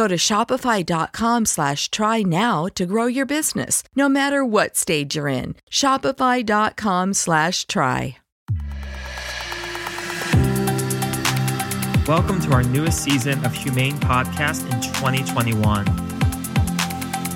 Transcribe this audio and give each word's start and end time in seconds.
Go 0.00 0.08
to 0.08 0.16
shopify.com 0.16 1.44
slash 1.44 1.90
try 1.90 2.22
now 2.22 2.64
to 2.68 2.86
grow 2.86 3.04
your 3.04 3.26
business, 3.26 3.82
no 3.94 4.08
matter 4.08 4.42
what 4.42 4.74
stage 4.74 5.14
you're 5.14 5.28
in. 5.28 5.56
Shopify.com 5.70 7.12
slash 7.12 7.66
try. 7.66 8.16
Welcome 12.08 12.40
to 12.40 12.50
our 12.52 12.62
newest 12.62 13.04
season 13.04 13.44
of 13.44 13.52
HumAIn 13.52 13.92
Podcast 14.00 14.62
in 14.72 14.80
2021. 14.80 15.84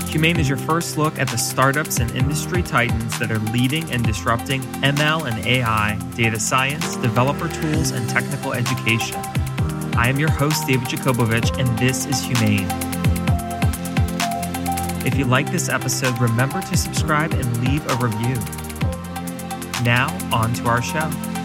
HumAIn 0.09 0.39
is 0.39 0.49
your 0.49 0.57
first 0.57 0.97
look 0.97 1.19
at 1.19 1.29
the 1.29 1.37
startups 1.37 1.99
and 1.99 2.11
industry 2.13 2.63
titans 2.63 3.19
that 3.19 3.31
are 3.31 3.41
leading 3.53 3.93
and 3.93 4.03
disrupting 4.03 4.63
ML 4.81 5.31
and 5.31 5.47
AI, 5.47 5.99
data 6.17 6.41
science, 6.41 6.97
developer 6.97 7.49
tools, 7.49 7.91
and 7.91 8.09
technical 8.09 8.55
education. 8.55 9.21
I 9.97 10.09
am 10.09 10.19
your 10.19 10.31
host, 10.31 10.67
David 10.67 10.89
Yakobovitch, 10.89 11.57
and 11.59 11.79
this 11.79 12.05
is 12.07 12.21
HumAIn. 12.23 12.67
If 15.07 15.17
you 15.17 15.25
like 15.25 15.51
this 15.53 15.69
episode, 15.69 16.19
remember 16.19 16.61
to 16.61 16.77
subscribe 16.77 17.33
and 17.33 17.65
leave 17.65 17.87
a 17.89 17.97
review. 17.97 18.35
Now, 19.85 20.09
on 20.33 20.53
to 20.55 20.69
our 20.69 20.83
show. 20.83 21.44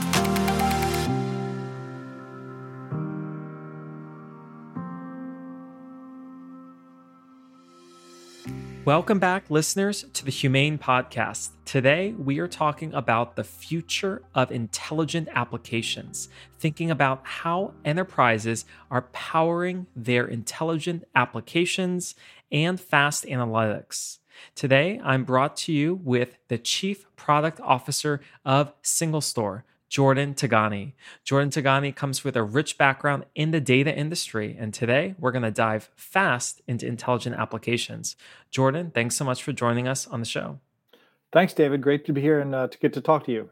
Welcome 8.89 9.19
back, 9.19 9.51
listeners, 9.51 10.05
to 10.13 10.25
the 10.25 10.31
HumAIn 10.31 10.79
Podcast. 10.79 11.51
Today, 11.63 12.13
we 12.13 12.39
are 12.39 12.47
talking 12.47 12.91
about 12.91 13.35
the 13.35 13.43
future 13.43 14.23
of 14.33 14.51
intelligent 14.51 15.29
applications, 15.31 16.27
thinking 16.57 16.89
about 16.89 17.21
how 17.23 17.75
enterprises 17.85 18.65
are 18.89 19.03
powering 19.03 19.85
their 19.95 20.25
intelligent 20.25 21.03
applications 21.13 22.15
and 22.51 22.81
fast 22.81 23.25
analytics. 23.25 24.17
Today, 24.55 24.99
I'm 25.03 25.23
brought 25.23 25.55
to 25.57 25.71
you 25.71 25.93
with 26.03 26.39
the 26.47 26.57
Chief 26.57 27.05
Product 27.15 27.61
Officer 27.61 28.21
of 28.43 28.73
SingleStore, 28.81 29.61
Jordan 29.89 30.35
Tigani. 30.35 30.93
Jordan 31.23 31.49
Tigani 31.49 31.93
comes 31.93 32.23
with 32.23 32.37
a 32.37 32.43
rich 32.43 32.77
background 32.77 33.25
in 33.35 33.51
the 33.51 33.59
data 33.59 33.93
industry, 33.93 34.55
and 34.57 34.73
today 34.73 35.15
we're 35.19 35.31
going 35.31 35.43
to 35.43 35.51
dive 35.51 35.89
fast 35.95 36.61
into 36.67 36.87
intelligent 36.87 37.35
applications. 37.35 38.15
Jordan, 38.51 38.91
thanks 38.93 39.15
so 39.15 39.25
much 39.25 39.43
for 39.43 39.51
joining 39.51 39.87
us 39.87 40.07
on 40.07 40.19
the 40.19 40.25
show. 40.25 40.59
Thanks, 41.31 41.53
David. 41.53 41.81
Great 41.81 42.05
to 42.05 42.13
be 42.13 42.21
here 42.21 42.39
and 42.39 42.55
uh, 42.55 42.67
to 42.67 42.77
get 42.77 42.93
to 42.93 43.01
talk 43.01 43.25
to 43.25 43.31
you. 43.31 43.49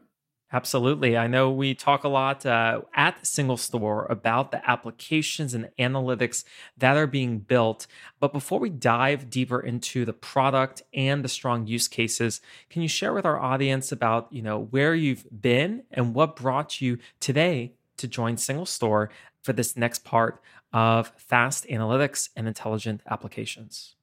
Absolutely. 0.50 1.14
I 1.14 1.26
know 1.26 1.50
we 1.50 1.74
talk 1.74 2.04
a 2.04 2.08
lot 2.08 2.46
uh, 2.46 2.80
at 2.94 3.22
SingleStore 3.22 4.08
about 4.08 4.50
the 4.50 4.68
applications 4.68 5.52
and 5.52 5.68
analytics 5.78 6.42
that 6.78 6.96
are 6.96 7.06
being 7.06 7.40
built. 7.40 7.86
But 8.18 8.32
before 8.32 8.58
we 8.58 8.70
dive 8.70 9.28
deeper 9.28 9.60
into 9.60 10.06
the 10.06 10.14
product 10.14 10.82
and 10.94 11.22
the 11.22 11.28
strong 11.28 11.66
use 11.66 11.86
cases, 11.86 12.40
can 12.70 12.80
you 12.80 12.88
share 12.88 13.12
with 13.12 13.26
our 13.26 13.38
audience 13.38 13.92
about, 13.92 14.32
you 14.32 14.40
know, 14.40 14.68
where 14.70 14.94
you've 14.94 15.26
been 15.38 15.82
and 15.90 16.14
what 16.14 16.36
brought 16.36 16.80
you 16.80 16.98
today 17.20 17.74
to 17.98 18.08
join 18.08 18.36
SingleStore 18.36 19.08
for 19.42 19.52
this 19.52 19.76
next 19.76 20.02
part 20.02 20.40
of 20.72 21.12
fast 21.18 21.66
analytics 21.66 22.30
and 22.34 22.48
intelligent 22.48 23.02
applications? 23.10 23.96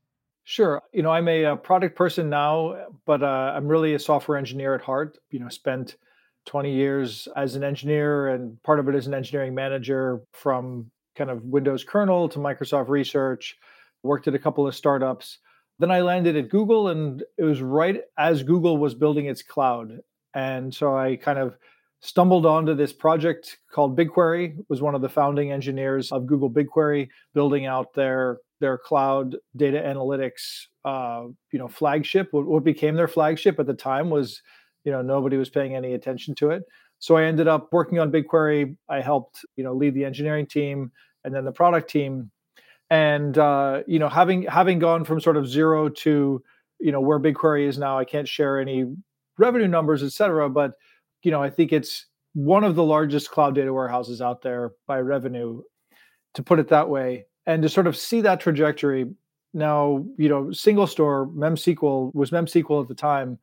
Sure. 0.44 0.84
You 0.94 1.02
know, 1.02 1.10
I'm 1.10 1.28
a, 1.28 1.44
a 1.46 1.56
product 1.56 1.96
person 1.96 2.30
now, 2.30 2.86
but 3.06 3.24
uh, 3.24 3.54
I'm 3.56 3.68
really 3.68 3.96
a 3.96 4.00
software 4.00 4.38
engineer 4.38 4.76
at 4.76 4.82
heart. 4.82 5.18
You 5.32 5.40
know, 5.40 5.50
spent 5.50 5.96
20 6.46 6.72
years 6.72 7.28
as 7.36 7.56
an 7.56 7.64
engineer 7.64 8.30
and 8.30 8.62
part 8.64 8.80
of 8.80 8.88
it 8.88 8.96
as 8.96 9.08
an 9.08 9.14
engineering 9.14 9.56
manager 9.56 10.22
from 10.34 10.90
kind 11.16 11.30
of 11.30 11.44
Windows 11.44 11.84
kernel 11.84 12.30
to 12.30 12.40
Microsoft 12.40 12.90
research, 12.90 13.58
worked 14.04 14.28
at 14.28 14.36
a 14.36 14.40
couple 14.40 14.68
of 14.68 14.76
startups. 14.76 15.40
Then 15.80 15.92
I 15.92 16.02
landed 16.02 16.36
at 16.38 16.50
Google 16.50 16.90
and 16.90 17.24
it 17.38 17.44
was 17.44 17.62
right 17.62 18.02
as 18.18 18.44
Google 18.44 18.78
was 18.78 18.96
building 18.96 19.26
its 19.26 19.42
cloud. 19.42 20.00
And 20.34 20.74
so 20.74 20.98
I 20.98 21.16
kind 21.16 21.40
of 21.40 21.58
stumbled 22.02 22.46
onto 22.46 22.76
this 22.76 22.94
project 22.94 23.58
called 23.72 23.98
BigQuery, 23.98 24.58
was 24.70 24.82
one 24.82 24.96
of 24.96 25.02
the 25.02 25.10
founding 25.10 25.52
engineers 25.52 26.12
of 26.12 26.28
Google 26.28 26.52
BigQuery, 26.52 27.10
building 27.34 27.66
out 27.66 27.94
their 27.94 28.40
their 28.62 28.78
cloud 28.78 29.36
data 29.58 29.82
analytics 29.82 30.68
uh, 30.86 31.24
you 31.52 31.60
know 31.60 31.68
flagship. 31.68 32.30
What, 32.32 32.46
what 32.46 32.64
became 32.64 32.96
their 32.96 33.08
flagship 33.08 33.60
at 33.60 33.66
the 33.66 33.74
time 33.74 34.10
was 34.10 34.42
you 34.86 34.92
know 34.92 35.02
nobody 35.02 35.38
was 35.38 35.50
paying 35.50 35.76
any 35.76 35.94
attention 35.94 36.34
to 36.36 36.52
it. 36.52 36.64
So 37.00 37.18
i 37.18 37.26
ended 37.26 37.48
up 37.48 37.74
working 37.74 38.00
on 38.00 38.12
bigquery. 38.12 38.78
I 38.88 39.02
helped 39.02 39.46
you 39.58 39.64
know 39.64 39.74
lead 39.74 39.94
the 39.94 40.06
engineering 40.06 40.46
team 40.46 40.92
and 41.24 41.36
then 41.36 41.44
the 41.44 41.52
product 41.52 41.90
team. 41.90 42.32
And 42.90 43.38
uh, 43.38 43.82
you 43.88 44.00
know 44.00 44.10
having 44.10 44.44
having 44.44 44.80
gone 44.80 45.04
from 45.04 45.20
sort 45.20 45.38
of 45.38 45.48
zero 45.48 45.90
to 45.90 46.42
you 46.80 46.92
know 46.92 47.02
where 47.02 47.20
bigquery 47.20 47.68
is 47.68 47.78
now 47.78 47.98
i 47.98 48.04
can't 48.04 48.28
share 48.28 48.60
any 48.60 48.86
revenue 49.38 49.68
numbers 49.68 50.04
et 50.04 50.12
cetera 50.12 50.50
but 50.50 50.74
you 51.24 51.32
know 51.32 51.42
i 51.42 51.50
think 51.50 51.72
it's 51.72 52.08
one 52.34 52.66
of 52.66 52.76
the 52.76 52.84
largest 52.84 53.32
cloud 53.32 53.56
data 53.56 53.72
warehouses 53.72 54.22
out 54.22 54.42
there 54.42 54.74
by 54.88 55.00
revenue 55.00 55.62
to 56.34 56.44
put 56.44 56.60
it 56.60 56.68
that 56.68 56.90
way. 56.90 57.26
And 57.48 57.64
to 57.64 57.70
sort 57.70 57.88
of 57.88 57.96
see 57.96 58.22
that 58.22 58.40
trajectory 58.40 59.10
now 59.54 60.06
you 60.18 60.28
know 60.28 60.52
single 60.52 60.86
store 60.86 61.28
memsql 61.28 62.14
was 62.14 62.32
memsql 62.32 62.82
at 62.82 62.90
the 62.90 62.94
time 62.94 63.40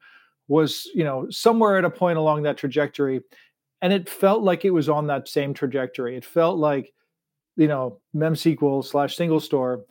was 0.52 0.88
you 0.94 1.04
know 1.04 1.26
somewhere 1.31 1.78
at 1.78 1.84
a 1.84 1.90
point 1.90 2.19
along 2.19 2.43
that 2.43 2.56
trajectory 2.56 3.20
and 3.81 3.93
it 3.93 4.08
felt 4.08 4.43
like 4.43 4.64
it 4.64 4.70
was 4.70 4.88
on 4.88 5.06
that 5.06 5.28
same 5.28 5.54
trajectory 5.54 6.16
it 6.16 6.25
felt 6.25 6.58
like 6.58 6.93
you 7.56 7.69
know 7.69 7.99
memsql 8.14 8.84
slash 8.84 9.16
SingleStore 9.16 9.82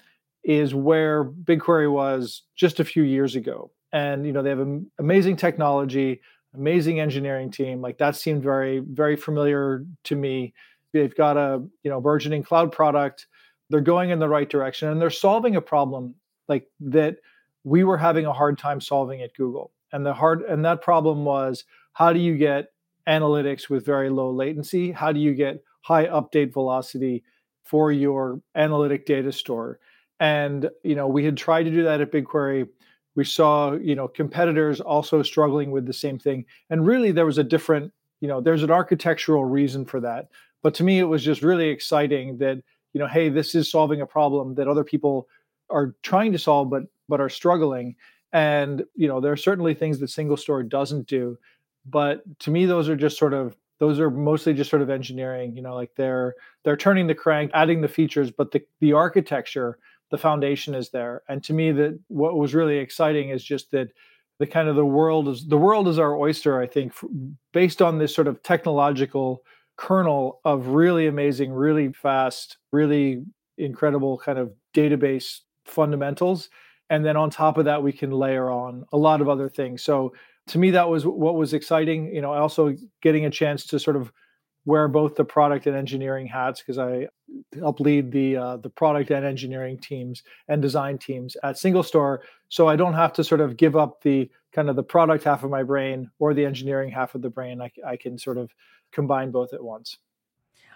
is 0.44 0.74
where 0.74 1.24
bigquery 1.24 1.92
was 1.92 2.44
just 2.56 2.80
a 2.80 2.86
few 2.86 3.04
years 3.04 3.36
ago 3.36 3.72
and 3.94 4.26
you 4.26 4.32
know 4.34 4.42
they 4.42 4.50
have 4.50 4.68
amazing 5.00 5.36
technology 5.36 6.22
amazing 6.54 7.00
engineering 7.00 7.52
team. 7.52 7.82
Like 7.82 7.98
that 7.98 8.16
seemed 8.16 8.44
very, 8.44 8.80
very 8.80 9.16
familiar 9.16 9.86
to 10.06 10.16
me. 10.16 10.54
They've 10.94 11.16
got 11.16 11.38
a 11.38 11.64
you 11.84 11.92
know 11.92 12.02
burgeoning 12.02 12.44
cloud 12.44 12.72
product. 12.72 13.28
They're 13.70 13.82
going 13.82 14.10
in 14.10 14.20
the 14.20 14.28
right 14.28 14.50
direction 14.50 14.90
and 14.90 15.02
they're 15.02 15.10
solving 15.10 15.56
a 15.56 15.62
problem 15.62 16.16
like 16.50 16.68
that 16.82 17.18
we 17.64 17.84
were 17.84 17.98
having 17.98 18.26
a 18.26 18.34
hard 18.34 18.58
time 18.58 18.82
solving 18.82 19.22
at 19.22 19.34
Google. 19.34 19.72
And 19.94 20.06
the 20.06 20.14
hard 20.14 20.42
and 20.44 20.64
that 20.66 20.82
problem 20.82 21.26
was 21.26 21.66
how 21.94 22.14
do 22.14 22.20
you 22.20 22.38
get 22.38 22.68
analytics 23.08 23.70
with 23.70 23.86
very 23.86 24.10
low 24.10 24.32
latency? 24.32 24.92
How 24.92 25.12
do 25.12 25.20
you 25.20 25.34
get 25.34 25.64
high 25.82 26.06
update 26.08 26.54
velocity 26.54 27.24
for 27.64 27.92
your 27.92 28.42
analytic 28.56 29.06
data 29.06 29.32
store? 29.32 29.80
And 30.20 30.70
you 30.84 30.96
know, 30.96 31.08
we 31.08 31.26
had 31.26 31.38
tried 31.38 31.64
to 31.64 31.72
do 31.72 31.84
that 31.84 32.02
at 32.02 32.12
BigQuery. 32.12 32.68
We 33.16 33.26
saw, 33.26 33.74
you 33.74 33.96
know, 33.96 34.08
competitors 34.08 34.80
also 34.80 35.22
struggling 35.22 35.72
with 35.72 35.86
the 35.86 35.94
same 35.94 36.18
thing. 36.18 36.46
And 36.70 36.86
really 36.86 37.12
there 37.12 37.26
was 37.26 37.38
a 37.38 37.44
different, 37.44 37.92
you 38.22 38.28
know, 38.28 38.40
there's 38.40 38.64
an 38.64 38.72
architectural 38.72 39.44
reason 39.44 39.86
for 39.86 40.00
that. 40.00 40.28
But 40.64 40.74
to 40.76 40.84
me 40.84 41.00
it 41.00 41.06
was 41.06 41.24
just 41.24 41.42
really 41.42 41.70
exciting 41.70 42.38
that, 42.38 42.62
you 42.94 43.00
know, 43.00 43.08
hey, 43.08 43.30
this 43.30 43.56
is 43.56 43.70
solving 43.70 44.00
a 44.00 44.06
problem 44.06 44.56
that 44.56 44.68
other 44.68 44.84
people 44.84 45.28
are 45.70 45.96
trying 46.04 46.32
to 46.32 46.38
solve 46.38 46.70
but 46.70 46.84
but 47.10 47.20
are 47.20 47.30
struggling 47.30 47.96
and 48.34 48.84
you 48.96 49.08
know 49.08 49.20
there 49.20 49.32
are 49.32 49.38
certainly 49.38 49.74
things 49.74 50.00
that 50.00 50.10
single 50.10 50.38
store 50.38 50.64
doesn't 50.64 51.08
do 51.08 51.38
but 51.86 52.22
to 52.40 52.52
me 52.52 52.66
those 52.66 52.90
are 52.90 52.96
just 52.96 53.18
sort 53.18 53.34
of 53.34 53.56
those 53.80 54.00
are 54.00 54.12
mostly 54.12 54.54
just 54.54 54.70
sort 54.70 54.82
of 54.82 54.90
engineering 54.90 55.56
you 55.56 55.62
know 55.62 55.76
like 55.76 55.92
they're 55.96 56.36
they're 56.64 56.78
turning 56.78 57.08
the 57.08 57.16
crank 57.16 57.52
adding 57.54 57.82
the 57.82 57.88
features 57.88 58.32
but 58.32 58.52
the 58.52 58.62
the 58.80 58.94
architecture 58.94 59.78
the 60.12 60.18
foundation 60.18 60.76
is 60.76 60.90
there. 60.90 61.24
And 61.28 61.44
to 61.46 61.54
me 61.54 61.72
that 61.72 62.00
what 62.10 62.38
was 62.38 62.54
really 62.54 62.78
exciting 62.78 63.30
is 63.30 63.44
just 63.44 63.72
that 63.72 63.90
the 64.38 64.46
kind 64.46 64.68
of 64.68 64.76
the 64.76 64.86
world 64.86 65.28
is 65.30 65.48
the 65.48 65.58
world 65.58 65.88
is 65.88 66.00
our 66.00 66.18
oyster 66.18 66.60
i 66.60 66.66
think 66.66 66.94
based 67.54 67.80
on 67.80 68.00
this 68.00 68.16
sort 68.16 68.28
of 68.28 68.42
technological 68.42 69.44
kernel 69.76 70.40
of 70.46 70.70
really 70.70 71.06
amazing 71.06 71.54
really 71.54 71.94
fast 71.94 72.58
really 72.72 73.24
incredible 73.60 74.18
kind 74.18 74.40
of 74.40 74.52
database 74.74 75.42
fundamentals 75.66 76.50
and 76.92 77.04
then 77.04 77.18
on 77.18 77.30
top 77.30 77.58
of 77.58 77.66
that 77.66 77.82
we 77.82 77.92
can 77.92 78.12
layer 78.12 78.52
on 78.52 78.86
a 78.92 78.98
lot 78.98 79.22
of 79.22 79.30
other 79.30 79.50
things. 79.50 79.82
So 79.82 80.14
to 80.48 80.60
me 80.60 80.70
that 80.72 80.88
was 80.88 81.06
what 81.06 81.36
was 81.36 81.54
exciting 81.54 82.14
you 82.14 82.22
know 82.22 82.34
also 82.34 82.76
getting 83.02 83.26
a 83.26 83.30
chance 83.30 83.66
to 83.66 83.80
sort 83.80 83.96
of 83.96 84.12
wear 84.66 84.88
both 84.88 85.16
the 85.16 85.26
product 85.26 85.66
and 85.66 85.76
engineering 85.76 86.28
hats 86.28 86.62
because 86.62 86.78
i 86.78 87.08
help 87.58 87.80
lead 87.80 88.12
the 88.12 88.36
uh, 88.36 88.58
the 88.58 88.70
product 88.70 89.10
and 89.10 89.26
engineering 89.26 89.78
teams 89.78 90.24
and 90.50 90.62
design 90.62 90.98
teams 90.98 91.38
at 91.44 91.58
single 91.58 91.84
store. 91.84 92.22
So 92.50 92.68
i 92.68 92.76
don't 92.76 92.94
have 92.94 93.14
to 93.14 93.24
sort 93.24 93.42
of 93.42 93.56
give 93.56 93.76
up 93.76 94.02
the 94.02 94.30
kind 94.52 94.70
of 94.70 94.76
the 94.76 94.84
product 94.84 95.24
half 95.24 95.44
of 95.44 95.50
my 95.50 95.64
brain 95.64 96.12
or 96.20 96.34
the 96.34 96.46
engineering 96.46 96.92
half 96.92 97.16
of 97.16 97.22
the 97.22 97.30
brain. 97.30 97.62
I, 97.62 97.72
I 97.88 97.96
can 97.96 98.18
sort 98.18 98.38
of 98.38 98.52
combine 98.92 99.32
both 99.32 99.54
at 99.54 99.64
once 99.64 99.98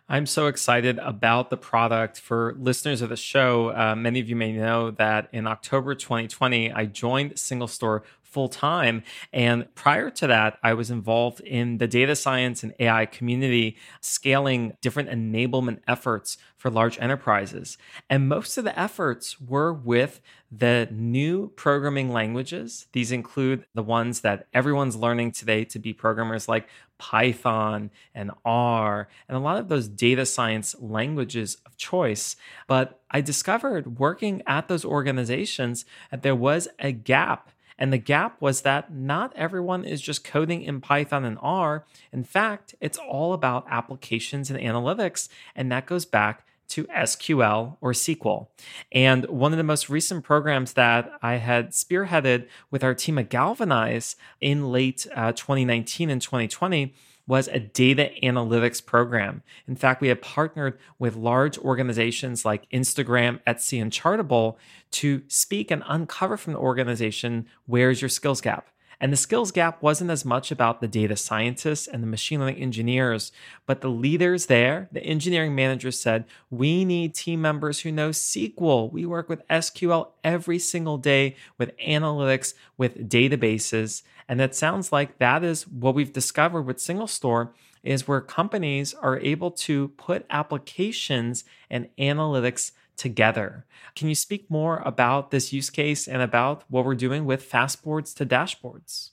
I'm 0.07 0.27
so 0.27 0.45
excited 0.45 0.99
about 0.99 1.49
the 1.49 1.57
product. 1.57 2.19
For 2.19 2.55
listeners 2.59 3.01
of 3.01 3.09
the 3.09 3.17
show, 3.17 3.75
uh, 3.75 3.95
many 3.95 4.19
of 4.19 4.29
you 4.29 4.35
may 4.35 4.51
know 4.51 4.91
that 4.91 5.29
in 5.31 5.47
October 5.47 5.95
2020, 5.95 6.71
I 6.71 6.85
joined 6.85 7.39
Single 7.39 7.67
Store 7.67 8.03
full 8.21 8.49
time. 8.49 9.01
And 9.33 9.73
prior 9.75 10.11
to 10.11 10.27
that, 10.27 10.59
I 10.61 10.73
was 10.73 10.91
involved 10.91 11.39
in 11.39 11.79
the 11.79 11.87
data 11.87 12.15
science 12.15 12.61
and 12.61 12.75
AI 12.79 13.05
community, 13.07 13.77
scaling 14.01 14.77
different 14.81 15.09
enablement 15.09 15.79
efforts 15.87 16.37
for 16.57 16.69
large 16.69 16.99
enterprises. 16.99 17.77
And 18.09 18.27
most 18.27 18.57
of 18.57 18.63
the 18.63 18.77
efforts 18.77 19.39
were 19.39 19.73
with 19.73 20.19
the 20.51 20.87
new 20.91 21.49
programming 21.55 22.11
languages. 22.11 22.87
These 22.91 23.11
include 23.11 23.65
the 23.73 23.83
ones 23.83 24.19
that 24.21 24.47
everyone's 24.53 24.95
learning 24.95 25.31
today 25.31 25.63
to 25.65 25.79
be 25.79 25.93
programmers, 25.93 26.49
like 26.49 26.67
Python 26.97 27.91
and 28.13 28.31
R, 28.43 29.07
and 29.27 29.35
a 29.35 29.41
lot 29.41 29.57
of 29.57 29.69
those 29.69 29.87
data 29.87 30.25
science 30.25 30.75
languages 30.79 31.57
of 31.65 31.77
choice. 31.77 32.35
But 32.67 33.01
I 33.11 33.21
discovered 33.21 33.99
working 33.99 34.41
at 34.47 34.67
those 34.67 34.85
organizations 34.85 35.85
that 36.11 36.23
there 36.23 36.35
was 36.35 36.67
a 36.79 36.91
gap 36.91 37.49
and 37.77 37.91
the 37.91 37.97
gap 37.97 38.41
was 38.41 38.61
that 38.61 38.93
not 38.93 39.33
everyone 39.35 39.83
is 39.83 40.01
just 40.01 40.23
coding 40.23 40.61
in 40.61 40.79
Python 40.79 41.25
and 41.25 41.37
R. 41.41 41.85
In 42.11 42.23
fact, 42.23 42.73
it's 42.79 42.97
all 42.97 43.33
about 43.33 43.65
applications 43.69 44.49
and 44.49 44.59
analytics. 44.59 45.27
And 45.55 45.71
that 45.71 45.85
goes 45.85 46.05
back 46.05 46.45
to 46.69 46.85
SQL 46.85 47.77
or 47.81 47.93
SQL. 47.93 48.47
And 48.91 49.25
one 49.25 49.51
of 49.51 49.57
the 49.57 49.63
most 49.63 49.89
recent 49.89 50.23
programs 50.23 50.73
that 50.73 51.11
I 51.21 51.35
had 51.35 51.71
spearheaded 51.71 52.47
with 52.71 52.83
our 52.83 52.93
team 52.93 53.17
at 53.17 53.29
Galvanize 53.29 54.15
in 54.41 54.71
late 54.71 55.07
uh, 55.15 55.31
2019 55.31 56.09
and 56.09 56.21
2020 56.21 56.93
was 57.27 57.47
a 57.47 57.59
data 57.59 58.11
analytics 58.21 58.85
program. 58.85 59.41
In 59.67 59.75
fact, 59.75 60.01
we 60.01 60.09
had 60.09 60.21
partnered 60.21 60.77
with 60.99 61.15
large 61.15 61.57
organizations 61.57 62.45
like 62.45 62.69
Instagram, 62.69 63.39
Etsy, 63.47 63.81
and 63.81 63.91
Chartable 63.91 64.57
to 64.91 65.23
speak 65.27 65.71
and 65.71 65.83
uncover 65.87 66.37
from 66.37 66.53
the 66.53 66.59
organization 66.59 67.47
where's 67.65 68.01
your 68.01 68.09
skills 68.09 68.41
gap. 68.41 68.69
And 69.05 69.13
the 69.13 69.17
skills 69.17 69.51
gap 69.51 69.83
wasn't 69.83 70.09
as 70.09 70.25
much 70.25 70.49
about 70.49 70.81
the 70.81 70.87
data 70.87 71.15
scientists 71.15 71.85
and 71.85 72.01
the 72.01 72.07
machine 72.07 72.39
learning 72.39 72.55
engineers, 72.55 73.31
but 73.67 73.81
the 73.81 73.87
leaders 73.87 74.47
there, 74.47 74.89
the 74.91 75.03
engineering 75.03 75.53
managers 75.53 75.99
said, 75.99 76.25
we 76.49 76.83
need 76.83 77.13
team 77.13 77.39
members 77.39 77.81
who 77.81 77.91
know 77.91 78.09
SQL. 78.09 78.91
We 78.91 79.05
work 79.05 79.29
with 79.29 79.47
SQL 79.47 80.07
every 80.23 80.57
single 80.57 80.97
day 80.97 81.35
with 81.59 81.77
analytics, 81.77 82.55
with 82.79 83.07
databases. 83.07 84.01
And 84.27 84.39
that 84.39 84.55
sounds 84.55 84.91
like 84.91 85.19
that 85.19 85.43
is 85.43 85.67
what 85.67 85.93
we've 85.93 86.11
discovered 86.11 86.63
with 86.63 86.81
Single 86.81 87.05
Store 87.05 87.53
is 87.83 88.07
where 88.07 88.21
companies 88.21 88.95
are 88.95 89.19
able 89.19 89.51
to 89.51 89.89
put 89.89 90.25
applications 90.31 91.43
and 91.69 91.89
analytics 91.99 92.71
together. 92.97 93.65
Can 93.95 94.09
you 94.09 94.15
speak 94.15 94.49
more 94.49 94.81
about 94.85 95.31
this 95.31 95.53
use 95.53 95.69
case 95.69 96.07
and 96.07 96.21
about 96.21 96.63
what 96.69 96.85
we're 96.85 96.95
doing 96.95 97.25
with 97.25 97.49
fastboards 97.49 98.15
to 98.15 98.25
dashboards? 98.25 99.11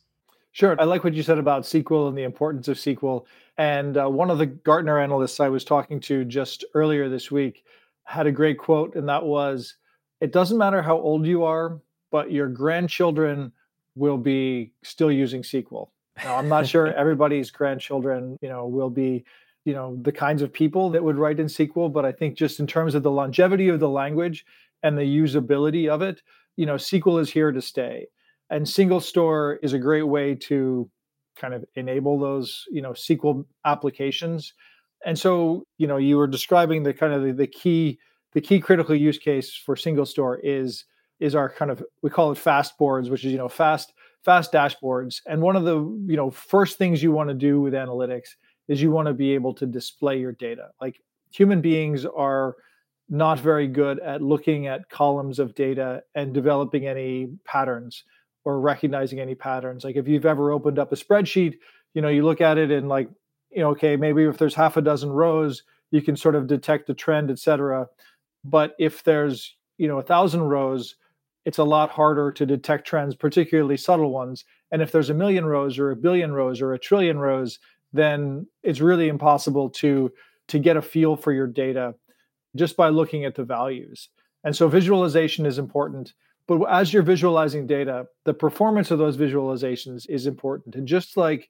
Sure. 0.53 0.77
I 0.79 0.85
like 0.85 1.03
what 1.03 1.15
you 1.15 1.23
said 1.23 1.39
about 1.39 1.63
SQL 1.63 2.09
and 2.09 2.17
the 2.17 2.25
importance 2.25 2.69
of 2.69 2.77
SQL. 2.77 3.25
And 3.57 3.97
uh, 3.97 4.09
one 4.09 4.31
of 4.31 4.39
the 4.39 4.47
Gartner 4.47 4.99
analysts 4.99 5.41
I 5.41 5.49
was 5.49 5.65
talking 5.65 5.99
to 6.01 6.25
just 6.25 6.65
earlier 6.75 7.09
this 7.09 7.31
week 7.31 7.65
had 8.05 8.27
a 8.27 8.33
great 8.33 8.59
quote, 8.59 8.95
and 8.95 9.09
that 9.09 9.25
was 9.25 9.77
It 10.21 10.33
doesn't 10.33 10.59
matter 10.59 10.83
how 10.83 10.99
old 10.99 11.27
you 11.27 11.45
are, 11.45 11.81
but 12.11 12.31
your 12.31 12.49
grandchildren 12.49 13.53
will 13.95 14.19
be 14.19 14.73
still 14.83 15.11
using 15.11 15.43
SQL. 15.43 15.89
Now, 16.23 16.37
I'm 16.37 16.49
not 16.49 16.67
sure 16.67 16.87
everybody's 16.95 17.51
grandchildren, 17.51 18.39
you 18.43 18.49
know, 18.49 18.67
will 18.67 18.91
be, 18.91 19.25
you 19.65 19.75
know, 19.75 19.97
the 20.03 20.13
kinds 20.13 20.43
of 20.43 20.53
people 20.53 20.91
that 20.91 21.05
would 21.05 21.17
write 21.17 21.41
in 21.41 21.47
SQL, 21.47 21.93
but 21.93 22.05
I 22.05 22.13
think 22.13 22.37
just 22.37 22.61
in 22.61 22.67
terms 22.67 22.95
of 22.95 23.03
the 23.03 23.11
longevity 23.11 23.69
of 23.69 23.81
the 23.81 23.89
language 23.89 24.45
and 24.83 24.99
the 24.99 25.03
usability 25.03 25.89
of 25.89 26.03
it, 26.03 26.23
you 26.57 26.67
know, 26.67 26.75
SQL 26.75 27.21
is 27.21 27.31
here 27.31 27.53
to 27.53 27.63
stay. 27.63 28.07
And 28.51 28.69
single 28.69 29.01
store 29.01 29.59
is 29.63 29.73
a 29.73 29.79
great 29.79 30.03
way 30.03 30.35
to 30.35 30.91
kind 31.37 31.55
of 31.55 31.65
enable 31.75 32.19
those, 32.19 32.65
you 32.71 32.83
know, 32.83 32.91
SQL 32.91 33.45
applications. 33.65 34.53
And 35.07 35.19
so, 35.19 35.65
you 35.79 35.87
know, 35.87 35.97
you 35.97 36.17
were 36.17 36.27
describing 36.27 36.83
the 36.83 36.93
kind 36.93 37.13
of 37.13 37.23
the, 37.23 37.33
the 37.33 37.47
key 37.47 37.99
the 38.33 38.41
key 38.41 38.61
critical 38.61 38.95
use 38.95 39.19
case 39.19 39.55
for 39.55 39.77
single 39.77 40.07
store 40.07 40.39
is 40.43 40.85
is 41.21 41.35
our 41.35 41.49
kind 41.49 41.71
of 41.71 41.83
we 42.03 42.11
call 42.11 42.33
it 42.33 42.39
fast 42.39 42.77
boards, 42.79 43.11
which 43.11 43.25
is 43.25 43.33
you 43.33 43.39
know 43.39 43.49
fast 43.49 43.93
fast 44.25 44.53
dashboards. 44.53 45.21
And 45.27 45.41
one 45.43 45.57
of 45.57 45.65
the 45.65 45.77
you 46.07 46.17
know 46.17 46.31
first 46.31 46.79
things 46.79 47.03
you 47.03 47.13
want 47.13 47.29
to 47.29 47.35
do 47.35 47.61
with 47.61 47.75
analytics 47.75 48.31
is 48.69 48.81
you 48.81 48.91
want 48.91 49.09
to 49.09 49.15
be 49.15 49.33
able 49.33 49.55
to 49.55 49.67
display 49.67 50.19
your 50.19 50.33
data. 50.33 50.71
Like 50.81 51.01
human 51.31 51.61
beings 51.61 52.07
are 52.07 52.57
not 53.09 53.39
very 53.41 53.67
good 53.67 53.99
at 54.01 54.23
looking 54.23 54.67
at 54.67 54.89
columns 54.89 55.39
of 55.39 55.55
data 55.55 56.03
and 56.15 56.33
developing 56.33 56.87
any 56.87 57.29
patterns 57.45 58.05
or 58.45 58.61
recognizing 58.61 59.21
any 59.21 59.35
patterns. 59.35 59.85
Like 59.85 59.97
if 59.97 60.09
you've 60.09 60.27
ever 60.27 60.53
opened 60.53 60.79
up 60.79 60.93
a 60.93 60.97
spreadsheet, 60.97 61.55
you 61.95 62.01
know, 62.03 62.09
you 62.09 62.25
look 62.25 62.41
at 62.41 62.59
it 62.59 62.71
and 62.71 62.89
like, 62.89 63.09
you 63.51 63.61
know, 63.61 63.71
okay, 63.71 63.97
maybe 63.97 64.25
if 64.25 64.39
there's 64.39 64.55
half 64.55 64.77
a 64.77 64.83
dozen 64.83 65.11
rows, 65.11 65.63
you 65.91 66.01
can 66.01 66.17
sort 66.17 66.35
of 66.35 66.47
detect 66.47 66.89
a 66.89 66.95
trend, 66.95 67.31
et 67.31 67.39
cetera. 67.39 67.87
But 68.45 68.75
if 68.79 69.05
there's, 69.05 69.55
you 69.77 69.89
know, 69.89 69.99
a 69.99 70.03
thousand 70.03 70.43
rows, 70.43 70.97
it's 71.45 71.59
a 71.59 71.65
lot 71.65 71.91
harder 71.91 72.33
to 72.33 72.47
detect 72.47 72.87
trends, 72.87 73.15
particularly 73.15 73.77
subtle 73.77 74.11
ones. 74.11 74.45
And 74.71 74.81
if 74.81 74.91
there's 74.91 75.11
a 75.11 75.15
million 75.15 75.45
rows 75.45 75.79
or 75.79 75.91
a 75.91 75.97
billion 75.97 76.33
rows 76.33 76.63
or 76.63 76.73
a 76.73 76.79
trillion 76.79 77.19
rows, 77.19 77.59
then 77.93 78.47
it's 78.63 78.81
really 78.81 79.09
impossible 79.09 79.71
to 79.71 80.11
to 80.49 80.59
get 80.59 80.77
a 80.77 80.83
feel 80.83 81.17
for 81.17 81.33
your 81.33 81.47
data 81.47 81.95
just 82.57 82.77
by 82.77 82.89
looking 82.89 83.25
at 83.25 83.35
the 83.35 83.45
values. 83.45 84.09
And 84.45 84.55
so 84.55 84.69
visualization 84.69 85.47
is 85.47 85.59
important. 85.59 86.15
But 86.47 86.65
as 86.65 86.93
you're 86.93 87.03
visualizing 87.03 87.67
data, 87.67 88.07
the 88.25 88.35
performance 88.35 88.91
of 88.91 88.99
those 88.99 89.17
visualizations 89.17 90.09
is 90.09 90.27
important. 90.27 90.75
And 90.75 90.87
just 90.87 91.17
like, 91.17 91.49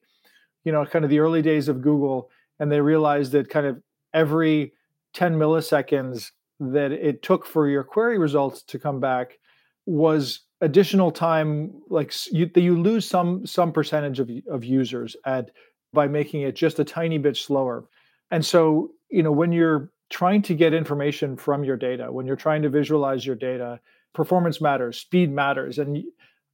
you 0.63 0.71
know, 0.71 0.85
kind 0.85 1.03
of 1.03 1.09
the 1.09 1.19
early 1.19 1.41
days 1.41 1.67
of 1.67 1.81
Google, 1.81 2.29
and 2.59 2.71
they 2.71 2.79
realized 2.79 3.31
that 3.31 3.49
kind 3.49 3.65
of 3.65 3.81
every 4.13 4.73
10 5.13 5.35
milliseconds 5.35 6.31
that 6.59 6.91
it 6.91 7.21
took 7.21 7.45
for 7.45 7.67
your 7.67 7.83
query 7.83 8.17
results 8.17 8.63
to 8.63 8.79
come 8.79 8.99
back 8.99 9.39
was 9.85 10.41
additional 10.61 11.11
time 11.11 11.73
like 11.89 12.13
you 12.31 12.49
you 12.55 12.81
lose 12.81 13.05
some 13.05 13.45
some 13.45 13.73
percentage 13.73 14.21
of 14.21 14.29
of 14.49 14.63
users 14.63 15.17
at 15.25 15.51
by 15.93 16.07
making 16.07 16.41
it 16.41 16.55
just 16.55 16.79
a 16.79 16.83
tiny 16.83 17.17
bit 17.17 17.37
slower. 17.37 17.85
And 18.31 18.45
so 18.45 18.91
you 19.09 19.23
know 19.23 19.31
when 19.31 19.51
you're 19.51 19.91
trying 20.09 20.41
to 20.43 20.53
get 20.53 20.73
information 20.73 21.35
from 21.37 21.63
your 21.63 21.77
data 21.77 22.11
when 22.11 22.25
you're 22.25 22.35
trying 22.35 22.61
to 22.61 22.69
visualize 22.69 23.25
your 23.25 23.35
data 23.35 23.79
performance 24.13 24.61
matters 24.61 24.99
speed 24.99 25.31
matters 25.31 25.79
and 25.79 26.03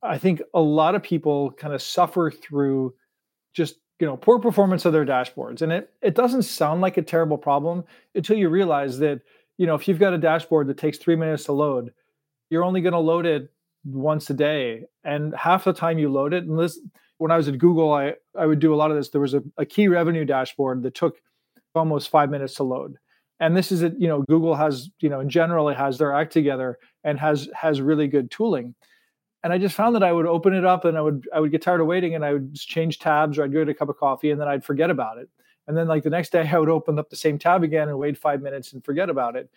i 0.02 0.18
think 0.18 0.42
a 0.54 0.62
lot 0.62 0.96
of 0.96 1.04
people 1.04 1.52
kind 1.54 1.74
of 1.74 1.82
suffer 1.82 2.32
through 2.32 2.94
just 3.54 3.76
you 4.00 4.08
know 4.08 4.18
poor 4.18 4.40
performance 4.40 4.86
of 4.86 4.94
their 4.94 5.06
dashboards. 5.06 5.62
And 5.62 5.72
it 5.72 5.94
it 6.02 6.16
doesn't 6.16 6.44
sound 6.44 6.82
like 6.82 6.98
a 6.98 7.02
terrible 7.02 7.38
problem 7.38 7.84
until 8.16 8.38
you 8.38 8.50
realize 8.50 9.00
that 9.00 9.22
you 9.58 9.68
know 9.68 9.76
if 9.76 9.88
you've 9.88 10.00
got 10.00 10.14
a 10.14 10.18
dashboard 10.18 10.68
that 10.68 10.78
takes 10.78 10.98
3 10.98 11.16
minutes 11.16 11.46
to 11.46 11.52
load 11.52 11.94
you're 12.50 12.64
only 12.64 12.82
going 12.82 12.94
to 12.94 13.00
load 13.00 13.26
it 13.26 13.52
once 13.86 14.30
a 14.30 14.34
day 14.34 14.86
and 15.04 15.36
half 15.36 15.66
the 15.66 15.74
time 15.74 16.00
you 16.00 16.10
load 16.10 16.34
it 16.34 16.46
and 16.46 16.58
this 16.58 16.80
when 17.20 17.32
i 17.32 17.38
was 17.38 17.48
at 17.48 17.58
google 17.58 17.94
i 17.94 18.14
i 18.38 18.46
would 18.46 18.60
do 18.60 18.74
a 18.74 18.78
lot 18.78 18.90
of 18.90 18.98
this. 18.98 19.10
There 19.10 19.22
was 19.22 19.36
a, 19.36 19.44
a 19.58 19.66
key 19.66 19.88
revenue 19.88 20.26
dashboard 20.26 20.82
that 20.84 20.96
took 20.96 21.18
almost 21.76 22.10
five 22.10 22.32
minutes 22.32 22.56
to 22.56 22.64
load. 22.64 22.98
And 23.40 23.56
this 23.56 23.72
is 23.72 23.84
it 23.84 23.94
you 23.98 24.08
know 24.08 24.24
google 24.24 24.56
has 24.56 24.90
you 25.00 25.10
know 25.10 25.20
in 25.20 25.30
general 25.30 25.70
it 25.70 25.78
has 25.78 25.98
their 25.98 26.14
act 26.14 26.34
together 26.34 26.80
and 27.04 27.20
has 27.20 27.50
has 27.54 27.82
really 27.82 28.08
good 28.08 28.32
tooling. 28.32 28.74
And 29.44 29.54
i 29.54 29.58
just 29.58 29.76
found 29.76 29.96
that 29.96 30.04
i 30.04 30.12
would 30.12 30.26
open 30.26 30.54
it 30.54 30.66
up 30.66 30.86
and 30.86 30.98
i 30.98 31.02
would 31.02 31.28
i 31.34 31.40
would 31.40 31.52
get 31.52 31.62
tired 31.62 31.82
of 31.82 31.88
waiting 31.88 32.16
and 32.16 32.26
i 32.26 32.34
would 32.34 32.56
change 32.56 33.00
tabs 33.00 33.38
or 33.38 33.44
i'd 33.44 33.54
go 33.54 33.60
get 33.60 33.70
a 33.70 33.74
cup 33.74 33.90
of 33.90 33.98
coffee 33.98 34.32
and 34.32 34.42
then 34.42 34.48
i'd 34.48 34.66
forget 34.66 34.90
about 34.90 35.18
it. 35.18 35.30
And 35.68 35.78
then 35.78 35.88
like 35.88 36.04
the 36.04 36.10
next 36.10 36.32
day 36.32 36.50
i 36.52 36.58
would 36.58 36.70
open 36.70 36.98
up 37.00 37.10
the 37.10 37.16
same 37.16 37.38
tab 37.38 37.64
again 37.64 37.90
and 37.90 37.98
wait 37.98 38.18
five 38.18 38.42
minutes 38.42 38.74
and 38.74 38.84
forget 38.84 39.10
about 39.10 39.36
it. 39.36 39.50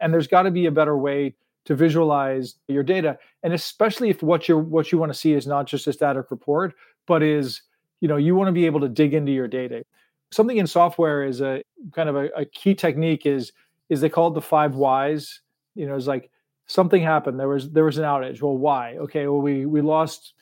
And 0.00 0.12
there's 0.12 0.26
got 0.26 0.42
to 0.42 0.50
be 0.50 0.66
a 0.66 0.70
better 0.70 0.96
way 0.96 1.34
to 1.66 1.74
visualize 1.74 2.56
your 2.68 2.82
data. 2.82 3.18
And 3.42 3.52
especially 3.52 4.08
if 4.08 4.22
what 4.22 4.48
you 4.48 4.58
what 4.58 4.90
you 4.92 4.98
want 4.98 5.12
to 5.12 5.18
see 5.18 5.34
is 5.34 5.46
not 5.46 5.66
just 5.66 5.86
a 5.86 5.92
static 5.92 6.30
report 6.30 6.74
but 7.10 7.24
is 7.24 7.62
you 8.00 8.06
know 8.06 8.16
you 8.16 8.36
want 8.36 8.46
to 8.46 8.52
be 8.52 8.66
able 8.66 8.78
to 8.78 8.88
dig 8.88 9.14
into 9.14 9.32
your 9.32 9.48
data. 9.48 9.84
Something 10.30 10.58
in 10.58 10.68
software 10.68 11.24
is 11.24 11.40
a 11.40 11.60
kind 11.92 12.08
of 12.08 12.14
a, 12.14 12.28
a 12.36 12.44
key 12.44 12.72
technique 12.72 13.26
is 13.26 13.50
is 13.88 14.00
they 14.00 14.08
call 14.08 14.28
it 14.28 14.34
the 14.34 14.40
five 14.40 14.76
whys. 14.76 15.40
You 15.74 15.88
know 15.88 15.96
it's 15.96 16.06
like 16.06 16.30
something 16.66 17.02
happened. 17.02 17.40
There 17.40 17.48
was 17.48 17.68
there 17.72 17.84
was 17.84 17.98
an 17.98 18.04
outage. 18.04 18.40
Well 18.40 18.56
why? 18.56 18.96
Okay 18.98 19.26
well 19.26 19.40
we 19.40 19.66
we 19.66 19.80
lost 19.80 20.34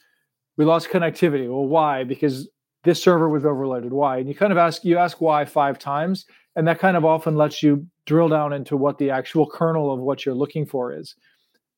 we 0.58 0.66
lost 0.66 0.90
connectivity. 0.90 1.48
Well 1.48 1.64
why? 1.64 2.04
Because 2.04 2.50
this 2.84 3.02
server 3.02 3.30
was 3.30 3.46
overloaded. 3.46 3.94
Why? 3.94 4.18
And 4.18 4.28
you 4.28 4.34
kind 4.34 4.52
of 4.52 4.58
ask 4.58 4.84
you 4.84 4.98
ask 4.98 5.22
why 5.22 5.46
five 5.46 5.78
times 5.78 6.26
and 6.54 6.68
that 6.68 6.78
kind 6.78 6.98
of 6.98 7.04
often 7.06 7.34
lets 7.37 7.62
you 7.62 7.87
drill 8.04 8.28
down 8.28 8.52
into 8.52 8.76
what 8.76 8.98
the 8.98 9.08
actual 9.08 9.48
kernel 9.48 9.90
of 9.90 10.00
what 10.00 10.26
you're 10.26 10.34
looking 10.34 10.66
for 10.66 10.92
is. 10.92 11.16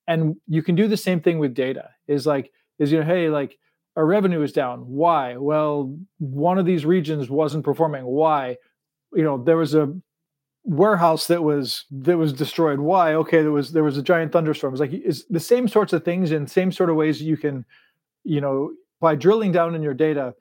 And 0.09 0.35
you 0.49 0.65
can 0.65 0.75
do 0.75 0.89
the 0.89 0.97
same 0.97 1.21
thing 1.21 1.39
with 1.39 1.55
data. 1.55 1.91
Is 2.09 2.27
like 2.27 2.51
is 2.81 2.91
you 2.91 2.99
know 2.99 3.07
hey 3.07 3.29
like 3.29 3.57
our 3.97 4.07
revenue 4.07 4.43
is 4.43 4.53
down. 4.53 4.81
Why? 4.81 5.37
Well 5.37 5.97
one 6.19 6.59
of 6.59 6.67
these 6.67 6.85
regions 6.85 7.31
wasn't 7.31 7.65
performing. 7.65 8.05
Why? 8.05 8.57
You 9.13 9.25
know 9.25 9.43
there 9.43 9.57
was 9.57 9.75
a 9.75 9.95
warehouse 10.65 11.27
that 11.29 11.43
was 11.43 11.85
that 11.91 12.19
was 12.19 12.33
destroyed. 12.33 12.81
Why? 12.81 13.15
Okay 13.15 13.43
there 13.43 13.53
was 13.53 13.73
there 13.73 13.85
was 13.85 13.97
a 13.97 14.03
giant 14.03 14.33
thunderstorm. 14.33 14.75
It's 14.75 14.81
like 14.81 14.93
it's 14.93 15.25
the 15.27 15.41
same 15.41 15.69
sorts 15.69 15.93
of 15.93 16.05
things 16.05 16.31
and 16.31 16.51
same 16.51 16.73
sort 16.73 16.91
of 16.91 16.97
ways 16.97 17.23
you 17.23 17.37
can 17.37 17.65
you 18.25 18.41
know 18.41 18.73
by 19.01 19.15
drilling 19.15 19.53
down 19.53 19.75
in 19.75 19.83
your 19.83 19.95
data 19.95 20.35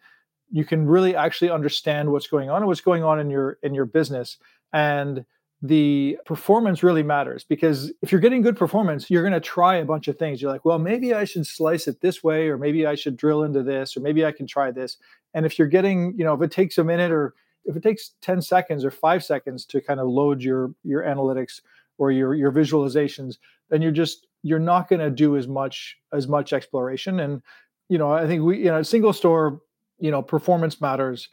you 0.51 0.65
can 0.65 0.85
really 0.85 1.15
actually 1.15 1.51
understand 1.51 2.11
what's 2.11 2.27
going 2.27 2.49
on 2.49 2.57
and 2.57 2.67
what's 2.67 2.81
going 2.81 3.03
on 3.03 3.19
in 3.19 3.29
your 3.29 3.57
in 3.63 3.73
your 3.73 3.85
business. 3.85 4.37
And 4.73 5.25
the 5.61 6.17
performance 6.25 6.83
really 6.83 7.03
matters 7.03 7.43
because 7.43 7.91
if 8.01 8.11
you're 8.11 8.21
getting 8.21 8.41
good 8.41 8.55
performance 8.55 9.09
you're 9.09 9.23
going 9.23 9.33
to 9.33 9.41
try 9.41 9.75
a 9.75 9.85
bunch 9.85 10.07
of 10.07 10.17
things. 10.17 10.41
You're 10.41 10.51
like 10.51 10.63
well 10.63 10.79
maybe 10.79 11.13
i 11.13 11.25
should 11.25 11.45
slice 11.45 11.87
it 11.87 11.99
this 11.99 12.23
way 12.23 12.47
or 12.47 12.57
maybe 12.57 12.85
i 12.85 12.95
should 12.95 13.17
drill 13.17 13.43
into 13.43 13.61
this 13.61 13.97
or 13.97 13.99
maybe 13.99 14.25
i 14.25 14.31
can 14.31 14.47
try 14.47 14.71
this. 14.71 14.97
And 15.33 15.45
if 15.45 15.59
you're 15.59 15.67
getting 15.67 16.13
you 16.17 16.23
know 16.23 16.33
if 16.33 16.41
it 16.41 16.51
takes 16.51 16.77
a 16.77 16.83
minute 16.83 17.11
or 17.11 17.33
if 17.65 17.75
it 17.75 17.83
takes 17.83 18.11
10 18.21 18.41
seconds 18.41 18.85
or 18.85 18.91
5 18.91 19.23
seconds 19.23 19.65
to 19.65 19.81
kind 19.81 19.99
of 19.99 20.07
load 20.07 20.41
your 20.41 20.73
your 20.83 21.03
analytics 21.03 21.59
or 21.97 22.11
your 22.11 22.33
your 22.35 22.51
visualizations 22.53 23.37
then 23.69 23.81
you're 23.81 23.91
just 23.91 24.27
you're 24.43 24.59
not 24.59 24.87
going 24.87 25.01
to 25.01 25.09
do 25.09 25.35
as 25.35 25.47
much 25.47 25.97
as 26.13 26.27
much 26.27 26.53
exploration. 26.53 27.19
And 27.19 27.41
you 27.89 27.97
know 27.97 28.13
i 28.13 28.25
think 28.25 28.43
we 28.43 28.59
you 28.59 28.71
know 28.71 28.81
single 28.81 29.11
store 29.11 29.61
you 29.99 30.09
know 30.09 30.21
performance 30.21 30.79
matters. 30.79 31.27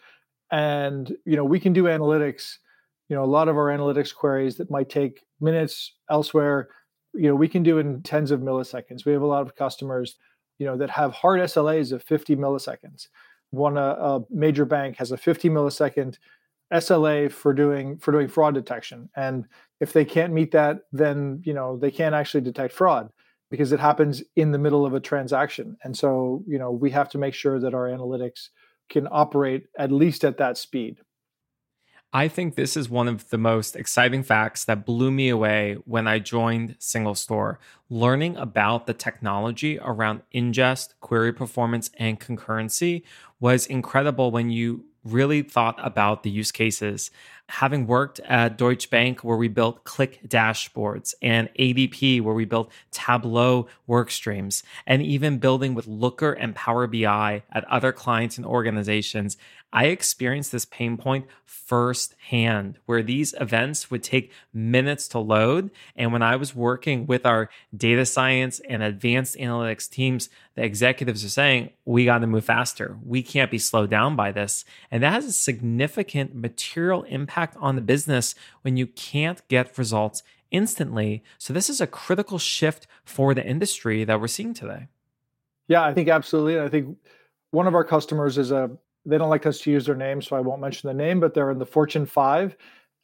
And 0.50 1.16
you 1.24 1.36
know 1.36 1.44
we 1.44 1.60
can 1.60 1.72
do 1.72 1.84
analytics 1.84 2.58
you 3.08 3.16
know 3.16 3.24
a 3.24 3.26
lot 3.26 3.48
of 3.48 3.56
our 3.56 3.66
analytics 3.66 4.14
queries 4.14 4.56
that 4.56 4.70
might 4.70 4.88
take 4.88 5.24
minutes 5.40 5.94
elsewhere 6.10 6.68
you 7.14 7.28
know 7.28 7.34
we 7.34 7.48
can 7.48 7.62
do 7.62 7.78
in 7.78 8.02
tens 8.02 8.30
of 8.30 8.40
milliseconds 8.40 9.04
we 9.04 9.12
have 9.12 9.22
a 9.22 9.26
lot 9.26 9.42
of 9.42 9.56
customers 9.56 10.16
you 10.58 10.66
know 10.66 10.76
that 10.76 10.90
have 10.90 11.12
hard 11.12 11.40
slas 11.48 11.92
of 11.92 12.02
50 12.02 12.36
milliseconds 12.36 13.08
one 13.50 13.76
a, 13.76 13.80
a 13.80 14.20
major 14.30 14.64
bank 14.64 14.96
has 14.96 15.12
a 15.12 15.16
50 15.16 15.48
millisecond 15.50 16.18
sla 16.72 17.30
for 17.30 17.52
doing 17.52 17.98
for 17.98 18.12
doing 18.12 18.28
fraud 18.28 18.54
detection 18.54 19.08
and 19.16 19.46
if 19.80 19.92
they 19.92 20.04
can't 20.04 20.32
meet 20.32 20.50
that 20.52 20.80
then 20.92 21.40
you 21.44 21.54
know 21.54 21.76
they 21.76 21.90
can't 21.90 22.14
actually 22.14 22.40
detect 22.40 22.72
fraud 22.72 23.10
because 23.50 23.72
it 23.72 23.80
happens 23.80 24.22
in 24.34 24.52
the 24.52 24.58
middle 24.58 24.84
of 24.84 24.94
a 24.94 25.00
transaction. 25.00 25.76
And 25.84 25.96
so, 25.96 26.42
you 26.46 26.58
know, 26.58 26.70
we 26.70 26.90
have 26.90 27.08
to 27.10 27.18
make 27.18 27.34
sure 27.34 27.60
that 27.60 27.74
our 27.74 27.88
analytics 27.88 28.48
can 28.88 29.08
operate 29.10 29.66
at 29.78 29.92
least 29.92 30.24
at 30.24 30.38
that 30.38 30.58
speed. 30.58 30.98
I 32.12 32.28
think 32.28 32.54
this 32.54 32.76
is 32.76 32.88
one 32.88 33.08
of 33.08 33.28
the 33.30 33.38
most 33.38 33.76
exciting 33.76 34.22
facts 34.22 34.64
that 34.64 34.86
blew 34.86 35.10
me 35.10 35.28
away 35.28 35.76
when 35.84 36.06
I 36.06 36.18
joined 36.18 36.76
Single 36.78 37.14
Store. 37.14 37.58
Learning 37.90 38.36
about 38.36 38.86
the 38.86 38.94
technology 38.94 39.78
around 39.80 40.22
ingest, 40.34 40.94
query 41.00 41.32
performance, 41.32 41.90
and 41.98 42.18
concurrency 42.18 43.02
was 43.40 43.66
incredible 43.66 44.30
when 44.30 44.50
you 44.50 44.84
really 45.04 45.42
thought 45.42 45.78
about 45.84 46.22
the 46.22 46.30
use 46.30 46.50
cases 46.50 47.10
having 47.48 47.86
worked 47.86 48.20
at 48.20 48.58
Deutsche 48.58 48.90
Bank, 48.90 49.22
where 49.22 49.36
we 49.36 49.48
built 49.48 49.84
Qlik 49.84 50.28
dashboards, 50.28 51.14
and 51.22 51.48
ADP, 51.58 52.20
where 52.20 52.34
we 52.34 52.44
built 52.44 52.72
Tableau 52.90 53.68
work 53.86 54.10
streams, 54.10 54.62
and 54.86 55.02
even 55.02 55.38
building 55.38 55.74
with 55.74 55.86
Looker 55.86 56.32
and 56.32 56.54
Power 56.54 56.86
BI 56.86 57.42
at 57.52 57.64
other 57.64 57.92
clients 57.92 58.36
and 58.36 58.46
organizations, 58.46 59.36
I 59.72 59.86
experienced 59.86 60.52
this 60.52 60.64
pain 60.64 60.96
point 60.96 61.26
firsthand, 61.44 62.78
where 62.86 63.02
these 63.02 63.34
events 63.40 63.90
would 63.90 64.02
take 64.02 64.32
minutes 64.54 65.06
to 65.08 65.18
load. 65.18 65.70
And 65.96 66.12
when 66.12 66.22
I 66.22 66.36
was 66.36 66.54
working 66.54 67.06
with 67.06 67.26
our 67.26 67.50
data 67.76 68.06
science 68.06 68.60
and 68.68 68.82
advanced 68.82 69.36
analytics 69.36 69.90
teams, 69.90 70.30
the 70.54 70.64
executives 70.64 71.24
are 71.24 71.28
saying, 71.28 71.70
we 71.84 72.04
got 72.04 72.18
to 72.18 72.26
move 72.26 72.44
faster. 72.44 72.96
We 73.04 73.22
can't 73.22 73.50
be 73.50 73.58
slowed 73.58 73.90
down 73.90 74.16
by 74.16 74.32
this. 74.32 74.64
And 74.90 75.02
that 75.02 75.12
has 75.12 75.26
a 75.26 75.32
significant 75.32 76.34
material 76.34 77.02
impact 77.02 77.35
on 77.36 77.76
the 77.76 77.82
business 77.82 78.34
when 78.62 78.76
you 78.76 78.86
can't 78.86 79.46
get 79.48 79.76
results 79.76 80.22
instantly. 80.50 81.22
So, 81.38 81.52
this 81.52 81.68
is 81.68 81.80
a 81.80 81.86
critical 81.86 82.38
shift 82.38 82.86
for 83.04 83.34
the 83.34 83.44
industry 83.44 84.04
that 84.04 84.20
we're 84.20 84.28
seeing 84.28 84.54
today. 84.54 84.88
Yeah, 85.68 85.84
I 85.84 85.92
think 85.92 86.08
absolutely. 86.08 86.60
I 86.60 86.68
think 86.68 86.96
one 87.50 87.66
of 87.66 87.74
our 87.74 87.84
customers 87.84 88.38
is 88.38 88.52
a, 88.52 88.70
they 89.04 89.18
don't 89.18 89.30
like 89.30 89.46
us 89.46 89.60
to 89.60 89.70
use 89.70 89.86
their 89.86 89.96
name, 89.96 90.22
so 90.22 90.36
I 90.36 90.40
won't 90.40 90.60
mention 90.60 90.88
the 90.88 90.94
name, 90.94 91.20
but 91.20 91.34
they're 91.34 91.50
in 91.50 91.58
the 91.58 91.66
Fortune 91.66 92.06
5 92.06 92.56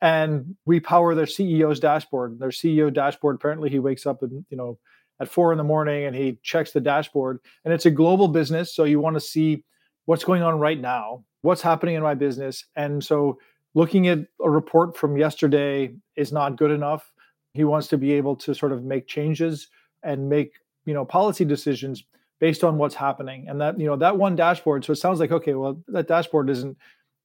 and 0.03 0.57
we 0.67 0.81
power 0.81 1.15
their 1.15 1.27
CEO's 1.27 1.79
dashboard. 1.79 2.41
Their 2.41 2.51
CEO 2.51 2.93
dashboard, 2.93 3.37
apparently 3.37 3.71
he 3.71 3.79
wakes 3.79 4.05
up 4.05 4.23
and, 4.23 4.45
you 4.51 4.57
know, 4.57 4.79
at 5.21 5.29
four 5.29 5.53
in 5.53 5.59
the 5.59 5.65
morning 5.65 6.05
and 6.05 6.17
he 6.17 6.39
checks 6.43 6.73
the 6.73 6.81
dashboard. 6.81 7.39
And 7.65 7.73
it's 7.73 7.87
a 7.87 7.91
global 7.91 8.27
business. 8.27 8.75
So 8.75 8.83
you 8.83 8.99
want 8.99 9.15
to 9.15 9.21
see 9.21 9.65
what's 10.07 10.25
going 10.25 10.43
on 10.43 10.59
right 10.59 10.81
now, 10.81 11.25
what's 11.43 11.63
happening 11.63 11.95
in 11.95 12.03
my 12.03 12.15
business. 12.15 12.65
And 12.75 13.03
so 13.03 13.39
looking 13.75 14.09
at 14.09 14.21
a 14.43 14.51
report 14.51 14.97
from 14.97 15.17
yesterday 15.17 15.95
is 16.17 16.33
not 16.33 16.57
good 16.57 16.71
enough. 16.71 17.13
He 17.55 17.65
wants 17.65 17.89
to 17.89 17.99
be 17.99 18.13
able 18.13 18.37
to 18.37 18.55
sort 18.55 18.73
of 18.73 18.85
make 18.85 19.07
changes 19.07 19.69
and 20.03 20.29
make, 20.29 20.53
you 20.85 20.95
know, 20.95 21.05
policy 21.05 21.45
decisions 21.45 22.05
based 22.41 22.65
on 22.65 22.77
what's 22.77 22.95
happening. 22.95 23.47
And 23.49 23.61
that, 23.61 23.79
you 23.79 23.87
know, 23.87 23.97
that 23.97 24.17
one 24.17 24.35
dashboard. 24.35 24.85
So 24.85 24.93
it 24.93 24.97
sounds 24.97 25.21
like, 25.21 25.33
okay, 25.33 25.55
well, 25.55 25.81
that 25.89 26.09
dashboard 26.09 26.51
isn't 26.51 26.77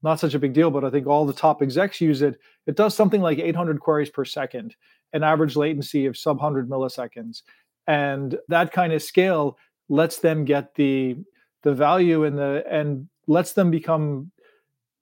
not 0.04 0.20
such 0.20 0.36
a 0.36 0.40
big 0.40 0.54
deal, 0.54 0.70
but 0.70 0.84
I 0.84 0.90
think 0.90 1.08
all 1.08 1.26
the 1.26 1.34
top 1.34 1.62
execs 1.62 2.00
use 2.00 2.22
it. 2.22 2.40
It 2.68 2.76
does 2.76 2.94
something 2.96 3.22
like 3.22 3.40
800 3.40 3.80
queries 3.80 4.12
per 4.12 4.26
second, 4.26 4.76
an 5.14 5.24
average 5.24 5.56
latency 5.56 6.06
of 6.06 6.18
sub 6.18 6.38
100 6.38 6.70
milliseconds 6.70 7.42
and 7.88 8.38
that 8.50 8.72
kind 8.72 8.94
of 8.94 9.02
scale 9.02 9.58
lets 9.90 10.20
them 10.20 10.46
get 10.46 10.76
the 10.76 11.16
the 11.64 11.74
value 11.74 12.26
and 12.26 12.38
the 12.38 12.64
and 12.70 13.08
lets 13.28 13.54
them 13.54 13.72
become 13.72 14.32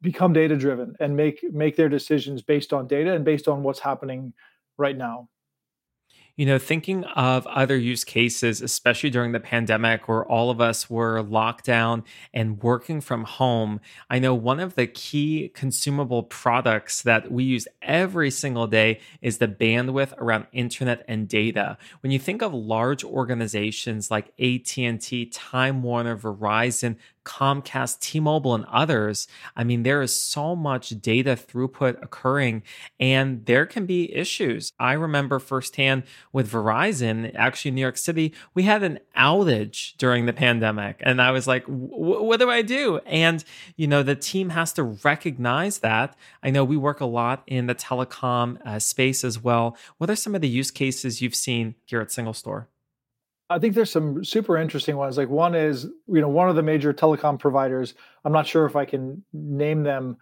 become 0.01 0.33
data 0.33 0.55
driven 0.55 0.95
and 0.99 1.15
make 1.15 1.43
make 1.51 1.75
their 1.75 1.89
decisions 1.89 2.41
based 2.41 2.73
on 2.73 2.87
data 2.87 3.13
and 3.13 3.25
based 3.25 3.47
on 3.47 3.63
what's 3.63 3.79
happening 3.79 4.33
right 4.77 4.97
now 4.97 5.27
You 6.37 6.45
know, 6.45 6.59
thinking 6.59 7.05
of 7.05 7.47
other 7.47 7.77
use 7.77 8.03
cases, 8.03 8.61
especially 8.61 9.09
during 9.09 9.31
the 9.31 9.39
pandemic 9.39 10.09
where 10.09 10.25
all 10.25 10.49
of 10.49 10.59
us 10.59 10.89
were 10.89 11.21
locked 11.21 11.63
down 11.63 12.03
and 12.33 12.61
working 12.61 12.99
from 12.99 13.23
home, 13.23 13.79
I 14.09 14.19
know 14.19 14.35
one 14.35 14.59
of 14.59 14.75
the 14.75 14.85
key 14.85 15.49
consumable 15.53 16.23
products 16.23 17.03
that 17.03 17.31
we 17.31 17.45
use 17.45 17.69
every 17.81 18.31
single 18.31 18.67
day 18.67 18.99
is 19.21 19.37
the 19.37 19.47
bandwidth 19.47 20.11
around 20.17 20.47
internet 20.51 21.05
and 21.07 21.25
data. 21.25 21.77
When 22.01 22.11
you 22.11 22.19
think 22.19 22.41
of 22.41 22.53
large 22.53 23.05
organizations 23.05 24.11
like 24.11 24.33
AT&T, 24.37 25.27
Time 25.27 25.83
Warner, 25.83 26.17
Verizon, 26.17 26.97
Comcast, 27.25 27.99
T 27.99 28.19
Mobile, 28.19 28.55
and 28.55 28.65
others, 28.65 29.27
I 29.55 29.63
mean, 29.63 29.83
there 29.83 30.01
is 30.01 30.13
so 30.13 30.55
much 30.55 30.89
data 31.01 31.35
throughput 31.35 32.01
occurring 32.01 32.63
and 32.99 33.45
there 33.45 33.65
can 33.65 33.85
be 33.85 34.15
issues. 34.15 34.71
I 34.79 34.93
remember 34.93 35.39
firsthand 35.39 36.03
with 36.31 36.49
Verizon, 36.49 37.33
actually 37.35 37.69
in 37.69 37.75
New 37.75 37.81
York 37.81 37.97
City, 37.97 38.33
we 38.53 38.63
had 38.63 38.83
an 38.83 38.99
outage 39.17 39.97
during 39.97 40.25
the 40.25 40.33
pandemic. 40.33 41.01
And 41.01 41.21
I 41.21 41.31
was 41.31 41.47
like, 41.47 41.65
what 41.65 42.39
do 42.39 42.49
I 42.49 42.61
do? 42.61 42.99
And, 43.05 43.43
you 43.75 43.87
know, 43.87 44.03
the 44.03 44.15
team 44.15 44.49
has 44.49 44.71
to 44.73 44.83
recognize 44.83 45.79
that. 45.79 46.15
I 46.43 46.51
know 46.51 46.63
we 46.63 46.77
work 46.77 47.01
a 47.01 47.05
lot 47.05 47.43
in 47.47 47.67
the 47.67 47.75
telecom 47.75 48.65
uh, 48.65 48.79
space 48.79 49.23
as 49.23 49.41
well. 49.43 49.77
What 49.97 50.09
are 50.09 50.15
some 50.15 50.35
of 50.35 50.41
the 50.41 50.47
use 50.47 50.71
cases 50.71 51.21
you've 51.21 51.35
seen 51.35 51.75
here 51.85 52.01
at 52.01 52.11
Single 52.11 52.33
Store? 52.33 52.69
I 53.49 53.59
think 53.59 53.75
there's 53.75 53.91
some 53.91 54.23
super 54.23 54.57
interesting 54.57 54.97
ones. 54.97 55.17
Like 55.17 55.29
one 55.29 55.53
is, 55.53 55.83
you 56.07 56.21
know, 56.21 56.29
one 56.29 56.49
of 56.49 56.55
the 56.55 56.63
major 56.63 56.93
telecom 56.93 57.39
providers. 57.39 57.93
I'm 58.23 58.31
not 58.33 58.47
sure 58.47 58.65
if 58.65 58.75
I 58.75 58.85
can 58.85 59.23
name 59.33 59.83
them, 59.83 60.17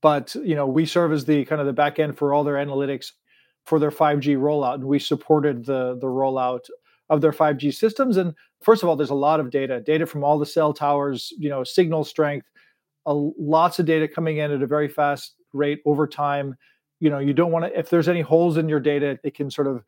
but 0.00 0.34
you 0.36 0.54
know, 0.54 0.66
we 0.66 0.86
serve 0.86 1.12
as 1.12 1.24
the 1.24 1.44
kind 1.44 1.60
of 1.60 1.66
the 1.66 1.72
back 1.72 1.98
end 1.98 2.16
for 2.16 2.32
all 2.32 2.44
their 2.44 2.54
analytics 2.54 3.12
for 3.66 3.78
their 3.78 3.90
5G 3.90 4.36
rollout, 4.36 4.74
and 4.74 4.84
we 4.84 4.98
supported 4.98 5.66
the 5.66 5.98
the 6.00 6.06
rollout 6.06 6.68
of 7.10 7.20
their 7.20 7.32
5G 7.32 7.74
systems. 7.74 8.16
And 8.16 8.34
first 8.62 8.82
of 8.82 8.88
all, 8.88 8.96
there's 8.96 9.10
a 9.10 9.14
lot 9.14 9.40
of 9.40 9.50
data, 9.50 9.80
data 9.80 10.06
from 10.06 10.22
all 10.22 10.38
the 10.38 10.46
cell 10.46 10.72
towers, 10.72 11.32
you 11.38 11.48
know, 11.48 11.64
signal 11.64 12.04
strength, 12.04 12.46
a, 13.06 13.12
lots 13.12 13.78
of 13.78 13.86
data 13.86 14.06
coming 14.06 14.38
in 14.38 14.52
at 14.52 14.62
a 14.62 14.66
very 14.66 14.88
fast 14.88 15.34
rate 15.52 15.80
over 15.84 16.06
time. 16.06 16.54
You 17.00 17.10
know, 17.10 17.18
you 17.18 17.32
don't 17.32 17.50
want 17.50 17.64
to 17.64 17.78
if 17.78 17.90
there's 17.90 18.08
any 18.08 18.20
holes 18.20 18.56
in 18.56 18.68
your 18.68 18.80
data, 18.80 19.18
it 19.24 19.34
can 19.34 19.50
sort 19.50 19.66
of 19.66 19.82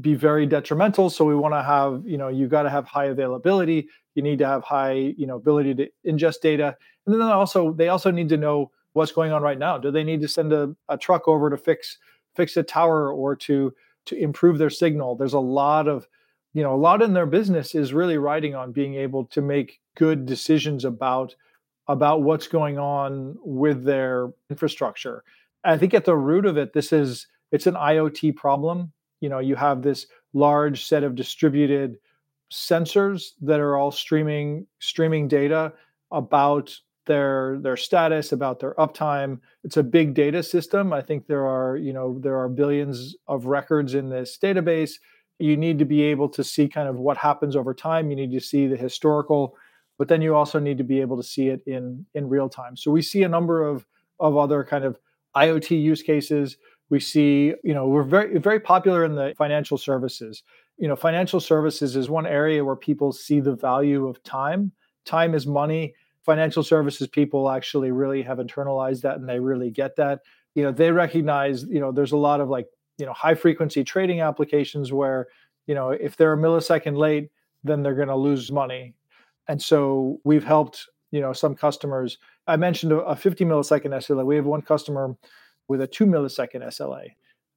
be 0.00 0.14
very 0.14 0.46
detrimental. 0.46 1.10
So 1.10 1.24
we 1.24 1.34
want 1.34 1.54
to 1.54 1.62
have, 1.62 2.02
you 2.06 2.18
know, 2.18 2.28
you 2.28 2.46
got 2.46 2.62
to 2.62 2.70
have 2.70 2.86
high 2.86 3.06
availability. 3.06 3.88
You 4.14 4.22
need 4.22 4.38
to 4.38 4.46
have 4.46 4.64
high, 4.64 4.92
you 4.92 5.26
know, 5.26 5.36
ability 5.36 5.74
to 5.76 5.88
ingest 6.06 6.40
data. 6.40 6.76
And 7.06 7.14
then 7.14 7.22
also 7.22 7.72
they 7.72 7.88
also 7.88 8.10
need 8.10 8.28
to 8.30 8.36
know 8.36 8.70
what's 8.92 9.12
going 9.12 9.32
on 9.32 9.42
right 9.42 9.58
now. 9.58 9.78
Do 9.78 9.90
they 9.90 10.04
need 10.04 10.20
to 10.22 10.28
send 10.28 10.52
a, 10.52 10.74
a 10.88 10.98
truck 10.98 11.26
over 11.28 11.50
to 11.50 11.56
fix 11.56 11.98
fix 12.34 12.56
a 12.56 12.62
tower 12.62 13.12
or 13.12 13.34
to 13.36 13.72
to 14.06 14.16
improve 14.16 14.58
their 14.58 14.70
signal? 14.70 15.16
There's 15.16 15.34
a 15.34 15.40
lot 15.40 15.88
of, 15.88 16.06
you 16.52 16.62
know, 16.62 16.74
a 16.74 16.76
lot 16.76 17.02
in 17.02 17.14
their 17.14 17.26
business 17.26 17.74
is 17.74 17.92
really 17.92 18.18
riding 18.18 18.54
on 18.54 18.72
being 18.72 18.94
able 18.94 19.24
to 19.26 19.40
make 19.40 19.80
good 19.96 20.26
decisions 20.26 20.84
about 20.84 21.34
about 21.86 22.22
what's 22.22 22.46
going 22.46 22.78
on 22.78 23.36
with 23.42 23.84
their 23.84 24.30
infrastructure. 24.50 25.24
I 25.64 25.78
think 25.78 25.94
at 25.94 26.04
the 26.04 26.16
root 26.16 26.46
of 26.46 26.56
it, 26.56 26.72
this 26.72 26.92
is 26.92 27.26
it's 27.50 27.66
an 27.66 27.74
IoT 27.74 28.36
problem 28.36 28.92
you 29.20 29.28
know 29.28 29.38
you 29.38 29.56
have 29.56 29.82
this 29.82 30.06
large 30.32 30.84
set 30.84 31.04
of 31.04 31.14
distributed 31.14 31.98
sensors 32.52 33.30
that 33.40 33.60
are 33.60 33.76
all 33.76 33.90
streaming 33.90 34.66
streaming 34.78 35.28
data 35.28 35.72
about 36.10 36.74
their 37.06 37.58
their 37.60 37.76
status 37.76 38.32
about 38.32 38.60
their 38.60 38.74
uptime. 38.74 39.40
It's 39.64 39.76
a 39.76 39.82
big 39.82 40.14
data 40.14 40.42
system. 40.42 40.92
I 40.92 41.02
think 41.02 41.26
there 41.26 41.46
are 41.46 41.76
you 41.76 41.92
know 41.92 42.18
there 42.20 42.38
are 42.38 42.48
billions 42.48 43.16
of 43.26 43.46
records 43.46 43.94
in 43.94 44.08
this 44.10 44.38
database. 44.42 44.92
You 45.38 45.56
need 45.56 45.78
to 45.78 45.84
be 45.84 46.02
able 46.02 46.28
to 46.30 46.42
see 46.42 46.68
kind 46.68 46.88
of 46.88 46.96
what 46.96 47.16
happens 47.16 47.54
over 47.56 47.72
time. 47.72 48.10
You 48.10 48.16
need 48.16 48.32
to 48.32 48.40
see 48.40 48.66
the 48.66 48.76
historical 48.76 49.56
but 49.98 50.06
then 50.06 50.22
you 50.22 50.34
also 50.34 50.60
need 50.60 50.78
to 50.78 50.84
be 50.84 51.00
able 51.00 51.16
to 51.16 51.22
see 51.22 51.48
it 51.48 51.60
in 51.66 52.06
in 52.14 52.28
real 52.28 52.48
time. 52.48 52.76
So 52.76 52.90
we 52.90 53.02
see 53.02 53.24
a 53.24 53.28
number 53.28 53.66
of 53.66 53.84
of 54.20 54.36
other 54.36 54.64
kind 54.64 54.84
of 54.84 54.98
iot 55.36 55.70
use 55.70 56.02
cases 56.02 56.56
we 56.90 57.00
see 57.00 57.54
you 57.62 57.74
know 57.74 57.86
we're 57.86 58.02
very 58.02 58.38
very 58.38 58.60
popular 58.60 59.04
in 59.04 59.14
the 59.14 59.34
financial 59.36 59.78
services. 59.78 60.42
You 60.76 60.88
know 60.88 60.96
financial 60.96 61.40
services 61.40 61.96
is 61.96 62.08
one 62.08 62.26
area 62.26 62.64
where 62.64 62.76
people 62.76 63.12
see 63.12 63.40
the 63.40 63.54
value 63.54 64.06
of 64.06 64.22
time. 64.22 64.72
Time 65.04 65.34
is 65.34 65.46
money. 65.46 65.94
Financial 66.22 66.62
services 66.62 67.06
people 67.08 67.50
actually 67.50 67.90
really 67.90 68.22
have 68.22 68.38
internalized 68.38 69.02
that 69.02 69.16
and 69.16 69.28
they 69.28 69.40
really 69.40 69.70
get 69.70 69.96
that. 69.96 70.20
You 70.54 70.62
know 70.62 70.72
they 70.72 70.90
recognize 70.90 71.64
you 71.64 71.80
know 71.80 71.92
there's 71.92 72.12
a 72.12 72.16
lot 72.16 72.40
of 72.40 72.48
like 72.48 72.66
you 72.96 73.06
know 73.06 73.12
high 73.12 73.34
frequency 73.34 73.84
trading 73.84 74.20
applications 74.20 74.92
where 74.92 75.28
you 75.66 75.74
know 75.74 75.90
if 75.90 76.16
they're 76.16 76.32
a 76.32 76.38
millisecond 76.38 76.96
late 76.96 77.30
then 77.64 77.82
they're 77.82 77.94
going 77.94 78.08
to 78.08 78.16
lose 78.16 78.52
money. 78.52 78.94
And 79.48 79.60
so 79.60 80.20
we've 80.24 80.44
helped 80.44 80.86
you 81.10 81.20
know 81.20 81.32
some 81.32 81.54
customers. 81.54 82.18
I 82.46 82.56
mentioned 82.56 82.92
a 82.92 83.14
50 83.14 83.44
millisecond 83.44 83.90
sla 83.90 84.24
we 84.24 84.36
have 84.36 84.46
one 84.46 84.62
customer 84.62 85.16
with 85.68 85.80
a 85.80 85.86
two 85.86 86.06
millisecond 86.06 86.64
SLA. 86.66 87.10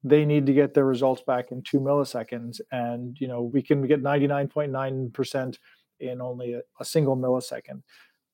They 0.04 0.24
need 0.24 0.46
to 0.46 0.52
get 0.52 0.74
their 0.74 0.84
results 0.84 1.22
back 1.22 1.52
in 1.52 1.62
two 1.62 1.80
milliseconds, 1.80 2.60
and 2.70 3.16
you 3.20 3.28
know 3.28 3.42
we 3.42 3.62
can 3.62 3.86
get 3.86 4.02
99.9% 4.02 5.58
in 6.00 6.20
only 6.20 6.54
a, 6.54 6.62
a 6.80 6.84
single 6.84 7.16
millisecond. 7.16 7.82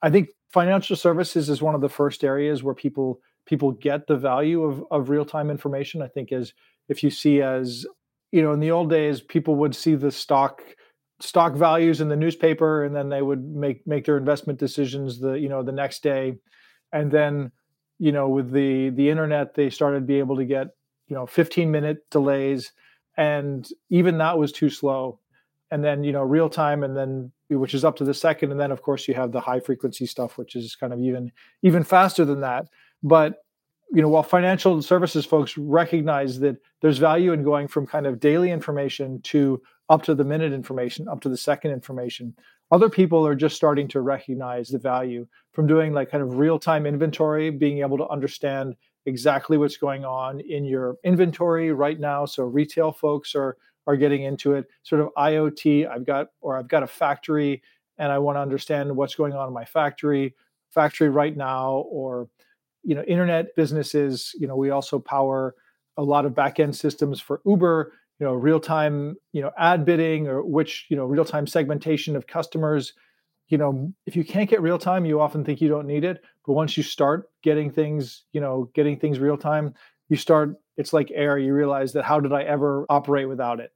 I 0.03 0.11
think 0.11 0.31
financial 0.53 0.97
services 0.97 1.49
is 1.49 1.61
one 1.61 1.75
of 1.75 1.81
the 1.81 1.89
first 1.89 2.25
areas 2.25 2.63
where 2.63 2.75
people 2.75 3.21
people 3.47 3.73
get 3.73 4.07
the 4.07 4.17
value 4.17 4.63
of, 4.63 4.85
of 4.91 5.09
real-time 5.09 5.51
information. 5.51 6.03
I 6.03 6.09
think 6.09 6.33
as 6.33 6.53
if 6.89 7.03
you 7.03 7.11
see 7.11 7.43
as 7.43 7.87
you 8.33 8.43
know 8.43 8.53
in 8.53 8.61
the 8.61 8.71
old 8.71 8.91
days 8.91 9.21
people 9.21 9.57
would 9.57 9.75
see 9.75 9.95
the 9.95 10.11
stock 10.11 10.63
stock 11.21 11.55
values 11.55 12.01
in 12.01 12.09
the 12.09 12.17
newspaper 12.17 12.85
and 12.85 12.95
then 12.95 13.09
they 13.09 13.23
would 13.23 13.45
make 13.45 13.87
make 13.87 14.05
their 14.05 14.17
investment 14.17 14.59
decisions 14.59 15.19
the 15.19 15.33
you 15.33 15.49
know 15.49 15.63
the 15.63 15.73
next 15.73 16.03
day 16.03 16.37
and 16.93 17.11
then 17.11 17.51
you 17.99 18.13
know 18.13 18.29
with 18.29 18.51
the 18.53 18.91
the 18.91 19.11
internet 19.11 19.55
they 19.55 19.71
started 19.71 20.01
to 20.01 20.07
be 20.07 20.19
able 20.19 20.37
to 20.37 20.45
get 20.45 20.69
you 21.09 21.17
know 21.17 21.27
15 21.27 21.71
minute 21.71 22.09
delays 22.11 22.73
and 23.19 23.69
even 23.91 24.19
that 24.19 24.39
was 24.39 24.53
too 24.53 24.71
slow. 24.71 25.19
And 25.71 25.85
then 25.85 26.03
you 26.03 26.13
know 26.13 26.23
real 26.23 26.49
time 26.49 26.83
and 26.83 26.97
then 26.97 27.33
which 27.51 27.75
is 27.75 27.85
up 27.85 27.97
to 27.97 28.05
the 28.05 28.15
second 28.15 28.53
and 28.53 28.61
then 28.61 28.71
of 28.71 28.81
course 28.81 29.07
you 29.07 29.15
have 29.15 29.33
the 29.33 29.41
high 29.41 29.61
frequency 29.61 30.07
stuff 30.07 30.39
which 30.39 30.57
is 30.57 30.75
kind 30.77 30.93
of 30.95 31.01
even 31.01 31.31
even 31.63 31.85
faster 31.85 32.25
than 32.25 32.41
that. 32.41 32.69
But 33.03 33.43
you 33.93 34.01
know 34.01 34.09
while 34.09 34.23
financial 34.23 34.81
services 34.81 35.27
folks 35.27 35.59
recognize 35.59 36.41
that 36.41 36.57
there's 36.81 36.99
value 36.99 37.33
in 37.33 37.43
going 37.43 37.69
from 37.69 37.87
kind 37.87 38.07
of 38.07 38.21
daily 38.21 38.51
information 38.51 39.21
to 39.23 39.61
up 39.91 40.03
to 40.05 40.15
the 40.15 40.25
minute 40.25 40.53
information 40.53 41.09
up 41.09 41.21
to 41.21 41.29
the 41.29 41.37
second 41.37 41.73
information 41.73 42.35
other 42.71 42.91
people 42.91 43.27
are 43.27 43.35
just 43.35 43.57
starting 43.57 43.89
to 43.89 44.01
recognize 44.01 44.69
the 44.69 44.79
value 44.79 45.27
from 45.53 45.67
doing 45.67 45.93
like 45.93 46.11
kind 46.11 46.23
of 46.23 46.39
real 46.39 46.59
time 46.59 46.87
inventory, 46.87 47.51
being 47.51 47.79
able 47.81 47.97
to 47.99 48.09
understand 48.09 48.77
exactly 49.07 49.57
what's 49.57 49.77
going 49.77 50.05
on 50.05 50.41
in 50.41 50.65
your 50.65 50.97
inventory 51.05 51.73
right 51.73 51.99
now. 51.99 52.27
So 52.27 52.45
retail 52.45 52.93
folks 52.93 53.35
are 53.35 53.57
are 53.87 53.97
getting 53.97 54.23
into 54.23 54.53
it. 54.53 54.67
Sort 54.83 55.01
of 55.01 55.09
IoT. 55.17 55.89
I've 55.89 56.05
got 56.05 56.29
or 56.41 56.59
I've 56.59 56.69
got 56.69 56.83
a 56.83 56.87
factory 56.87 57.63
and 57.97 58.13
I 58.13 58.19
want 58.19 58.37
to 58.37 58.41
understand 58.41 58.95
what's 58.95 59.15
going 59.15 59.33
on 59.33 59.49
in 59.49 59.55
my 59.55 59.65
factory 59.65 60.35
factory 60.71 61.09
right 61.09 61.37
now 61.37 61.85
or 61.91 62.29
you 62.85 62.95
know 62.95 63.03
internet 63.03 63.55
businesses 63.57 64.33
you 64.39 64.47
know 64.47 64.57
we 64.57 64.71
also 64.71 64.99
power 64.99 65.55
a 65.97 66.03
lot 66.03 66.25
of 66.25 66.35
back-end 66.35 66.77
systems 66.77 67.21
for 67.21 67.41
uber 67.45 67.93
you 68.19 68.27
know 68.27 68.33
real 68.35 68.61
time 68.61 69.17
you 69.33 69.43
know 69.43 69.51
ad 69.59 69.85
bidding 69.85 70.27
or 70.27 70.45
which 70.45 70.87
you 70.89 70.97
know 70.97 71.05
real 71.05 71.25
time 71.25 71.47
segmentation 71.47 72.17
of 72.17 72.27
customers. 72.27 72.93
You 73.49 73.59
know 73.59 73.93
if 74.05 74.15
you 74.15 74.25
can't 74.25 74.51
get 74.51 74.61
real 74.61 74.79
time 74.79 75.07
you 75.07 75.21
often 75.21 75.45
think 75.45 75.61
you 75.61 75.69
don't 75.69 75.87
need 75.87 76.05
it 76.05 76.23
but 76.47 76.53
once 76.53 76.77
you 76.77 76.83
start 76.83 77.31
getting 77.43 77.71
things 77.71 78.25
you 78.33 78.43
know 78.43 78.71
getting 78.75 78.99
things 78.99 79.19
real 79.19 79.39
time 79.39 79.73
you 80.11 80.17
start 80.17 80.57
it's 80.77 80.93
like 80.93 81.11
air 81.15 81.39
you 81.39 81.55
realize 81.55 81.95
that 81.95 82.05
how 82.05 82.21
did 82.21 82.31
i 82.31 82.43
ever 82.43 82.85
operate 82.91 83.27
without 83.27 83.59
it 83.59 83.71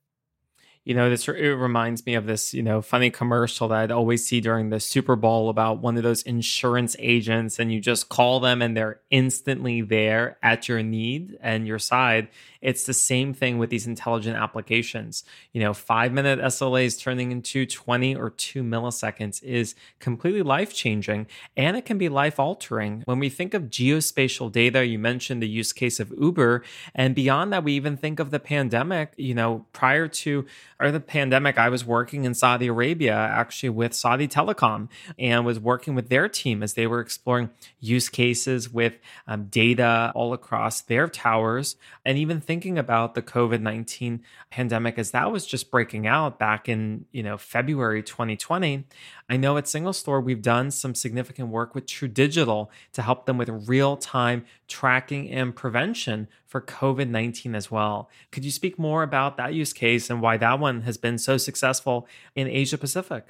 you 0.85 0.95
know 0.95 1.09
this 1.11 1.29
it 1.29 1.33
reminds 1.33 2.05
me 2.07 2.15
of 2.15 2.27
this 2.27 2.53
you 2.53 2.63
know 2.63 2.83
funny 2.83 3.11
commercial 3.11 3.69
that 3.69 3.79
i'd 3.79 3.91
always 3.91 4.27
see 4.27 4.41
during 4.41 4.71
the 4.71 4.81
super 4.81 5.17
bowl 5.17 5.49
about 5.49 5.79
one 5.79 5.97
of 5.97 6.03
those 6.03 6.23
insurance 6.23 6.97
agents 6.99 7.59
and 7.59 7.73
you 7.73 7.81
just 7.81 8.09
call 8.09 8.41
them 8.41 8.61
and 8.61 8.77
they're 8.77 9.01
instantly 9.11 9.81
there 9.81 10.39
at 10.43 10.69
your 10.69 10.83
need 10.83 11.39
and 11.41 11.67
your 11.67 11.79
side. 11.79 12.29
It's 12.61 12.85
the 12.85 12.95
same 12.95 13.35
thing 13.35 13.59
with 13.59 13.71
these 13.71 13.87
intelligent 13.87 14.37
applications. 14.37 15.25
You 15.53 15.61
know 15.61 15.75
five 15.75 16.13
minute 16.13 16.39
slas 16.53 16.97
turning 17.01 17.33
into 17.33 17.67
20 17.67 18.17
or 18.17 18.31
2 18.31 18.63
milliseconds 18.63 19.43
is 19.43 19.75
completely 20.01 20.43
life 20.43 20.75
changing 20.75 21.27
and 21.57 21.77
it 21.77 21.85
can 21.85 21.99
be 21.99 22.09
life 22.09 22.39
altering 22.39 23.03
when 23.05 23.19
we 23.19 23.29
think 23.29 23.55
of 23.55 23.65
geospatial 23.65 24.51
data 24.51 24.85
you 24.85 24.99
mentioned 24.99 25.43
the 25.43 25.49
use 25.49 25.73
case 25.73 26.01
of 26.01 26.13
uber 26.19 26.63
and 26.95 27.15
beyond 27.15 27.53
that 27.53 27.65
we 27.65 27.73
even 27.73 27.97
think 27.97 28.19
of 28.19 28.31
the 28.31 28.41
pandemic 28.41 29.13
you 29.17 29.35
know 29.35 29.67
prior 29.73 30.09
to 30.09 30.47
of 30.87 30.93
the 30.93 31.01
pandemic, 31.01 31.59
I 31.59 31.69
was 31.69 31.85
working 31.85 32.25
in 32.25 32.35
Saudi 32.35 32.67
Arabia, 32.67 33.15
actually 33.15 33.71
with 33.71 33.95
Saudi 33.95 34.29
Telecom, 34.29 34.89
and 35.19 35.45
was 35.45 35.59
working 35.59 35.95
with 35.95 36.09
their 36.09 36.29
team 36.29 36.63
as 36.63 36.75
they 36.75 36.87
were 36.87 37.01
exploring 37.01 37.51
use 37.81 38.09
cases 38.09 38.71
with 38.71 38.95
um, 39.27 39.47
data 39.47 40.13
all 40.15 40.33
across 40.33 40.81
their 40.81 41.09
towers, 41.09 41.77
and 42.05 42.19
even 42.19 42.41
thinking 42.41 42.79
about 42.79 43.15
the 43.15 43.23
COVID 43.23 43.61
nineteen 43.61 44.23
pandemic 44.51 44.99
as 44.99 45.11
that 45.13 45.33
was 45.33 45.47
just 45.47 45.71
breaking 45.71 46.07
out 46.07 46.39
back 46.39 46.69
in 46.69 47.07
you 47.13 47.23
know 47.23 47.39
February 47.39 48.03
2020. 48.03 48.85
I 49.33 49.39
know 49.39 49.57
at 49.57 49.67
Single 49.67 49.95
Store 49.95 50.21
we've 50.21 50.43
done 50.43 50.71
some 50.71 50.95
significant 50.95 51.49
work 51.49 51.75
with 51.75 51.87
True 51.87 52.07
Digital 52.07 52.71
to 52.93 53.01
help 53.01 53.25
them 53.25 53.39
with 53.39 53.49
real 53.67 53.97
time 53.97 54.45
tracking 54.69 55.31
and 55.31 55.57
prevention 55.57 56.29
for 56.47 56.61
COVID 56.61 57.09
19 57.09 57.55
as 57.55 57.71
well. 57.71 58.11
Could 58.31 58.45
you 58.45 58.51
speak 58.51 58.79
more 58.79 59.03
about 59.03 59.39
that 59.39 59.55
use 59.55 59.73
case 59.73 60.11
and 60.11 60.21
why 60.21 60.37
that 60.37 60.59
one 60.61 60.83
has 60.83 60.99
been 60.99 61.17
so 61.17 61.39
successful 61.39 62.07
in 62.35 62.47
Asia 62.47 62.77
Pacific? 62.77 63.29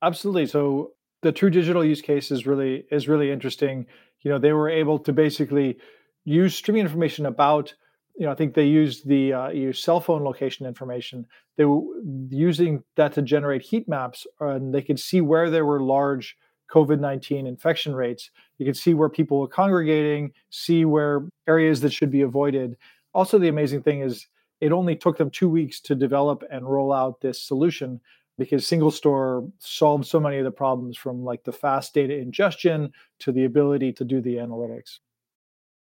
Absolutely. 0.00 0.46
So 0.46 0.92
the 1.22 1.32
True 1.32 1.50
Digital 1.50 1.84
use 1.84 2.02
case 2.02 2.30
is 2.30 2.46
really 2.46 2.86
is 2.92 3.08
really 3.08 3.32
interesting. 3.32 3.86
You 4.20 4.30
know, 4.30 4.38
they 4.38 4.52
were 4.52 4.70
able 4.70 5.00
to 5.00 5.12
basically 5.12 5.76
use 6.22 6.54
streaming 6.54 6.82
information 6.82 7.26
about 7.26 7.74
you 8.20 8.26
know, 8.26 8.32
I 8.32 8.34
think 8.34 8.52
they 8.52 8.66
used 8.66 9.08
the 9.08 9.32
uh, 9.32 9.72
cell 9.72 9.98
phone 9.98 10.22
location 10.22 10.66
information. 10.66 11.24
They 11.56 11.64
were 11.64 11.80
using 12.28 12.84
that 12.96 13.14
to 13.14 13.22
generate 13.22 13.62
heat 13.62 13.88
maps, 13.88 14.26
and 14.40 14.74
they 14.74 14.82
could 14.82 15.00
see 15.00 15.22
where 15.22 15.48
there 15.48 15.64
were 15.64 15.80
large 15.80 16.36
COVID 16.70 17.00
19 17.00 17.46
infection 17.46 17.94
rates. 17.94 18.30
You 18.58 18.66
could 18.66 18.76
see 18.76 18.92
where 18.92 19.08
people 19.08 19.40
were 19.40 19.48
congregating, 19.48 20.32
see 20.50 20.84
where 20.84 21.30
areas 21.48 21.80
that 21.80 21.94
should 21.94 22.10
be 22.10 22.20
avoided. 22.20 22.76
Also, 23.14 23.38
the 23.38 23.48
amazing 23.48 23.82
thing 23.82 24.02
is 24.02 24.26
it 24.60 24.70
only 24.70 24.96
took 24.96 25.16
them 25.16 25.30
two 25.30 25.48
weeks 25.48 25.80
to 25.80 25.94
develop 25.94 26.44
and 26.50 26.68
roll 26.68 26.92
out 26.92 27.22
this 27.22 27.42
solution 27.42 28.02
because 28.36 28.66
single 28.66 28.90
store 28.90 29.48
solved 29.60 30.04
so 30.04 30.20
many 30.20 30.36
of 30.36 30.44
the 30.44 30.50
problems 30.50 30.98
from 30.98 31.24
like 31.24 31.44
the 31.44 31.52
fast 31.52 31.94
data 31.94 32.18
ingestion 32.18 32.92
to 33.20 33.32
the 33.32 33.46
ability 33.46 33.94
to 33.94 34.04
do 34.04 34.20
the 34.20 34.34
analytics. 34.34 34.98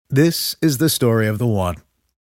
This 0.10 0.58
is 0.62 0.80
the 0.80 0.90
story 0.90 1.28
of 1.28 1.38
the 1.38 1.48
one. 1.48 1.78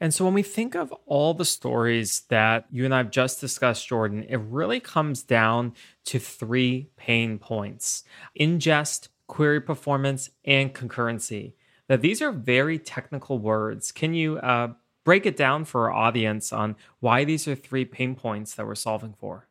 And 0.00 0.14
so 0.14 0.24
when 0.24 0.32
we 0.32 0.42
think 0.42 0.74
of 0.74 0.92
all 1.04 1.34
the 1.34 1.44
stories 1.44 2.22
that 2.28 2.64
you 2.70 2.86
and 2.86 2.94
I've 2.94 3.10
just 3.10 3.40
discussed, 3.40 3.86
Jordan, 3.86 4.24
it 4.28 4.38
really 4.38 4.80
comes 4.80 5.22
down 5.22 5.74
to 6.06 6.18
three 6.18 6.88
pain 6.96 7.38
points 7.38 8.04
ingest, 8.38 9.08
query 9.26 9.60
performance, 9.60 10.30
and 10.44 10.72
concurrency. 10.72 11.52
Now, 11.88 11.96
these 11.96 12.22
are 12.22 12.32
very 12.32 12.78
technical 12.78 13.38
words. 13.38 13.92
Can 13.92 14.14
you 14.14 14.38
uh, 14.38 14.72
break 15.04 15.26
it 15.26 15.36
down 15.36 15.64
for 15.64 15.90
our 15.90 15.92
audience 15.92 16.52
on 16.52 16.76
why 17.00 17.24
these 17.24 17.46
are 17.46 17.54
three 17.54 17.84
pain 17.84 18.14
points 18.14 18.54
that 18.54 18.66
we're 18.66 18.74
solving 18.74 19.12
for? 19.12 19.48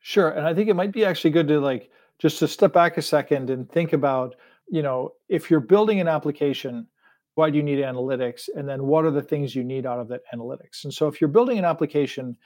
Sure. 0.00 0.30
And 0.30 0.46
I 0.46 0.54
think 0.54 0.68
it 0.68 0.74
might 0.74 0.92
be 0.92 1.04
actually 1.04 1.30
good 1.30 1.48
to 1.48 1.60
like 1.60 1.90
just 2.18 2.38
to 2.38 2.48
step 2.48 2.72
back 2.72 2.96
a 2.96 3.02
second 3.02 3.50
and 3.50 3.68
think 3.70 3.92
about, 3.92 4.36
you 4.68 4.82
know, 4.82 5.12
if 5.28 5.50
you're 5.50 5.60
building 5.60 6.00
an 6.00 6.08
application, 6.08 6.86
why 7.34 7.50
do 7.50 7.56
you 7.56 7.62
need 7.62 7.78
analytics? 7.78 8.48
And 8.54 8.68
then 8.68 8.84
what 8.84 9.04
are 9.04 9.10
the 9.10 9.22
things 9.22 9.54
you 9.54 9.64
need 9.64 9.86
out 9.86 9.98
of 9.98 10.08
that 10.08 10.20
analytics? 10.34 10.84
And 10.84 10.92
so 10.92 11.08
if 11.08 11.20
you're 11.20 11.28
building 11.28 11.58
an 11.58 11.64
application, 11.64 12.36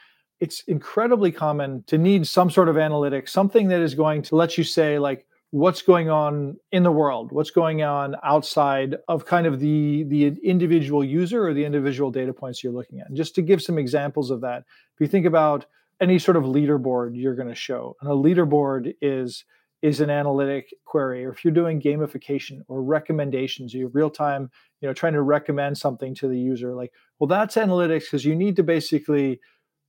it's 0.40 0.62
incredibly 0.62 1.32
common 1.32 1.82
to 1.86 1.98
need 1.98 2.26
some 2.26 2.50
sort 2.50 2.68
of 2.68 2.76
analytics, 2.76 3.30
something 3.30 3.68
that 3.68 3.80
is 3.80 3.94
going 3.94 4.22
to 4.22 4.36
let 4.36 4.58
you 4.58 4.64
say, 4.64 4.98
like, 4.98 5.26
what's 5.50 5.80
going 5.80 6.10
on 6.10 6.56
in 6.72 6.82
the 6.82 6.92
world, 6.92 7.32
what's 7.32 7.50
going 7.50 7.82
on 7.82 8.16
outside 8.24 8.96
of 9.08 9.24
kind 9.24 9.46
of 9.46 9.60
the, 9.60 10.04
the 10.08 10.26
individual 10.44 11.04
user 11.04 11.46
or 11.46 11.54
the 11.54 11.64
individual 11.64 12.10
data 12.10 12.32
points 12.32 12.62
you're 12.62 12.72
looking 12.72 13.00
at. 13.00 13.08
And 13.08 13.16
just 13.16 13.34
to 13.36 13.42
give 13.42 13.62
some 13.62 13.78
examples 13.78 14.30
of 14.30 14.40
that, 14.42 14.64
if 14.94 15.00
you 15.00 15.06
think 15.06 15.24
about 15.24 15.66
any 16.00 16.18
sort 16.18 16.36
of 16.36 16.44
leaderboard 16.44 17.12
you're 17.14 17.34
going 17.34 17.48
to 17.48 17.54
show, 17.54 17.96
and 18.00 18.10
a 18.10 18.14
leaderboard 18.14 18.94
is 19.00 19.44
is 19.86 20.00
an 20.00 20.10
analytic 20.10 20.74
query 20.84 21.24
or 21.24 21.30
if 21.30 21.44
you're 21.44 21.54
doing 21.54 21.80
gamification 21.80 22.60
or 22.66 22.82
recommendations 22.82 23.72
you 23.72 23.88
real 23.94 24.10
time 24.10 24.50
you 24.80 24.88
know 24.88 24.94
trying 24.94 25.12
to 25.12 25.22
recommend 25.22 25.78
something 25.78 26.14
to 26.14 26.26
the 26.26 26.38
user 26.38 26.74
like 26.74 26.92
well 27.18 27.28
that's 27.28 27.54
analytics 27.54 28.04
because 28.04 28.24
you 28.24 28.34
need 28.34 28.56
to 28.56 28.62
basically 28.62 29.38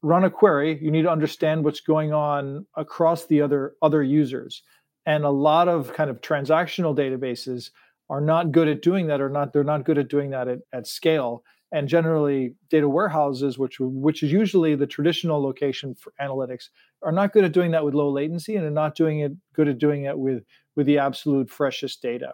run 0.01 0.23
a 0.23 0.29
query 0.29 0.77
you 0.81 0.91
need 0.91 1.03
to 1.03 1.11
understand 1.11 1.63
what's 1.63 1.79
going 1.79 2.13
on 2.13 2.65
across 2.75 3.25
the 3.25 3.41
other 3.41 3.73
other 3.81 4.03
users. 4.03 4.63
And 5.05 5.23
a 5.23 5.29
lot 5.29 5.69
of 5.69 5.93
kind 5.93 6.09
of 6.09 6.19
transactional 6.21 6.95
databases 6.95 7.69
are 8.09 8.19
not 8.19 8.51
good 8.51 8.67
at 8.67 8.81
doing 8.81 9.07
that 9.07 9.21
or 9.21 9.29
not 9.29 9.53
they're 9.53 9.63
not 9.63 9.85
good 9.85 9.97
at 9.97 10.09
doing 10.09 10.31
that 10.31 10.47
at, 10.47 10.59
at 10.73 10.87
scale 10.87 11.43
and 11.71 11.87
generally 11.87 12.55
data 12.69 12.87
warehouses 12.87 13.57
which 13.57 13.77
which 13.79 14.23
is 14.23 14.31
usually 14.31 14.75
the 14.75 14.87
traditional 14.87 15.41
location 15.41 15.95
for 15.95 16.13
analytics 16.21 16.69
are 17.03 17.11
not 17.11 17.33
good 17.33 17.43
at 17.43 17.51
doing 17.51 17.71
that 17.71 17.83
with 17.83 17.93
low 17.93 18.09
latency 18.09 18.55
and 18.55 18.65
are 18.65 18.71
not 18.71 18.95
doing 18.95 19.19
it 19.19 19.31
good 19.53 19.67
at 19.67 19.77
doing 19.77 20.05
it 20.05 20.17
with 20.17 20.43
with 20.75 20.85
the 20.85 20.97
absolute 20.97 21.49
freshest 21.49 22.01
data. 22.01 22.33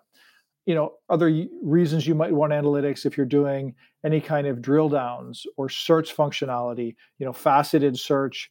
You 0.66 0.76
know 0.76 0.94
other 1.10 1.46
reasons 1.62 2.08
you 2.08 2.16
might 2.16 2.32
want 2.32 2.54
analytics 2.54 3.06
if 3.06 3.18
you're 3.18 3.26
doing 3.26 3.76
any 4.06 4.22
kind 4.22 4.48
of 4.48 4.62
drill 4.62 4.90
downs 4.90 5.46
or 5.58 5.68
search 5.68 6.16
functionality 6.16 6.96
you 7.18 7.26
know 7.26 7.34
faceted 7.34 7.98
search 7.98 8.50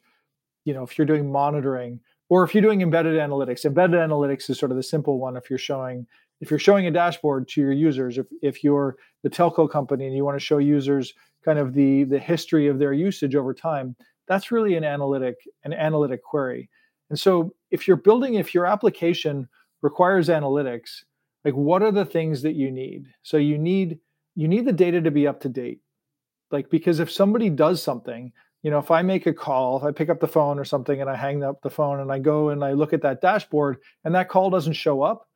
you 0.65 0.75
know 0.75 0.83
if 0.83 0.99
you're 0.99 1.07
doing 1.07 1.31
monitoring 1.31 2.01
or 2.33 2.45
if 2.45 2.55
you're 2.55 2.63
doing 2.63 2.81
embedded 2.81 3.21
analytics. 3.21 3.67
Embedded 3.67 4.01
analytics 4.01 4.49
is 4.49 4.59
sort 4.59 4.71
of 4.71 4.79
the 4.79 4.83
simple 4.83 5.19
one 5.19 5.37
if 5.37 5.51
you're 5.51 5.59
showing 5.59 6.07
if 6.43 6.51
you're 6.51 6.59
showing 6.59 6.89
a 6.89 6.91
dashboard 6.91 7.47
to 7.49 7.61
your 7.61 7.73
users, 7.73 8.19
if, 8.19 8.27
if 8.43 8.65
you're 8.65 8.97
the 9.23 9.31
telco 9.31 9.71
company 9.71 10.07
and 10.07 10.17
you 10.17 10.25
want 10.25 10.37
to 10.37 10.45
show 10.45 10.59
users 10.59 11.15
kind 11.45 11.57
of 11.59 11.73
the, 11.73 12.03
the 12.03 12.19
history 12.19 12.67
of 12.67 12.81
their 12.81 12.93
usage 12.93 13.37
over 13.37 13.55
time, 13.55 13.95
that's 14.27 14.51
really 14.51 14.75
an 14.75 14.83
analytic, 14.83 15.37
an 15.63 15.73
analytic 15.73 16.23
query. 16.25 16.69
And 17.11 17.19
so 17.19 17.55
if 17.71 17.87
you're 17.87 17.97
building, 17.97 18.35
if 18.35 18.55
your 18.55 18.67
application 18.67 19.49
requires 19.83 20.29
analytics, 20.29 21.05
like 21.45 21.55
what 21.55 21.81
are 21.81 21.93
the 21.93 22.05
things 22.05 22.43
that 22.43 22.55
you 22.55 22.73
need? 22.73 23.07
So 23.23 23.37
you 23.37 23.57
need 23.57 24.01
you 24.35 24.49
need 24.49 24.65
the 24.65 24.73
data 24.73 25.01
to 25.01 25.11
be 25.11 25.27
up 25.27 25.41
to 25.43 25.49
date. 25.49 25.81
Like 26.51 26.71
because 26.71 26.99
if 26.99 27.11
somebody 27.11 27.51
does 27.51 27.83
something, 27.83 28.33
you 28.63 28.71
know, 28.71 28.79
if 28.79 28.91
I 28.91 29.03
make 29.03 29.27
a 29.27 29.33
call, 29.33 29.77
if 29.77 29.85
I 29.85 29.93
pick 29.93 30.09
up 30.09 30.21
the 30.21 30.29
phone 30.29 30.59
or 30.59 30.65
something 30.65 31.01
and 31.01 31.11
I 31.11 31.15
hang 31.15 31.45
up 31.45 31.61
the 31.63 31.71
phone 31.71 32.01
and 32.01 32.11
I 32.11 32.19
go 32.19 32.49
and 32.49 32.65
I 32.65 32.73
look 32.73 32.93
at 32.93 33.03
that 33.03 33.21
dashboard 33.21 33.77
and 34.05 34.15
that 34.15 34.29
call 34.29 34.51
doesn't 34.51 34.73
show 34.73 35.03
up, 35.03 35.29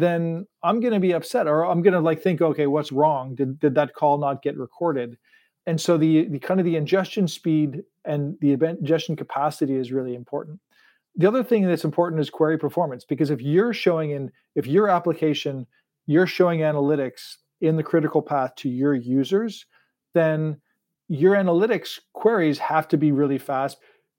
then 0.00 0.46
I'm 0.62 0.80
going 0.80 0.92
to 0.92 1.00
be 1.00 1.12
upset 1.12 1.46
or 1.46 1.64
I'm 1.64 1.82
going 1.82 1.94
to 1.94 2.00
like 2.00 2.22
think, 2.22 2.40
okay, 2.40 2.66
what's 2.66 2.92
wrong? 2.92 3.34
Did, 3.34 3.58
did 3.58 3.74
that 3.74 3.94
call 3.94 4.18
not 4.18 4.42
get 4.42 4.56
recorded? 4.56 5.18
And 5.66 5.80
so 5.80 5.96
the, 5.98 6.26
the 6.28 6.38
kind 6.38 6.60
of 6.60 6.66
the 6.66 6.76
ingestion 6.76 7.28
speed 7.28 7.82
and 8.04 8.36
the 8.40 8.52
ingestion 8.52 9.16
capacity 9.16 9.74
is 9.74 9.92
really 9.92 10.14
important. 10.14 10.60
the 11.16 11.26
other 11.26 11.44
thing 11.44 11.66
that's 11.66 11.84
important 11.84 12.20
is 12.20 12.30
query 12.30 12.56
performance 12.56 13.04
because 13.04 13.30
if 13.30 13.42
you're 13.42 13.74
showing 13.74 14.10
in 14.12 14.30
if 14.54 14.66
your 14.66 14.88
application 14.88 15.66
you're 16.06 16.26
showing 16.26 16.60
analytics 16.60 17.36
in 17.60 17.76
the 17.76 17.82
critical 17.82 18.22
path 18.22 18.54
to 18.56 18.68
your 18.68 18.94
users 18.94 19.66
then 20.14 20.60
your 21.08 21.34
analytics 21.34 21.98
queries 22.12 22.58
have 22.58 22.86
to 22.88 22.96
be 22.96 23.12
really 23.12 23.38
fast 23.38 23.78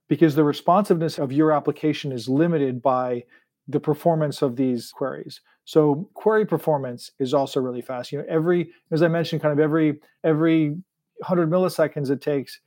because 0.10 0.36
the 0.36 0.44
responsiveness 0.44 1.18
of 1.18 1.32
your 1.32 1.52
application 1.52 2.12
is 2.12 2.28
limited 2.28 2.82
by 2.82 3.24
the 3.68 3.80
performance 3.80 4.42
of 4.42 4.56
these 4.56 4.92
queries. 4.92 5.42
So 5.69 6.10
query 6.15 6.47
performance 6.47 7.12
is 7.19 7.32
also 7.32 7.60
really 7.60 7.84
fast. 7.84 8.12
You 8.12 8.17
know, 8.17 8.25
every 8.27 8.71
as 8.89 9.03
I 9.03 9.08
mentioned, 9.08 9.39
kind 9.39 9.51
of 9.51 9.60
every 9.60 9.99
every 10.23 10.69
100 10.69 11.47
milliseconds 11.47 12.10
it 12.10 12.21
takes 12.21 12.60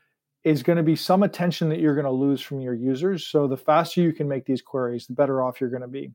is 0.45 0.63
going 0.63 0.77
to 0.77 0.85
be 0.85 0.95
some 0.95 1.25
attention 1.25 1.69
that 1.71 1.81
you're 1.81 1.97
going 1.97 2.05
to 2.05 2.13
lose 2.13 2.41
from 2.41 2.61
your 2.61 2.75
users. 2.75 3.27
So 3.27 3.49
the 3.49 3.57
faster 3.57 4.01
you 4.01 4.13
can 4.13 4.29
make 4.29 4.45
these 4.45 4.63
queries, 4.63 5.09
the 5.09 5.15
better 5.15 5.43
off 5.43 5.61
you're 5.61 5.69
going 5.69 5.83
to 5.83 5.89
be. 5.89 6.13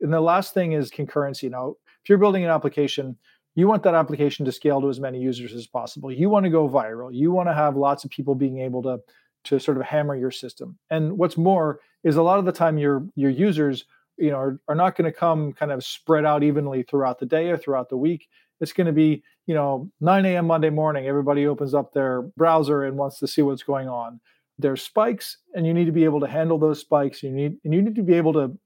And 0.00 0.10
the 0.10 0.20
last 0.22 0.54
thing 0.54 0.72
is 0.72 0.90
concurrency. 0.90 1.50
Now, 1.50 1.74
if 2.02 2.08
you're 2.08 2.16
building 2.16 2.42
an 2.42 2.50
application, 2.50 3.18
you 3.54 3.68
want 3.68 3.82
that 3.82 3.94
application 3.94 4.46
to 4.46 4.52
scale 4.52 4.80
to 4.80 4.88
as 4.88 4.98
many 4.98 5.20
users 5.20 5.52
as 5.52 5.66
possible. 5.66 6.10
You 6.10 6.30
want 6.30 6.44
to 6.44 6.50
go 6.50 6.66
viral. 6.66 7.10
You 7.12 7.32
want 7.32 7.50
to 7.50 7.54
have 7.54 7.76
lots 7.76 8.02
of 8.04 8.10
people 8.10 8.34
being 8.34 8.60
able 8.60 8.82
to 8.84 8.98
to 9.44 9.58
sort 9.58 9.76
of 9.76 9.82
hammer 9.82 10.16
your 10.16 10.30
system. 10.30 10.78
And 10.88 11.18
what's 11.18 11.36
more 11.36 11.80
is 12.02 12.16
a 12.16 12.22
lot 12.22 12.38
of 12.38 12.46
the 12.46 12.52
time 12.52 12.78
your 12.78 13.06
your 13.14 13.30
users, 13.30 13.84
you 14.20 14.30
know, 14.30 14.36
are, 14.36 14.60
are 14.68 14.74
not 14.74 14.96
going 14.96 15.10
to 15.10 15.16
come 15.16 15.52
kind 15.52 15.72
of 15.72 15.84
spread 15.84 16.24
out 16.24 16.42
evenly 16.42 16.82
throughout 16.82 17.18
the 17.18 17.26
day 17.26 17.48
or 17.50 17.56
throughout 17.56 17.88
the 17.88 17.96
week. 17.96 18.28
It's 18.60 18.72
going 18.72 18.86
to 18.86 18.92
be, 18.92 19.22
you 19.46 19.54
know, 19.54 19.90
9 20.00 20.26
a.m. 20.26 20.46
Monday 20.46 20.70
morning, 20.70 21.06
everybody 21.06 21.46
opens 21.46 21.74
up 21.74 21.92
their 21.92 22.22
browser 22.36 22.84
and 22.84 22.96
wants 22.96 23.18
to 23.20 23.26
see 23.26 23.42
what's 23.42 23.62
going 23.62 23.88
on. 23.88 24.20
There's 24.58 24.82
spikes, 24.82 25.38
and 25.54 25.66
you 25.66 25.72
need 25.72 25.86
to 25.86 25.92
be 25.92 26.04
able 26.04 26.20
to 26.20 26.26
handle 26.26 26.58
those 26.58 26.80
spikes. 26.80 27.22
You 27.22 27.30
need 27.30 27.56
and 27.64 27.72
you 27.72 27.80
need 27.80 27.94
to 27.94 28.02
be 28.02 28.14
able 28.14 28.34
to 28.34 28.58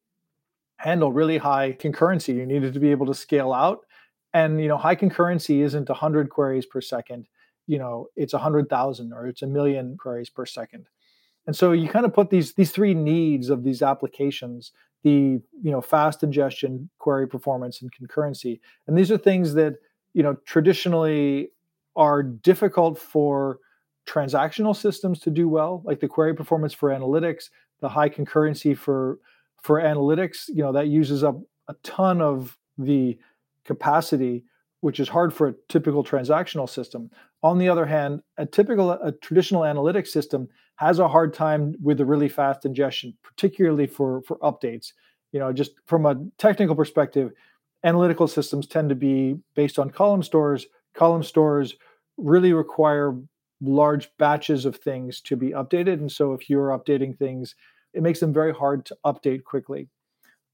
handle 0.79 1.13
really 1.13 1.39
high 1.39 1.73
concurrency. 1.73 2.35
You 2.35 2.47
needed 2.47 2.75
to 2.75 2.81
be 2.81 2.91
able 2.91 3.07
to 3.07 3.15
scale 3.15 3.53
out. 3.53 3.81
And 4.33 4.61
you 4.61 4.67
know, 4.67 4.77
high 4.77 4.97
concurrency 4.97 5.63
isn't 5.63 5.89
100 5.89 6.31
queries 6.31 6.67
per 6.67 6.81
second 6.81 7.29
you 7.67 7.79
know 7.79 8.09
it's 8.17 8.35
a 8.35 8.39
hundred 8.39 8.69
thousand 8.69 9.13
or 9.13 9.27
it's 9.27 9.43
a 9.43 9.47
million 9.47 9.97
queries 9.97 10.31
per 10.31 10.47
second 10.47 10.87
and 11.47 11.57
so 11.57 11.73
you 11.73 11.89
kind 11.89 12.05
of 12.05 12.13
put 12.13 12.31
these 12.31 12.55
these 12.55 12.71
three 12.71 12.95
needs 12.95 13.51
of 13.51 13.65
these 13.65 13.83
applications 13.83 14.73
the 15.05 15.41
you 15.63 15.71
know 15.71 15.81
fast 15.81 16.23
ingestion 16.23 16.91
query 16.99 17.29
performance 17.29 17.81
and 17.81 17.93
concurrency 17.93 18.59
and 18.87 18.99
these 18.99 19.13
are 19.13 19.19
things 19.19 19.55
that 19.55 19.77
you 20.15 20.23
know 20.23 20.35
traditionally 20.45 21.51
are 21.95 22.23
difficult 22.23 22.99
for 22.99 23.59
transactional 24.07 24.75
systems 24.75 25.21
to 25.21 25.31
do 25.31 25.49
well 25.49 25.83
like 25.85 26.01
the 26.01 26.09
query 26.09 26.35
performance 26.35 26.73
for 26.73 26.91
analytics 26.91 27.51
the 27.81 27.89
high 27.89 28.09
concurrency 28.09 28.77
for 28.77 29.19
for 29.63 29.81
analytics 29.81 30.49
you 30.49 30.63
know 30.63 30.73
that 30.73 30.89
uses 30.89 31.23
up 31.23 31.39
a 31.69 31.75
ton 31.83 32.21
of 32.21 32.59
the 32.77 33.17
capacity 33.65 34.45
which 34.85 35.01
is 35.01 35.09
hard 35.09 35.33
for 35.33 35.49
a 35.49 35.55
typical 35.71 36.05
transactional 36.05 36.69
system. 36.69 37.11
On 37.43 37.57
the 37.57 37.71
other 37.71 37.87
hand, 37.87 38.21
a 38.37 38.45
typical, 38.45 38.91
a 38.91 39.13
traditional 39.13 39.63
analytics 39.63 40.09
system 40.09 40.47
has 40.77 40.99
a 40.99 41.09
hard 41.09 41.33
time 41.33 41.75
with 41.83 41.99
the 41.99 42.05
really 42.05 42.29
fast 42.29 42.65
ingestion, 42.65 43.17
particularly 43.23 43.87
for 43.87 44.23
for 44.23 44.39
updates. 44.39 44.93
You 45.33 45.41
know, 45.41 45.53
just 45.53 45.73
from 45.87 46.07
a 46.07 46.17
technical 46.39 46.77
perspective, 46.77 47.33
analytical 47.85 48.29
systems 48.29 48.67
tend 48.67 48.89
to 48.89 48.95
be 48.95 49.37
based 49.55 49.79
on 49.79 49.91
column 49.91 50.23
stores. 50.23 50.67
Column 50.95 51.23
stores 51.23 51.75
really 52.17 52.53
require 52.53 53.17
large 53.61 54.11
batches 54.19 54.65
of 54.65 54.77
things 54.77 55.21
to 55.23 55.37
be 55.37 55.51
updated, 55.51 55.95
and 55.95 56.11
so 56.11 56.33
if 56.33 56.49
you're 56.51 56.69
updating 56.69 57.17
things, 57.17 57.55
it 57.93 58.03
makes 58.03 58.21
them 58.21 58.33
very 58.33 58.53
hard 58.53 58.85
to 58.87 58.97
update 59.05 59.45
quickly. 59.45 59.89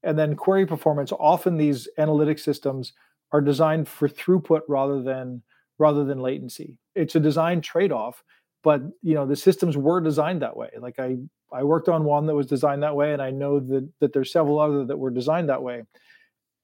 And 0.03 0.17
then 0.17 0.35
query 0.35 0.65
performance. 0.65 1.11
Often 1.11 1.57
these 1.57 1.87
analytic 1.97 2.39
systems 2.39 2.93
are 3.31 3.41
designed 3.41 3.87
for 3.87 4.09
throughput 4.09 4.61
rather 4.67 5.01
than 5.01 5.43
rather 5.77 6.03
than 6.03 6.19
latency. 6.19 6.77
It's 6.95 7.15
a 7.15 7.19
design 7.19 7.61
trade-off, 7.61 8.23
but 8.63 8.81
you 9.01 9.13
know 9.15 9.25
the 9.25 9.35
systems 9.35 9.77
were 9.77 10.01
designed 10.01 10.41
that 10.41 10.55
way. 10.55 10.69
Like 10.79 10.99
I 10.99 11.17
I 11.51 11.63
worked 11.63 11.89
on 11.89 12.03
one 12.03 12.25
that 12.27 12.35
was 12.35 12.47
designed 12.47 12.83
that 12.83 12.95
way, 12.95 13.13
and 13.13 13.21
I 13.21 13.31
know 13.31 13.59
that 13.59 13.89
that 13.99 14.13
there's 14.13 14.31
several 14.31 14.59
other 14.59 14.85
that 14.85 14.97
were 14.97 15.11
designed 15.11 15.49
that 15.49 15.63
way. 15.63 15.83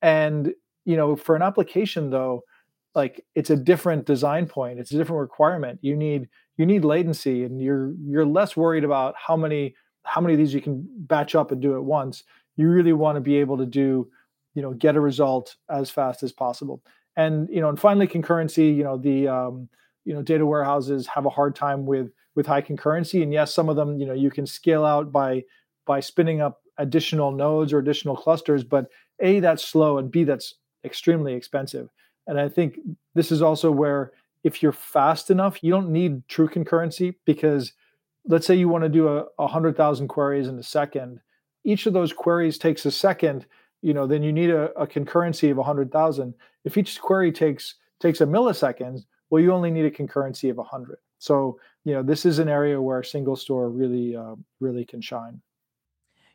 And 0.01 0.53
you 0.85 0.95
know, 0.97 1.15
for 1.15 1.35
an 1.35 1.41
application 1.41 2.09
though, 2.09 2.43
like 2.95 3.25
it's 3.35 3.49
a 3.49 3.57
different 3.57 4.05
design 4.05 4.47
point. 4.47 4.79
It's 4.79 4.91
a 4.91 4.97
different 4.97 5.21
requirement. 5.21 5.79
You 5.81 5.95
need 5.95 6.29
you 6.57 6.65
need 6.65 6.85
latency, 6.85 7.43
and 7.43 7.61
you're 7.61 7.93
you're 8.05 8.25
less 8.25 8.55
worried 8.55 8.83
about 8.83 9.15
how 9.17 9.35
many 9.35 9.75
how 10.03 10.21
many 10.21 10.33
of 10.33 10.37
these 10.37 10.53
you 10.53 10.61
can 10.61 10.87
batch 10.99 11.35
up 11.35 11.51
and 11.51 11.61
do 11.61 11.75
at 11.75 11.83
once. 11.83 12.23
You 12.55 12.69
really 12.69 12.93
want 12.93 13.17
to 13.17 13.21
be 13.21 13.37
able 13.37 13.57
to 13.57 13.65
do 13.65 14.09
you 14.57 14.63
know 14.63 14.73
get 14.73 14.95
a 14.95 14.99
result 14.99 15.55
as 15.69 15.91
fast 15.91 16.23
as 16.23 16.31
possible 16.31 16.81
and 17.15 17.47
you 17.49 17.61
know 17.61 17.69
and 17.69 17.79
finally 17.79 18.07
concurrency 18.07 18.75
you 18.75 18.83
know 18.83 18.97
the 18.97 19.27
um, 19.27 19.69
you 20.07 20.13
know 20.13 20.21
data 20.21 20.45
warehouses 20.45 21.05
have 21.07 21.25
a 21.25 21.29
hard 21.29 21.55
time 21.55 21.85
with 21.85 22.11
with 22.35 22.45
high 22.45 22.61
concurrency. 22.61 23.21
And 23.21 23.33
yes 23.33 23.53
some 23.53 23.69
of 23.69 23.75
them 23.75 23.99
you 23.99 24.05
know 24.05 24.13
you 24.13 24.31
can 24.31 24.45
scale 24.45 24.85
out 24.85 25.11
by 25.11 25.43
by 25.85 25.99
spinning 25.99 26.41
up 26.41 26.61
additional 26.77 27.31
nodes 27.31 27.73
or 27.73 27.79
additional 27.79 28.15
clusters 28.15 28.63
but 28.63 28.87
a 29.19 29.39
that's 29.39 29.63
slow 29.63 29.97
and 29.97 30.11
b 30.11 30.23
that's 30.23 30.55
extremely 30.85 31.33
expensive. 31.33 31.89
And 32.25 32.39
i 32.39 32.47
think 32.47 32.79
this 33.13 33.31
is 33.31 33.41
also 33.41 33.69
where 33.71 34.11
if 34.43 34.63
you're 34.63 34.71
fast 34.71 35.29
enough 35.29 35.61
you 35.61 35.71
don't 35.71 35.89
need 35.89 36.27
true 36.27 36.47
concurrency 36.47 37.15
because 37.25 37.73
let's 38.27 38.47
say 38.47 38.55
you 38.55 38.69
want 38.69 38.83
to 38.83 38.89
do 38.89 39.07
a, 39.07 39.21
a 39.39 39.47
100000 39.47 40.07
queries 40.07 40.47
in 40.47 40.57
a 40.57 40.63
second. 40.63 41.19
Each 41.63 41.85
of 41.85 41.93
those 41.93 42.13
queries 42.13 42.57
takes 42.57 42.85
a 42.85 42.91
second 42.91 43.45
you 43.81 43.93
know, 43.93 44.07
then 44.07 44.23
you 44.23 44.33
need 44.33 44.49
a, 44.49 44.71
a 44.79 44.87
concurrency 44.87 45.51
of 45.51 45.57
100,000. 45.57 46.33
If 46.65 46.77
each 46.77 46.99
query 46.99 47.31
takes 47.31 47.75
takes 47.99 48.21
a 48.21 48.25
millisecond, 48.25 49.05
well, 49.29 49.41
you 49.41 49.51
only 49.51 49.71
need 49.71 49.85
a 49.85 49.91
concurrency 49.91 50.49
of 50.49 50.57
100. 50.57 50.97
So, 51.19 51.59
you 51.83 51.93
know, 51.93 52.03
this 52.03 52.25
is 52.25 52.39
an 52.39 52.47
area 52.47 52.81
where 52.81 52.99
a 52.99 53.05
single 53.05 53.35
store 53.35 53.69
really, 53.69 54.15
uh, 54.15 54.35
really 54.59 54.85
can 54.85 55.01
shine. 55.01 55.41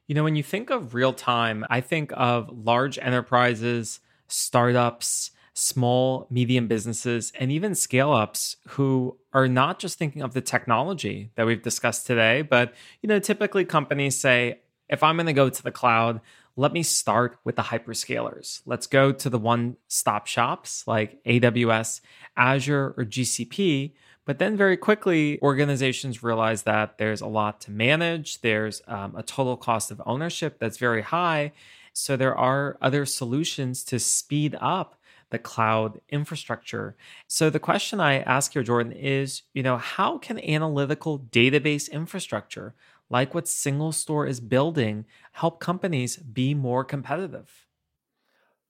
You 0.09 0.15
know, 0.15 0.25
when 0.25 0.37
you 0.37 0.43
think 0.43 0.71
of 0.71 0.95
real 0.95 1.13
time, 1.13 1.65
I 1.71 1.81
think 1.81 2.13
of 2.15 2.51
large 2.51 2.99
enterprises, 2.99 4.01
startups, 4.29 5.31
small, 5.55 6.27
medium 6.31 6.67
businesses, 6.67 7.33
and 7.39 7.53
even 7.53 7.75
scale 7.75 8.13
ups 8.13 8.57
who 8.69 9.17
are 9.33 9.49
not 9.49 9.79
just 9.79 9.99
thinking 9.99 10.23
of 10.23 10.35
the 10.35 10.41
technology 10.41 11.31
that 11.37 11.47
we've 11.47 11.63
discussed 11.63 12.07
today, 12.07 12.43
but, 12.43 12.75
you 13.01 13.09
know, 13.09 13.19
typically 13.19 13.65
companies 13.65 14.19
say, 14.19 14.59
if 14.89 15.03
I'm 15.03 15.17
going 15.17 15.27
to 15.27 15.33
go 15.33 15.49
to 15.49 15.63
the 15.63 15.71
cloud, 15.71 16.21
let 16.57 16.73
me 16.73 16.83
start 16.83 17.39
with 17.45 17.57
the 17.57 17.63
hyperscalers. 17.63 18.61
Let's 18.67 18.87
go 18.87 19.13
to 19.13 19.31
the 19.31 19.39
one 19.39 19.77
stop 19.89 20.27
shops 20.27 20.87
like 20.87 21.23
AWS, 21.25 22.01
Azure, 22.37 22.95
or 22.97 23.05
GCP. 23.05 23.93
But 24.25 24.39
then 24.39 24.57
very 24.57 24.77
quickly, 24.77 25.41
organizations 25.43 26.23
realize 26.23 26.63
that 26.63 26.99
there's 26.99 27.21
a 27.21 27.27
lot 27.27 27.61
to 27.63 27.71
manage, 27.71 28.41
there's 28.41 28.83
um, 28.87 29.17
a 29.17 29.23
total 29.23 29.57
cost 29.57 29.91
of 29.91 30.01
ownership 30.07 30.59
that's 30.61 30.79
very 30.79 31.03
high. 31.03 31.53
So 31.93 32.17
there 32.17 32.37
are 32.37 32.79
other 32.81 33.05
solutions 33.05 33.83
to 33.85 33.99
speed 33.99 34.57
up 34.61 34.97
the 35.31 35.39
cloud 35.39 36.01
infrastructure. 36.11 36.95
So 37.27 37.51
the 37.51 37.59
question 37.59 38.01
I 38.01 38.21
ask 38.21 38.53
here, 38.53 38.63
Jordan, 38.63 38.93
is, 38.93 39.43
you 39.55 39.63
know, 39.63 39.79
how 39.79 40.19
can 40.19 40.39
analytical 40.39 41.19
database 41.19 41.91
infrastructure 41.91 42.75
like 43.13 43.35
what 43.35 43.47
Single 43.47 43.93
Store 43.93 44.27
is 44.27 44.41
building, 44.41 45.05
help 45.33 45.61
companies 45.61 46.17
be 46.17 46.55
more 46.55 46.83
competitive? 46.83 47.67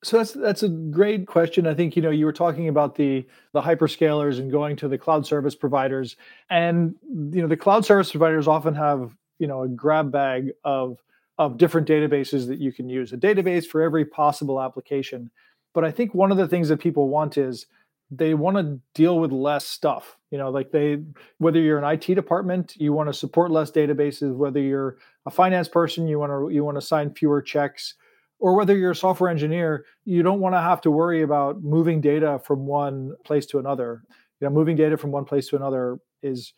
So 0.05 0.18
that's 0.18 0.33
that's 0.33 0.64
a 0.64 0.68
great 0.68 1.28
question. 1.28 1.64
I 1.64 1.74
think 1.74 1.94
you 1.94 2.02
know 2.02 2.11
you 2.11 2.26
were 2.26 2.33
talking 2.33 2.68
about 2.68 2.96
the 2.96 3.24
the 3.52 3.61
hyperscalers 3.61 4.40
and 4.40 4.50
going 4.50 4.74
to 4.76 4.88
the 4.88 4.98
cloud 4.98 5.24
service 5.24 5.55
providers, 5.55 6.16
and 6.50 6.96
you 7.05 7.40
know 7.40 7.46
the 7.46 7.57
cloud 7.57 7.85
service 7.85 8.11
providers 8.11 8.48
often 8.48 8.74
have 8.74 9.16
you 9.38 9.46
know 9.46 9.62
a 9.62 9.68
grab 9.68 10.11
bag 10.11 10.50
of 10.64 10.98
of 11.38 11.57
different 11.57 11.87
databases 11.87 12.48
that 12.48 12.59
you 12.59 12.72
can 12.72 12.88
use, 12.88 13.12
a 13.12 13.16
database 13.16 13.64
for 13.64 13.81
every 13.81 14.05
possible 14.05 14.61
application. 14.61 15.31
But 15.72 15.85
I 15.85 15.92
think 15.92 16.14
one 16.14 16.33
of 16.33 16.37
the 16.37 16.48
things 16.48 16.68
that 16.68 16.78
people 16.78 17.09
want 17.09 17.38
is 17.38 17.66
they 18.14 18.35
want 18.35 18.57
to 18.57 18.79
deal 18.94 19.18
with 19.18 19.33
less 19.33 19.66
stuff 19.66 20.18
you 20.31 20.37
know 20.37 20.51
like 20.51 20.70
they 20.70 20.98
whether 21.38 21.59
you're 21.59 21.83
an 21.83 21.92
IT 21.94 22.14
department 22.14 22.75
you 22.77 22.92
want 22.92 23.09
to 23.09 23.12
support 23.12 23.51
less 23.51 23.70
databases 23.70 24.37
whether 24.37 24.61
you're 24.61 24.98
a 25.27 25.31
finance 25.31 25.68
person 25.68 26.07
you 26.07 26.18
want 26.18 26.31
to 26.31 26.55
you 26.55 26.62
want 26.62 26.77
to 26.77 26.87
sign 26.87 27.12
fewer 27.14 27.40
checks 27.40 27.94
or 28.42 28.57
whether 28.57 28.77
you're 28.77 28.90
a 28.90 28.96
software 28.96 29.31
engineer 29.31 29.87
you 30.05 30.22
don't 30.22 30.40
want 30.40 30.55
to 30.55 30.61
have 30.61 30.81
to 30.81 30.90
worry 30.90 31.22
about 31.22 31.62
moving 31.62 32.01
data 32.01 32.40
from 32.44 32.66
one 32.66 33.14
place 33.25 33.46
to 33.46 33.59
another. 33.59 34.03
You 34.40 34.48
know 34.48 34.53
moving 34.53 34.77
data 34.77 34.96
from 34.96 35.12
one 35.12 35.25
place 35.25 35.48
to 35.48 35.57
another 35.57 35.98
is 36.22 36.53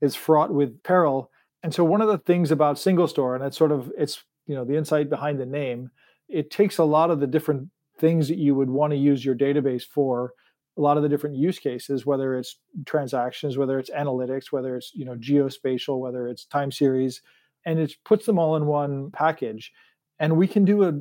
is 0.00 0.14
fraught 0.14 0.52
with 0.52 0.82
peril. 0.82 1.30
And 1.62 1.72
so 1.72 1.84
one 1.84 2.02
of 2.02 2.08
the 2.08 2.18
things 2.18 2.50
about 2.50 2.78
single 2.78 3.08
store 3.08 3.34
and 3.34 3.42
it's 3.42 3.56
sort 3.56 3.72
of 3.72 3.90
it's 3.98 4.22
you 4.46 4.54
know 4.54 4.64
the 4.64 4.76
insight 4.76 5.08
behind 5.08 5.40
the 5.40 5.46
name 5.46 5.90
it 6.28 6.50
takes 6.50 6.78
a 6.78 6.84
lot 6.84 7.10
of 7.10 7.20
the 7.20 7.26
different 7.26 7.68
things 7.98 8.28
that 8.28 8.38
you 8.38 8.54
would 8.54 8.70
want 8.70 8.92
to 8.92 8.96
use 8.96 9.24
your 9.24 9.34
database 9.34 9.84
for 9.84 10.34
a 10.78 10.80
lot 10.80 10.96
of 10.96 11.02
the 11.02 11.08
different 11.08 11.36
use 11.36 11.58
cases 11.58 12.06
whether 12.06 12.34
it's 12.36 12.56
transactions 12.86 13.58
whether 13.58 13.78
it's 13.78 13.90
analytics 13.90 14.52
whether 14.52 14.76
it's 14.76 14.92
you 14.94 15.04
know 15.04 15.14
geospatial 15.16 15.98
whether 15.98 16.28
it's 16.28 16.46
time 16.46 16.72
series 16.72 17.20
and 17.64 17.78
it 17.78 17.96
puts 18.04 18.26
them 18.26 18.38
all 18.38 18.56
in 18.56 18.66
one 18.66 19.10
package. 19.10 19.72
And 20.18 20.36
we 20.36 20.46
can 20.46 20.64
do 20.64 20.84
a 20.84 21.00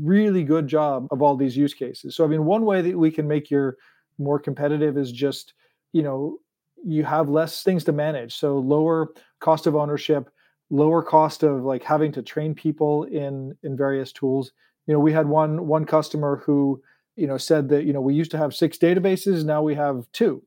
really 0.00 0.44
good 0.44 0.68
job 0.68 1.08
of 1.10 1.22
all 1.22 1.36
these 1.36 1.56
use 1.56 1.74
cases. 1.74 2.14
So 2.14 2.24
I 2.24 2.28
mean, 2.28 2.44
one 2.44 2.64
way 2.64 2.82
that 2.82 2.98
we 2.98 3.10
can 3.10 3.26
make 3.26 3.50
your 3.50 3.76
more 4.18 4.38
competitive 4.38 4.96
is 4.96 5.10
just, 5.10 5.54
you 5.92 6.02
know, 6.02 6.38
you 6.84 7.04
have 7.04 7.28
less 7.28 7.62
things 7.62 7.84
to 7.84 7.92
manage. 7.92 8.34
So 8.34 8.58
lower 8.58 9.08
cost 9.40 9.66
of 9.66 9.76
ownership, 9.76 10.30
lower 10.70 11.02
cost 11.02 11.42
of 11.42 11.64
like 11.64 11.82
having 11.82 12.12
to 12.12 12.22
train 12.22 12.54
people 12.54 13.04
in 13.04 13.56
in 13.62 13.76
various 13.76 14.12
tools. 14.12 14.52
You 14.86 14.94
know, 14.94 15.00
we 15.00 15.12
had 15.12 15.26
one 15.26 15.66
one 15.66 15.84
customer 15.84 16.42
who, 16.44 16.82
you 17.16 17.26
know, 17.26 17.36
said 17.36 17.68
that, 17.68 17.84
you 17.84 17.92
know, 17.92 18.00
we 18.00 18.14
used 18.14 18.30
to 18.32 18.38
have 18.38 18.54
six 18.54 18.78
databases, 18.78 19.44
now 19.44 19.62
we 19.62 19.74
have 19.74 20.06
two 20.12 20.42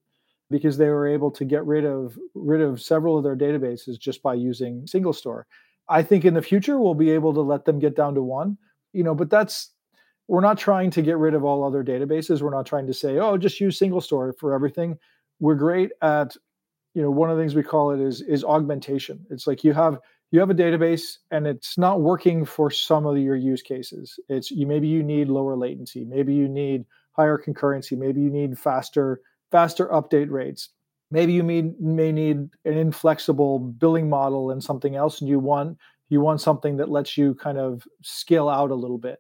because 0.50 0.78
they 0.78 0.90
were 0.90 1.08
able 1.08 1.32
to 1.32 1.46
get 1.46 1.66
rid 1.66 1.86
of 1.86 2.18
rid 2.34 2.62
of 2.62 2.82
several 2.82 3.18
of 3.18 3.24
their 3.24 3.36
databases 3.36 4.00
just 4.00 4.22
by 4.22 4.34
using 4.34 4.86
SingleStore. 4.86 5.44
I 5.90 6.02
think 6.02 6.26
in 6.26 6.34
the 6.34 6.42
future 6.42 6.80
we'll 6.80 6.96
be 6.96 7.12
able 7.12 7.34
to 7.34 7.42
let 7.42 7.66
them 7.66 7.80
get 7.80 7.96
down 7.96 8.16
to 8.16 8.24
one, 8.24 8.58
you 8.94 9.04
know, 9.04 9.16
but 9.16 9.30
that's 9.30 9.72
we're 10.28 10.42
not 10.42 10.58
trying 10.58 10.90
to 10.92 11.02
get 11.02 11.18
rid 11.18 11.36
of 11.36 11.44
all 11.44 11.64
other 11.64 11.84
databases. 11.84 12.42
We're 12.42 12.50
not 12.50 12.66
trying 12.66 12.88
to 12.88 12.94
say, 12.94 13.20
oh, 13.20 13.38
just 13.38 13.60
use 13.60 13.80
SingleStore 13.80 14.34
for 14.40 14.54
everything. 14.54 14.98
We're 15.40 15.56
great 15.56 15.92
at, 16.02 16.36
you 16.96 17.02
know, 17.02 17.12
one 17.12 17.30
of 17.30 17.38
the 17.38 17.44
things 17.44 17.54
we 17.54 17.64
call 17.64 17.92
it 17.92 18.00
is 18.00 18.22
is 18.22 18.44
augmentation. 18.44 19.26
It's 19.30 19.48
like 19.48 19.64
you 19.64 19.74
have 19.74 20.00
you 20.32 20.40
have 20.40 20.50
a 20.50 20.56
database 20.56 21.18
and 21.32 21.48
it's 21.48 21.78
not 21.78 22.02
working 22.02 22.46
for 22.46 22.70
some 22.70 23.06
of 23.06 23.18
your 23.18 23.36
use 23.36 23.62
cases. 23.62 24.20
It's 24.30 24.52
you 24.52 24.68
maybe 24.68 24.88
you 24.88 25.04
need 25.04 25.30
lower 25.30 25.56
latency, 25.56 26.06
maybe 26.06 26.34
you 26.34 26.48
need 26.48 26.86
higher 27.14 27.38
concurrency, 27.38 27.98
maybe 27.98 28.22
you 28.22 28.30
need 28.30 28.58
faster 28.58 29.22
faster 29.52 29.88
update 29.88 30.30
rates. 30.30 30.70
Maybe 31.12 31.34
you 31.34 31.44
may, 31.44 31.72
may 31.80 32.12
need 32.12 32.38
an 32.66 32.78
inflexible 32.78 33.60
billing 33.60 34.10
model 34.10 34.52
and 34.52 34.64
something 34.64 34.96
else, 34.96 35.22
and 35.22 35.30
you 35.30 35.40
want 35.40 35.78
you 36.10 36.22
want 36.22 36.42
something 36.42 36.78
that 36.78 36.90
lets 36.90 37.18
you 37.18 37.36
kind 37.36 37.58
of 37.58 37.88
scale 38.02 38.50
out 38.50 38.72
a 38.72 38.76
little 38.76 38.98
bit. 38.98 39.20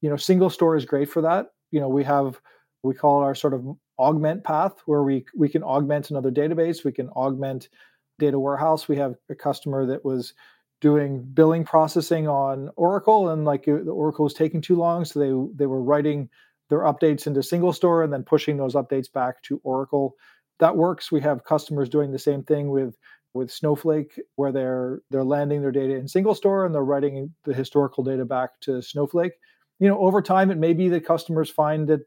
You 0.00 0.10
know, 0.10 0.16
SingleStore 0.16 0.76
is 0.76 0.84
great 0.84 1.10
for 1.10 1.22
that. 1.22 1.46
You 1.70 1.80
know, 1.80 1.88
we 1.88 2.04
have 2.04 2.40
we 2.82 2.94
call 2.94 3.20
it 3.20 3.24
our 3.24 3.34
sort 3.34 3.54
of 3.54 3.66
augment 3.98 4.44
path 4.44 4.74
where 4.86 5.02
we 5.02 5.24
we 5.36 5.48
can 5.48 5.62
augment 5.62 6.10
another 6.10 6.30
database, 6.30 6.84
we 6.84 6.92
can 6.92 7.08
augment 7.10 7.68
data 8.18 8.38
warehouse. 8.38 8.88
We 8.88 8.96
have 8.96 9.16
a 9.28 9.34
customer 9.34 9.86
that 9.86 10.04
was 10.04 10.34
doing 10.80 11.22
billing 11.22 11.64
processing 11.64 12.28
on 12.28 12.70
Oracle 12.76 13.30
and 13.30 13.44
like 13.44 13.64
the 13.64 13.90
Oracle 13.90 14.24
was 14.24 14.34
taking 14.34 14.60
too 14.60 14.76
long, 14.76 15.04
so 15.04 15.18
they 15.20 15.58
they 15.58 15.66
were 15.66 15.82
writing 15.82 16.28
their 16.68 16.80
updates 16.80 17.26
into 17.26 17.40
SingleStore 17.40 18.04
and 18.04 18.12
then 18.12 18.24
pushing 18.24 18.56
those 18.56 18.74
updates 18.74 19.10
back 19.10 19.42
to 19.44 19.60
Oracle. 19.64 20.16
That 20.58 20.76
works. 20.76 21.12
We 21.12 21.20
have 21.20 21.44
customers 21.44 21.88
doing 21.88 22.12
the 22.12 22.18
same 22.18 22.42
thing 22.42 22.70
with 22.70 22.96
with 23.34 23.50
Snowflake, 23.50 24.18
where 24.36 24.52
they're 24.52 25.00
they're 25.10 25.24
landing 25.24 25.60
their 25.60 25.72
data 25.72 25.94
in 25.94 26.06
SingleStore 26.06 26.66
and 26.66 26.74
they're 26.74 26.84
writing 26.84 27.34
the 27.44 27.54
historical 27.54 28.02
data 28.02 28.24
back 28.24 28.50
to 28.62 28.82
Snowflake. 28.82 29.32
You 29.78 29.88
know, 29.88 29.98
over 29.98 30.22
time, 30.22 30.50
it 30.50 30.58
may 30.58 30.72
be 30.72 30.88
that 30.88 31.06
customers 31.06 31.50
find 31.50 31.88
that 31.88 32.00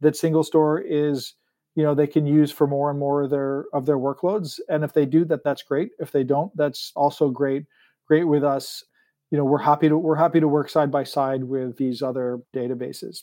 that 0.00 0.14
SingleStore 0.14 0.82
is 0.84 1.34
you 1.76 1.82
know 1.82 1.94
they 1.94 2.06
can 2.06 2.26
use 2.26 2.50
for 2.50 2.66
more 2.66 2.90
and 2.90 2.98
more 2.98 3.22
of 3.22 3.30
their 3.30 3.66
of 3.72 3.86
their 3.86 3.98
workloads. 3.98 4.58
And 4.68 4.82
if 4.82 4.92
they 4.92 5.06
do 5.06 5.24
that 5.26 5.44
that's 5.44 5.62
great. 5.62 5.90
If 6.00 6.10
they 6.10 6.24
don't 6.24 6.50
that's 6.56 6.90
also 6.96 7.30
great 7.30 7.66
great 8.08 8.24
with 8.24 8.42
us. 8.42 8.82
You 9.30 9.38
know 9.38 9.44
we're 9.44 9.58
happy 9.58 9.88
to 9.88 9.96
we're 9.96 10.16
happy 10.16 10.40
to 10.40 10.48
work 10.48 10.70
side 10.70 10.90
by 10.90 11.04
side 11.04 11.44
with 11.44 11.76
these 11.76 12.02
other 12.02 12.40
databases. 12.54 13.22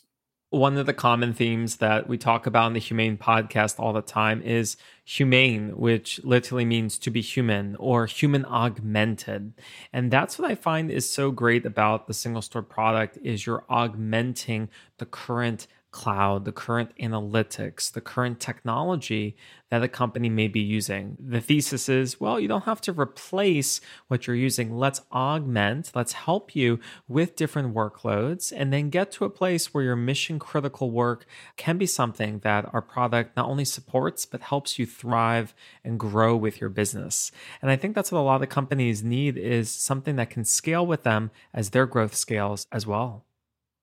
One 0.50 0.76
of 0.76 0.86
the 0.86 0.94
common 0.94 1.32
themes 1.32 1.78
that 1.78 2.08
we 2.08 2.16
talk 2.16 2.46
about 2.46 2.68
in 2.68 2.74
the 2.74 2.80
HumAIn 2.80 3.18
podcast 3.18 3.80
all 3.80 3.92
the 3.92 4.00
time 4.00 4.40
is 4.40 4.76
HumAIn, 5.04 5.74
which 5.74 6.22
literally 6.22 6.64
means 6.64 6.96
to 6.98 7.10
be 7.10 7.20
human 7.20 7.74
or 7.80 8.06
human 8.06 8.44
augmented. 8.44 9.54
And 9.92 10.12
that's 10.12 10.38
what 10.38 10.48
I 10.48 10.54
find 10.54 10.92
is 10.92 11.10
so 11.10 11.32
great 11.32 11.66
about 11.66 12.06
the 12.06 12.12
SingleStore 12.12 12.68
product 12.68 13.18
is 13.24 13.46
you're 13.46 13.64
augmenting 13.68 14.68
the 14.98 15.06
current 15.06 15.66
cloud, 15.94 16.44
the 16.44 16.50
current 16.50 16.90
analytics, 17.00 17.92
the 17.92 18.00
current 18.00 18.40
technology 18.40 19.36
that 19.70 19.84
a 19.84 19.88
company 19.88 20.28
may 20.28 20.48
be 20.48 20.60
using. 20.60 21.16
The 21.20 21.40
thesis 21.40 21.88
is 21.88 22.20
well, 22.20 22.40
you 22.40 22.48
don't 22.48 22.64
have 22.64 22.80
to 22.82 22.92
replace 22.92 23.80
what 24.08 24.26
you're 24.26 24.34
using. 24.34 24.76
Let's 24.76 25.02
augment, 25.12 25.92
let's 25.94 26.12
help 26.12 26.56
you 26.56 26.80
with 27.06 27.36
different 27.36 27.74
workloads, 27.74 28.52
and 28.54 28.72
then 28.72 28.90
get 28.90 29.12
to 29.12 29.24
a 29.24 29.30
place 29.30 29.72
where 29.72 29.84
your 29.84 29.94
mission 29.94 30.40
critical 30.40 30.90
work 30.90 31.26
can 31.56 31.78
be 31.78 31.86
something 31.86 32.40
that 32.40 32.68
our 32.74 32.82
product 32.82 33.36
not 33.36 33.48
only 33.48 33.64
supports, 33.64 34.26
but 34.26 34.40
helps 34.40 34.80
you 34.80 34.86
thrive 34.86 35.54
and 35.84 36.00
grow 36.00 36.34
with 36.34 36.60
your 36.60 36.70
business. 36.70 37.30
And 37.62 37.70
I 37.70 37.76
think 37.76 37.94
that's 37.94 38.10
what 38.10 38.18
a 38.18 38.30
lot 38.32 38.42
of 38.42 38.48
companies 38.48 39.04
need 39.04 39.38
is 39.38 39.70
something 39.70 40.16
that 40.16 40.30
can 40.30 40.44
scale 40.44 40.84
with 40.84 41.04
them 41.04 41.30
as 41.54 41.70
their 41.70 41.86
growth 41.86 42.16
scales 42.16 42.66
as 42.72 42.84
well. 42.84 43.24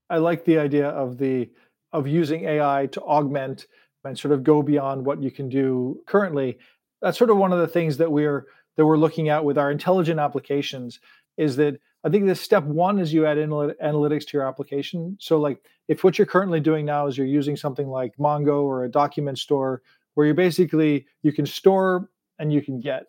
I 0.10 0.18
like 0.18 0.44
the 0.44 0.58
idea 0.58 0.90
of 0.90 1.20
the 1.20 1.50
of 1.94 2.08
using 2.08 2.46
AI 2.46 2.88
to 2.92 3.02
augment 3.02 3.68
and 4.04 4.18
sort 4.18 4.34
of 4.34 4.44
go 4.44 4.62
beyond 4.62 5.06
what 5.06 5.22
you 5.22 5.32
can 5.32 5.50
do 5.50 6.02
currently. 6.08 6.58
That's 7.02 7.18
sort 7.18 7.30
of 7.30 7.38
one 7.38 7.54
of 7.54 7.60
the 7.60 7.68
things 7.68 7.98
that 7.98 8.12
we're 8.12 8.46
that 8.78 8.86
we're 8.86 8.98
looking 8.98 9.30
at 9.30 9.44
with 9.44 9.58
our 9.58 9.70
intelligent 9.70 10.20
applications 10.20 11.00
is 11.38 11.58
that 11.58 11.78
I 12.04 12.10
think 12.10 12.26
the 12.26 12.36
step 12.36 12.64
one 12.64 13.00
is 13.00 13.14
you 13.14 13.26
add 13.26 13.38
analytics 13.38 14.26
to 14.28 14.38
your 14.38 14.48
application. 14.48 15.18
So 15.20 15.40
like 15.40 15.60
if 15.88 16.04
what 16.04 16.18
you're 16.18 16.26
currently 16.26 16.60
doing 16.60 16.86
now 16.86 17.08
is 17.08 17.18
you're 17.18 17.28
using 17.28 17.56
something 17.56 17.88
like 17.88 18.16
Mongo 18.18 18.64
or 18.64 18.84
a 18.84 18.92
document 18.92 19.38
store 19.38 19.82
where 20.16 20.26
you 20.26 20.34
basically 20.34 21.06
you 21.22 21.32
can 21.32 21.46
store 21.46 22.10
and 22.40 22.52
you 22.52 22.62
can 22.62 22.80
get. 22.80 23.04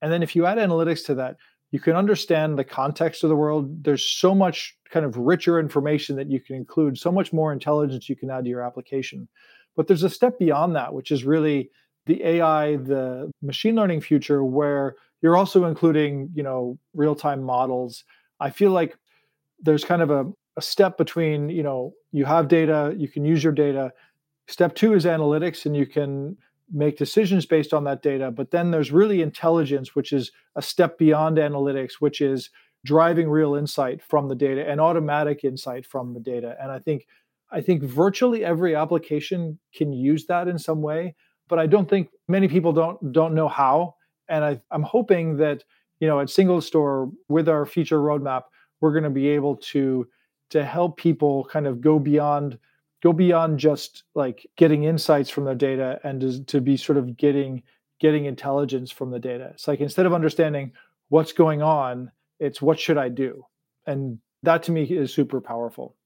And 0.00 0.12
then 0.12 0.22
if 0.22 0.34
you 0.34 0.46
add 0.46 0.58
analytics 0.58 1.04
to 1.06 1.14
that, 1.16 1.36
you 1.70 1.78
can 1.78 1.94
understand 1.94 2.58
the 2.58 2.64
context 2.64 3.22
of 3.22 3.30
the 3.30 3.36
world. 3.36 3.84
There's 3.84 4.04
so 4.04 4.34
much 4.34 4.76
kind 4.92 5.06
of 5.06 5.16
richer 5.16 5.58
information 5.58 6.16
that 6.16 6.30
you 6.30 6.38
can 6.38 6.54
include, 6.54 6.98
so 6.98 7.10
much 7.10 7.32
more 7.32 7.52
intelligence 7.52 8.08
you 8.08 8.16
can 8.16 8.30
add 8.30 8.44
to 8.44 8.50
your 8.50 8.62
application. 8.62 9.26
But 9.74 9.86
there's 9.86 10.02
a 10.02 10.10
step 10.10 10.38
beyond 10.38 10.76
that, 10.76 10.92
which 10.92 11.10
is 11.10 11.24
really 11.24 11.70
the 12.06 12.22
AI, 12.22 12.76
the 12.76 13.30
machine 13.40 13.74
learning 13.74 14.02
future, 14.02 14.44
where 14.44 14.96
you're 15.22 15.36
also 15.36 15.64
including, 15.64 16.30
you 16.34 16.42
know, 16.42 16.78
real-time 16.94 17.42
models. 17.42 18.04
I 18.38 18.50
feel 18.50 18.72
like 18.72 18.96
there's 19.60 19.84
kind 19.84 20.02
of 20.02 20.10
a, 20.10 20.26
a 20.56 20.62
step 20.62 20.98
between, 20.98 21.48
you 21.48 21.62
know, 21.62 21.94
you 22.10 22.24
have 22.26 22.48
data, 22.48 22.94
you 22.96 23.08
can 23.08 23.24
use 23.24 23.42
your 23.42 23.52
data. 23.52 23.92
Step 24.48 24.74
two 24.74 24.92
is 24.94 25.06
analytics, 25.06 25.64
and 25.64 25.74
you 25.76 25.86
can 25.86 26.36
make 26.70 26.98
decisions 26.98 27.46
based 27.46 27.72
on 27.72 27.84
that 27.84 28.02
data. 28.02 28.30
But 28.30 28.50
then 28.50 28.72
there's 28.72 28.90
really 28.90 29.22
intelligence, 29.22 29.94
which 29.94 30.12
is 30.12 30.32
a 30.56 30.62
step 30.62 30.98
beyond 30.98 31.38
analytics, 31.38 31.94
which 32.00 32.20
is 32.20 32.50
driving 32.84 33.28
real 33.28 33.54
insight 33.54 34.02
from 34.02 34.28
the 34.28 34.34
data 34.34 34.68
and 34.68 34.80
automatic 34.80 35.44
insight 35.44 35.86
from 35.86 36.14
the 36.14 36.20
data. 36.20 36.56
And 36.60 36.70
I 36.70 36.78
think 36.78 37.06
I 37.50 37.60
think 37.60 37.82
virtually 37.82 38.44
every 38.44 38.74
application 38.74 39.58
can 39.74 39.92
use 39.92 40.26
that 40.26 40.48
in 40.48 40.58
some 40.58 40.80
way, 40.80 41.14
but 41.48 41.58
I 41.58 41.66
don't 41.66 41.88
think 41.88 42.08
many 42.28 42.48
people 42.48 42.72
don't 42.72 43.12
don't 43.12 43.34
know 43.34 43.48
how. 43.48 43.94
And 44.28 44.44
I, 44.44 44.60
I'm 44.70 44.82
hoping 44.82 45.36
that 45.36 45.64
you 46.00 46.08
know 46.08 46.20
at 46.20 46.28
SingleStore 46.28 47.12
with 47.28 47.48
our 47.48 47.66
feature 47.66 47.98
roadmap, 47.98 48.44
we're 48.80 48.92
going 48.92 49.04
to 49.04 49.10
be 49.10 49.28
able 49.28 49.56
to 49.56 50.06
to 50.50 50.64
help 50.64 50.96
people 50.96 51.44
kind 51.50 51.66
of 51.66 51.80
go 51.80 51.98
beyond 51.98 52.58
go 53.02 53.12
beyond 53.12 53.58
just 53.58 54.04
like 54.14 54.46
getting 54.56 54.84
insights 54.84 55.28
from 55.28 55.44
the 55.44 55.54
data 55.54 55.98
and 56.04 56.20
to, 56.20 56.44
to 56.44 56.60
be 56.60 56.76
sort 56.76 56.98
of 56.98 57.16
getting 57.16 57.62
getting 58.00 58.24
intelligence 58.24 58.90
from 58.90 59.10
the 59.10 59.18
data. 59.18 59.50
It's 59.54 59.68
like 59.68 59.80
instead 59.80 60.06
of 60.06 60.12
understanding 60.12 60.72
what's 61.08 61.32
going 61.32 61.62
on, 61.62 62.10
it's 62.42 62.60
what 62.60 62.80
should 62.80 62.98
I 62.98 63.08
do? 63.08 63.44
And 63.86 64.18
that 64.42 64.64
to 64.64 64.72
me 64.72 64.82
is 64.84 65.14
super 65.14 65.40
powerful. 65.40 65.96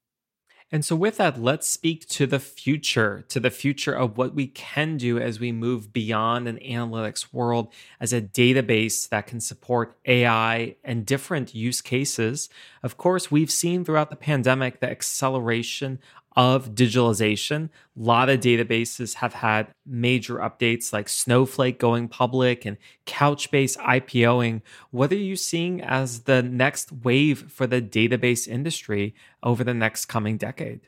And 0.73 0.85
so, 0.85 0.97
with 0.97 1.19
that, 1.19 1.41
let's 1.41 1.69
speak 1.69 2.09
to 2.09 2.27
the 2.27 2.41
future, 2.41 3.25
to 3.29 3.39
the 3.39 3.53
future 3.53 3.93
of 3.93 4.19
what 4.19 4.35
we 4.35 4.49
can 4.49 4.97
do 4.97 5.17
as 5.17 5.39
we 5.39 5.53
move 5.53 5.93
beyond 5.93 6.49
an 6.49 6.59
analytics 6.59 7.33
world 7.33 7.73
as 8.01 8.13
a 8.13 8.21
database 8.21 9.09
that 9.11 9.29
can 9.29 9.41
support 9.41 9.97
AI 10.07 10.75
and 10.83 11.07
different 11.07 11.55
use 11.55 11.81
cases. 11.81 12.49
Of 12.83 12.97
course, 12.97 13.31
we've 13.31 13.51
seen 13.51 13.85
throughout 13.85 14.11
the 14.11 14.17
pandemic 14.17 14.81
the 14.81 14.91
acceleration 14.91 16.01
of 16.37 16.75
digitalization. 16.75 17.71
A 17.99 18.03
lot 18.03 18.29
of 18.29 18.41
databases 18.41 19.15
have 19.15 19.33
had 19.33 19.69
major 19.87 20.37
updates 20.37 20.93
like 20.93 21.09
Snowflake 21.09 21.79
going 21.79 22.09
public 22.09 22.67
and 22.67 22.77
Couchbase 23.07 23.79
IPOing. 23.79 24.61
What 24.91 25.11
are 25.13 25.17
you 25.17 25.37
seeing 25.37 25.81
as 25.81 26.21
the 26.21 26.43
next 26.43 26.93
wave 26.93 27.51
for 27.51 27.67
the 27.67 27.81
database 27.81 28.47
industry 28.47 29.15
over 29.43 29.65
the 29.65 29.75
next 29.75 30.07
coming 30.07 30.37
decade? 30.37 30.83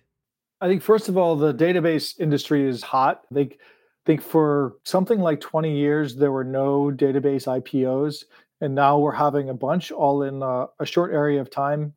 I 0.60 0.68
think, 0.68 0.82
first 0.82 1.08
of 1.08 1.16
all, 1.16 1.36
the 1.36 1.54
database 1.54 2.18
industry 2.20 2.68
is 2.68 2.82
hot. 2.82 3.22
I 3.30 3.34
think, 3.34 3.54
I 3.54 4.06
think 4.06 4.22
for 4.22 4.74
something 4.84 5.20
like 5.20 5.40
20 5.40 5.76
years, 5.76 6.16
there 6.16 6.32
were 6.32 6.44
no 6.44 6.92
database 6.94 7.46
IPOs. 7.46 8.24
And 8.60 8.74
now 8.74 8.98
we're 8.98 9.12
having 9.12 9.48
a 9.48 9.54
bunch 9.54 9.92
all 9.92 10.22
in 10.24 10.42
a, 10.42 10.66
a 10.80 10.84
short 10.84 11.12
area 11.12 11.40
of 11.40 11.48
time. 11.48 11.94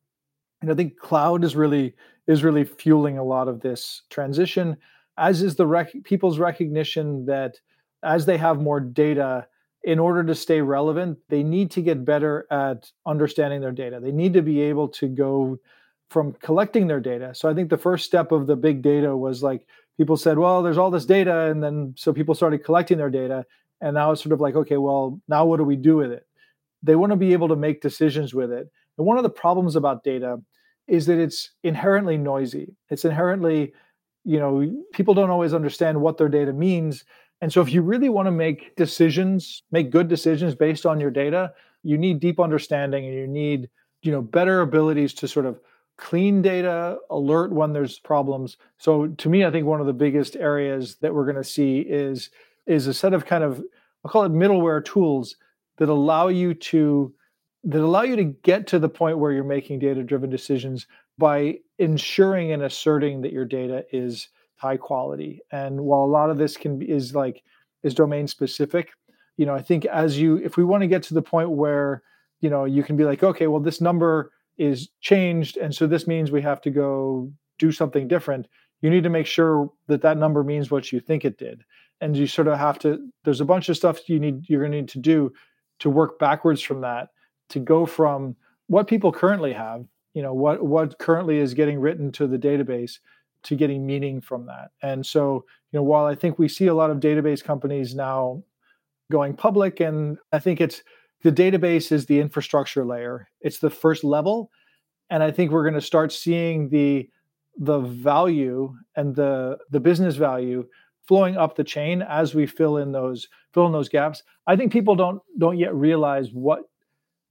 And 0.61 0.71
I 0.71 0.75
think 0.75 0.97
cloud 0.97 1.43
is 1.43 1.55
really 1.55 1.95
is 2.31 2.43
really 2.43 2.63
fueling 2.63 3.17
a 3.17 3.23
lot 3.23 3.47
of 3.47 3.61
this 3.61 4.03
transition, 4.09 4.77
as 5.17 5.41
is 5.41 5.55
the 5.55 5.67
rec- 5.67 6.03
people's 6.03 6.39
recognition 6.39 7.25
that 7.25 7.59
as 8.03 8.25
they 8.25 8.37
have 8.37 8.61
more 8.61 8.79
data, 8.79 9.47
in 9.83 9.99
order 9.99 10.23
to 10.23 10.35
stay 10.35 10.61
relevant, 10.61 11.17
they 11.29 11.43
need 11.43 11.71
to 11.71 11.81
get 11.81 12.05
better 12.05 12.45
at 12.51 12.91
understanding 13.05 13.61
their 13.61 13.71
data. 13.71 13.99
They 13.99 14.11
need 14.11 14.33
to 14.33 14.41
be 14.41 14.61
able 14.61 14.87
to 14.89 15.07
go 15.07 15.57
from 16.09 16.33
collecting 16.33 16.87
their 16.87 16.99
data. 16.99 17.33
So 17.33 17.49
I 17.49 17.53
think 17.53 17.69
the 17.69 17.77
first 17.77 18.05
step 18.05 18.31
of 18.31 18.45
the 18.45 18.55
big 18.55 18.81
data 18.81 19.15
was 19.15 19.41
like 19.41 19.65
people 19.97 20.17
said, 20.17 20.37
well, 20.37 20.61
there's 20.61 20.77
all 20.77 20.91
this 20.91 21.05
data. 21.05 21.49
And 21.49 21.63
then 21.63 21.93
so 21.97 22.13
people 22.13 22.35
started 22.35 22.63
collecting 22.63 22.97
their 22.97 23.09
data. 23.09 23.45
And 23.81 23.95
now 23.95 24.11
it's 24.11 24.21
sort 24.21 24.33
of 24.33 24.41
like, 24.41 24.55
okay, 24.55 24.77
well, 24.77 25.19
now 25.27 25.45
what 25.45 25.57
do 25.57 25.63
we 25.63 25.75
do 25.75 25.95
with 25.95 26.11
it? 26.11 26.27
They 26.83 26.95
want 26.95 27.11
to 27.11 27.15
be 27.15 27.33
able 27.33 27.47
to 27.47 27.55
make 27.55 27.81
decisions 27.81 28.33
with 28.33 28.51
it. 28.51 28.69
And 28.97 29.07
one 29.07 29.17
of 29.17 29.23
the 29.23 29.29
problems 29.29 29.75
about 29.75 30.03
data 30.03 30.37
is 30.91 31.05
that 31.05 31.17
it's 31.17 31.51
inherently 31.63 32.17
noisy. 32.17 32.75
It's 32.89 33.05
inherently, 33.05 33.71
you 34.25 34.37
know, 34.37 34.69
people 34.91 35.13
don't 35.13 35.29
always 35.29 35.53
understand 35.53 36.01
what 36.01 36.17
their 36.17 36.27
data 36.27 36.51
means. 36.51 37.05
And 37.39 37.51
so 37.51 37.61
if 37.61 37.71
you 37.71 37.81
really 37.81 38.09
want 38.09 38.27
to 38.27 38.31
make 38.31 38.75
decisions, 38.75 39.63
make 39.71 39.89
good 39.89 40.09
decisions 40.09 40.53
based 40.53 40.85
on 40.85 40.99
your 40.99 41.09
data, 41.09 41.53
you 41.83 41.97
need 41.97 42.19
deep 42.19 42.41
understanding 42.41 43.05
and 43.05 43.15
you 43.15 43.25
need, 43.25 43.69
you 44.01 44.11
know, 44.11 44.21
better 44.21 44.59
abilities 44.59 45.13
to 45.13 45.29
sort 45.29 45.45
of 45.45 45.61
clean 45.95 46.41
data, 46.41 46.97
alert 47.09 47.53
when 47.53 47.71
there's 47.71 47.97
problems. 47.99 48.57
So 48.77 49.07
to 49.07 49.29
me, 49.29 49.45
I 49.45 49.51
think 49.51 49.65
one 49.65 49.79
of 49.79 49.87
the 49.87 49.93
biggest 49.93 50.35
areas 50.35 50.97
that 50.97 51.15
we're 51.15 51.25
going 51.25 51.37
to 51.37 51.43
see 51.43 51.79
is 51.79 52.31
is 52.67 52.87
a 52.87 52.93
set 52.93 53.13
of 53.13 53.25
kind 53.25 53.45
of 53.45 53.63
I'll 54.03 54.11
call 54.11 54.25
it 54.25 54.33
middleware 54.33 54.83
tools 54.83 55.37
that 55.77 55.87
allow 55.87 56.27
you 56.27 56.53
to 56.53 57.13
that 57.63 57.81
allow 57.81 58.01
you 58.01 58.15
to 58.15 58.23
get 58.23 58.67
to 58.67 58.79
the 58.79 58.89
point 58.89 59.19
where 59.19 59.31
you're 59.31 59.43
making 59.43 59.79
data 59.79 60.03
driven 60.03 60.29
decisions 60.29 60.87
by 61.17 61.59
ensuring 61.77 62.51
and 62.51 62.63
asserting 62.63 63.21
that 63.21 63.31
your 63.31 63.45
data 63.45 63.85
is 63.91 64.29
high 64.55 64.77
quality. 64.77 65.41
And 65.51 65.81
while 65.81 66.03
a 66.03 66.05
lot 66.05 66.29
of 66.29 66.37
this 66.37 66.57
can 66.57 66.79
be 66.79 66.89
is 66.89 67.13
like 67.13 67.43
is 67.83 67.93
domain 67.93 68.27
specific, 68.27 68.91
you 69.37 69.45
know, 69.45 69.55
I 69.55 69.61
think 69.61 69.85
as 69.85 70.19
you 70.19 70.37
if 70.37 70.57
we 70.57 70.63
want 70.63 70.81
to 70.81 70.87
get 70.87 71.03
to 71.03 71.13
the 71.13 71.21
point 71.21 71.51
where, 71.51 72.03
you 72.39 72.49
know, 72.49 72.65
you 72.65 72.83
can 72.83 72.97
be 72.97 73.03
like, 73.03 73.23
okay, 73.23 73.47
well, 73.47 73.59
this 73.59 73.81
number 73.81 74.31
is 74.57 74.89
changed, 74.99 75.57
and 75.57 75.73
so 75.73 75.87
this 75.87 76.07
means 76.07 76.31
we 76.31 76.41
have 76.41 76.61
to 76.61 76.69
go 76.69 77.31
do 77.57 77.71
something 77.71 78.07
different. 78.07 78.47
You 78.81 78.89
need 78.89 79.03
to 79.03 79.09
make 79.09 79.27
sure 79.27 79.71
that 79.87 80.01
that 80.01 80.17
number 80.17 80.43
means 80.43 80.71
what 80.71 80.91
you 80.91 80.99
think 80.99 81.25
it 81.25 81.37
did, 81.37 81.63
and 82.01 82.17
you 82.17 82.25
sort 82.27 82.47
of 82.47 82.57
have 82.57 82.79
to. 82.79 83.09
There's 83.23 83.41
a 83.41 83.45
bunch 83.45 83.69
of 83.69 83.77
stuff 83.77 84.09
you 84.09 84.19
need 84.19 84.49
you're 84.49 84.61
going 84.61 84.71
to 84.71 84.77
need 84.79 84.89
to 84.89 84.99
do 84.99 85.33
to 85.79 85.89
work 85.89 86.17
backwards 86.19 86.61
from 86.61 86.81
that 86.81 87.09
to 87.51 87.59
go 87.59 87.85
from 87.85 88.35
what 88.67 88.87
people 88.87 89.11
currently 89.11 89.53
have, 89.53 89.85
you 90.13 90.21
know, 90.21 90.33
what 90.33 90.63
what 90.63 90.97
currently 90.99 91.37
is 91.37 91.53
getting 91.53 91.79
written 91.79 92.11
to 92.13 92.27
the 92.27 92.37
database 92.37 92.99
to 93.43 93.55
getting 93.55 93.85
meaning 93.85 94.21
from 94.21 94.45
that. 94.45 94.71
And 94.81 95.05
so, 95.05 95.45
you 95.71 95.79
know, 95.79 95.83
while 95.83 96.05
I 96.05 96.15
think 96.15 96.37
we 96.37 96.47
see 96.47 96.67
a 96.67 96.73
lot 96.73 96.91
of 96.91 96.99
database 96.99 97.43
companies 97.43 97.95
now 97.95 98.43
going 99.11 99.35
public, 99.35 99.79
and 99.79 100.17
I 100.31 100.39
think 100.39 100.61
it's 100.61 100.83
the 101.23 101.31
database 101.31 101.91
is 101.91 102.05
the 102.05 102.19
infrastructure 102.19 102.85
layer. 102.85 103.27
It's 103.41 103.59
the 103.59 103.69
first 103.69 104.03
level. 104.03 104.51
And 105.09 105.21
I 105.21 105.31
think 105.31 105.51
we're 105.51 105.63
going 105.63 105.73
to 105.75 105.81
start 105.81 106.11
seeing 106.11 106.69
the 106.69 107.09
the 107.57 107.79
value 107.79 108.73
and 108.95 109.15
the 109.15 109.57
the 109.69 109.79
business 109.79 110.15
value 110.15 110.65
flowing 111.05 111.35
up 111.35 111.55
the 111.55 111.63
chain 111.63 112.01
as 112.01 112.33
we 112.33 112.45
fill 112.45 112.77
in 112.77 112.93
those 112.93 113.27
fill 113.53 113.65
in 113.65 113.73
those 113.73 113.89
gaps. 113.89 114.23
I 114.47 114.55
think 114.55 114.71
people 114.71 114.95
don't 114.95 115.21
don't 115.37 115.57
yet 115.57 115.75
realize 115.75 116.29
what 116.31 116.61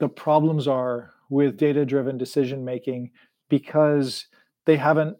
the 0.00 0.08
problems 0.08 0.66
are 0.66 1.12
with 1.28 1.56
data 1.56 1.86
driven 1.86 2.18
decision 2.18 2.64
making 2.64 3.10
because 3.48 4.26
they 4.64 4.76
haven't 4.76 5.16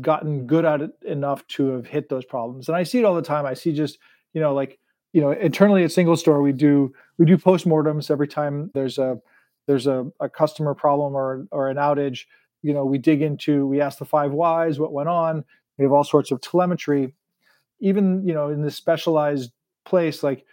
gotten 0.00 0.46
good 0.46 0.64
at 0.64 0.82
it 0.82 0.90
enough 1.06 1.46
to 1.46 1.68
have 1.68 1.86
hit 1.86 2.08
those 2.08 2.24
problems. 2.24 2.68
And 2.68 2.76
I 2.76 2.82
see 2.82 2.98
it 2.98 3.04
all 3.04 3.14
the 3.14 3.22
time. 3.22 3.46
I 3.46 3.54
see 3.54 3.72
just, 3.72 3.98
you 4.32 4.40
know, 4.40 4.52
like, 4.52 4.78
you 5.12 5.20
know, 5.20 5.30
internally 5.30 5.84
at 5.84 5.90
SingleStore, 5.90 6.42
we 6.42 6.52
do 6.52 6.92
we 7.18 7.24
do 7.24 7.38
postmortems 7.38 8.10
every 8.10 8.26
time 8.26 8.70
there's 8.74 8.98
a 8.98 9.18
there's 9.66 9.86
a, 9.86 10.10
a 10.20 10.28
customer 10.28 10.74
problem 10.74 11.14
or 11.14 11.46
or 11.52 11.70
an 11.70 11.76
outage. 11.76 12.24
You 12.62 12.74
know, 12.74 12.84
we 12.84 12.98
dig 12.98 13.22
into, 13.22 13.66
we 13.66 13.80
ask 13.80 13.98
the 13.98 14.04
five 14.04 14.32
whys, 14.32 14.78
what 14.80 14.92
went 14.92 15.08
on. 15.08 15.44
We 15.78 15.84
have 15.84 15.92
all 15.92 16.04
sorts 16.04 16.30
of 16.30 16.40
telemetry. 16.40 17.14
Even, 17.80 18.26
you 18.26 18.34
know, 18.34 18.48
in 18.48 18.62
this 18.62 18.74
specialized 18.74 19.52
place, 19.84 20.22
like 20.22 20.44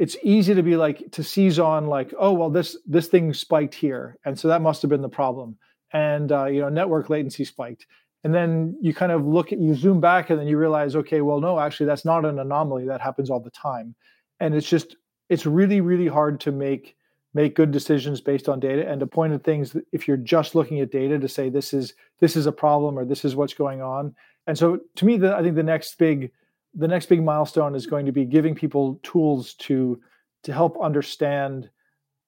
it's 0.00 0.16
easy 0.22 0.54
to 0.54 0.62
be 0.62 0.76
like 0.76 1.10
to 1.12 1.22
seize 1.22 1.58
on 1.58 1.86
like, 1.86 2.14
oh 2.18 2.32
well, 2.32 2.48
this 2.48 2.74
this 2.86 3.08
thing 3.08 3.34
spiked 3.34 3.74
here, 3.74 4.16
and 4.24 4.36
so 4.36 4.48
that 4.48 4.62
must 4.62 4.80
have 4.80 4.88
been 4.88 5.02
the 5.02 5.10
problem. 5.10 5.58
And 5.92 6.32
uh, 6.32 6.46
you 6.46 6.62
know, 6.62 6.70
network 6.70 7.10
latency 7.10 7.44
spiked. 7.44 7.86
And 8.24 8.34
then 8.34 8.78
you 8.80 8.94
kind 8.94 9.12
of 9.12 9.26
look 9.26 9.52
at 9.52 9.58
you 9.58 9.74
zoom 9.74 10.00
back 10.00 10.30
and 10.30 10.38
then 10.38 10.46
you 10.46 10.58
realize 10.58 10.96
okay 10.96 11.20
well 11.20 11.40
no 11.40 11.58
actually 11.58 11.86
that's 11.86 12.06
not 12.06 12.24
an 12.24 12.38
anomaly. 12.38 12.86
That 12.86 13.02
happens 13.02 13.28
all 13.28 13.40
the 13.40 13.50
time. 13.50 13.94
And 14.40 14.54
it's 14.54 14.68
just 14.68 14.96
it's 15.28 15.44
really 15.44 15.82
really 15.82 16.08
hard 16.08 16.40
to 16.40 16.52
make 16.52 16.96
make 17.34 17.54
good 17.54 17.70
decisions 17.70 18.22
based 18.22 18.48
on 18.48 18.58
data. 18.58 18.88
And 18.88 19.00
to 19.00 19.06
point 19.06 19.34
at 19.34 19.44
things 19.44 19.76
if 19.92 20.08
you're 20.08 20.16
just 20.16 20.54
looking 20.54 20.80
at 20.80 20.90
data 20.90 21.18
to 21.18 21.28
say 21.28 21.50
this 21.50 21.74
is 21.74 21.92
this 22.20 22.36
is 22.36 22.46
a 22.46 22.52
problem 22.52 22.98
or 22.98 23.04
this 23.04 23.26
is 23.26 23.36
what's 23.36 23.54
going 23.54 23.82
on. 23.82 24.14
And 24.46 24.56
so 24.56 24.80
to 24.96 25.04
me 25.04 25.18
the, 25.18 25.36
i 25.36 25.42
think 25.42 25.56
the 25.56 25.62
next 25.62 25.98
big 25.98 26.32
the 26.74 26.88
next 26.88 27.06
big 27.06 27.22
milestone 27.22 27.74
is 27.74 27.86
going 27.86 28.06
to 28.06 28.12
be 28.12 28.24
giving 28.24 28.54
people 28.54 29.00
tools 29.02 29.54
to 29.54 30.00
to 30.44 30.52
help 30.52 30.80
understand 30.80 31.68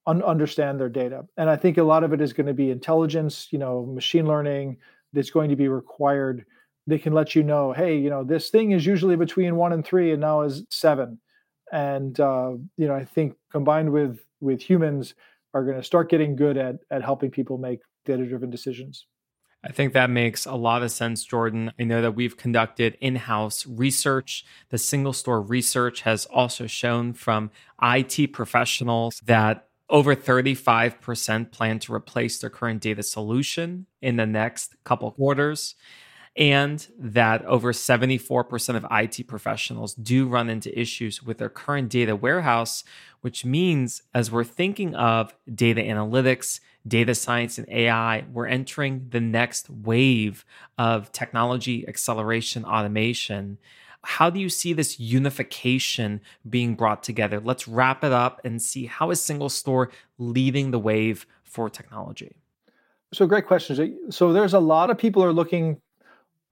un- 0.07 0.22
understand 0.22 0.80
their 0.80 0.88
data. 0.88 1.24
And 1.36 1.49
i 1.49 1.57
think 1.57 1.78
a 1.78 1.82
lot 1.82 2.05
of 2.05 2.12
it 2.12 2.20
is 2.20 2.32
going 2.32 2.47
to 2.47 2.55
be 2.55 2.70
intelligence 2.70 3.49
you 3.51 3.59
know 3.59 3.86
machine 3.86 4.26
learning 4.26 4.78
that's 5.12 5.30
going 5.30 5.51
to 5.51 5.57
be 5.57 5.68
required. 5.68 6.45
They 6.86 6.99
can 6.99 7.12
let 7.12 7.34
you 7.34 7.43
know 7.43 7.72
hey 7.72 7.97
you 7.97 8.11
know 8.11 8.24
this 8.24 8.51
thing 8.51 8.72
is 8.72 8.86
usually 8.86 9.16
between 9.16 9.57
one 9.57 9.72
and 9.72 9.84
three 9.84 10.12
and 10.12 10.20
now 10.20 10.43
is 10.43 10.64
seven. 10.70 11.20
And 11.70 12.18
uh, 12.20 12.53
you 12.76 12.86
know 12.86 12.95
i 12.95 13.05
think 13.05 13.34
combined 13.51 13.90
with 13.93 14.20
with 14.40 14.61
humans 14.61 15.14
are 15.55 15.64
going 15.64 15.76
to 15.76 15.82
start 15.82 16.11
getting 16.11 16.36
good 16.36 16.57
at 16.57 16.76
at 16.90 17.03
helping 17.03 17.30
people 17.30 17.59
make 17.59 17.80
data 18.05 18.26
driven 18.26 18.51
decisions 18.51 19.07
I 19.64 19.70
think 19.70 19.92
that 19.92 20.10
makes 20.10 20.44
a 20.44 20.54
lot 20.54 20.82
of 20.82 20.90
sense, 20.90 21.24
Jordan. 21.24 21.72
I 21.78 21.84
know 21.84 22.02
that 22.02 22.16
we've 22.16 22.36
conducted 22.36 22.96
in 23.00 23.14
house 23.14 23.64
research. 23.66 24.44
The 24.70 24.76
SingleStore 24.76 25.48
research 25.48 26.00
has 26.02 26.26
also 26.26 26.66
shown 26.66 27.12
from 27.12 27.50
IT 27.80 28.32
professionals 28.32 29.20
that 29.24 29.68
over 29.88 30.16
35% 30.16 31.52
plan 31.52 31.78
to 31.78 31.94
replace 31.94 32.38
their 32.38 32.50
current 32.50 32.80
data 32.80 33.02
solution 33.02 33.86
in 34.00 34.16
the 34.16 34.26
next 34.26 34.74
couple 34.84 35.12
quarters. 35.12 35.76
And 36.34 36.84
that 36.98 37.44
over 37.44 37.72
74% 37.72 38.74
of 38.74 38.86
IT 38.90 39.28
professionals 39.28 39.94
do 39.94 40.26
run 40.26 40.48
into 40.48 40.76
issues 40.76 41.22
with 41.22 41.36
their 41.36 41.50
current 41.50 41.90
data 41.90 42.16
warehouse, 42.16 42.84
which 43.20 43.44
means 43.44 44.02
as 44.14 44.30
we're 44.32 44.44
thinking 44.44 44.94
of 44.94 45.34
data 45.54 45.82
analytics, 45.82 46.60
data 46.86 47.14
science, 47.14 47.58
and 47.58 47.68
AI, 47.68 48.24
we're 48.32 48.46
entering 48.46 49.06
the 49.10 49.20
next 49.20 49.70
wave 49.70 50.44
of 50.78 51.12
technology 51.12 51.86
acceleration 51.86 52.64
automation 52.64 53.58
how 54.04 54.30
do 54.30 54.40
you 54.40 54.48
see 54.48 54.72
this 54.72 54.98
unification 54.98 56.20
being 56.48 56.74
brought 56.74 57.02
together? 57.02 57.40
Let's 57.40 57.68
wrap 57.68 58.02
it 58.02 58.12
up 58.12 58.40
and 58.44 58.60
see 58.60 58.86
how 58.86 59.10
is 59.10 59.20
SingleStore 59.20 59.90
leading 60.18 60.70
the 60.70 60.78
wave 60.78 61.26
for 61.44 61.70
technology. 61.70 62.34
So 63.14 63.26
great 63.26 63.46
questions. 63.46 63.78
So 64.10 64.32
there's 64.32 64.54
a 64.54 64.58
lot 64.58 64.90
of 64.90 64.98
people 64.98 65.22
are 65.22 65.32
looking 65.32 65.80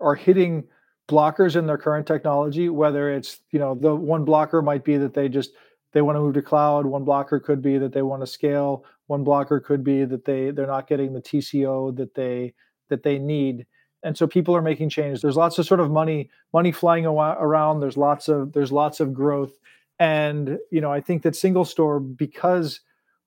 are 0.01 0.15
hitting 0.15 0.65
blockers 1.09 1.57
in 1.57 1.67
their 1.67 1.77
current 1.77 2.07
technology 2.07 2.69
whether 2.69 3.11
it's 3.11 3.41
you 3.51 3.59
know 3.59 3.75
the 3.75 3.93
one 3.93 4.25
blocker 4.25 4.63
might 4.63 4.85
be 4.85 4.97
that 4.97 5.13
they 5.13 5.29
just 5.29 5.51
they 5.93 6.03
want 6.03 6.17
to 6.17 6.21
move 6.21 6.35
to 6.35 6.43
cloud 6.43 6.87
one 6.87 7.05
blocker 7.05 7.41
could 7.41 7.63
be 7.63 7.79
that 7.79 7.93
they 7.93 8.03
want 8.03 8.23
to 8.23 8.27
scale 8.27 8.85
one 9.07 9.25
blocker 9.25 9.59
could 9.59 9.83
be 9.83 10.05
that 10.05 10.25
they 10.25 10.51
they're 10.51 10.67
not 10.67 10.89
getting 10.89 11.13
the 11.13 11.21
tco 11.21 11.95
that 11.97 12.15
they 12.15 12.55
that 12.91 13.03
they 13.03 13.19
need. 13.19 13.67
And 14.03 14.17
so 14.17 14.27
people 14.27 14.55
are 14.57 14.63
making 14.63 14.91
changes. 14.91 15.23
There's 15.23 15.37
lots 15.37 15.59
of 15.59 15.67
sort 15.67 15.81
of 15.81 15.91
money 15.91 16.31
money 16.53 16.73
flying 16.73 17.07
around. 17.07 17.81
There's 17.81 17.97
lots 17.97 18.29
of 18.29 18.53
there's 18.53 18.73
lots 18.73 19.01
of 19.01 19.15
growth. 19.15 19.53
And 19.99 20.59
you 20.71 20.81
know 20.81 20.93
i 20.93 21.01
think 21.01 21.23
that 21.23 21.35
SingleStore 21.35 22.17
because 22.17 22.81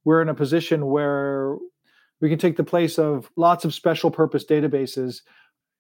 we're 0.06 0.22
in 0.22 0.30
a 0.30 0.34
position 0.34 0.88
where 0.88 1.58
we 2.20 2.30
can 2.30 2.40
take 2.40 2.58
the 2.58 2.64
place 2.64 2.98
of 2.98 3.30
lots 3.36 3.66
of 3.66 3.74
special 3.74 4.10
purpose 4.10 4.46
databases 4.46 5.22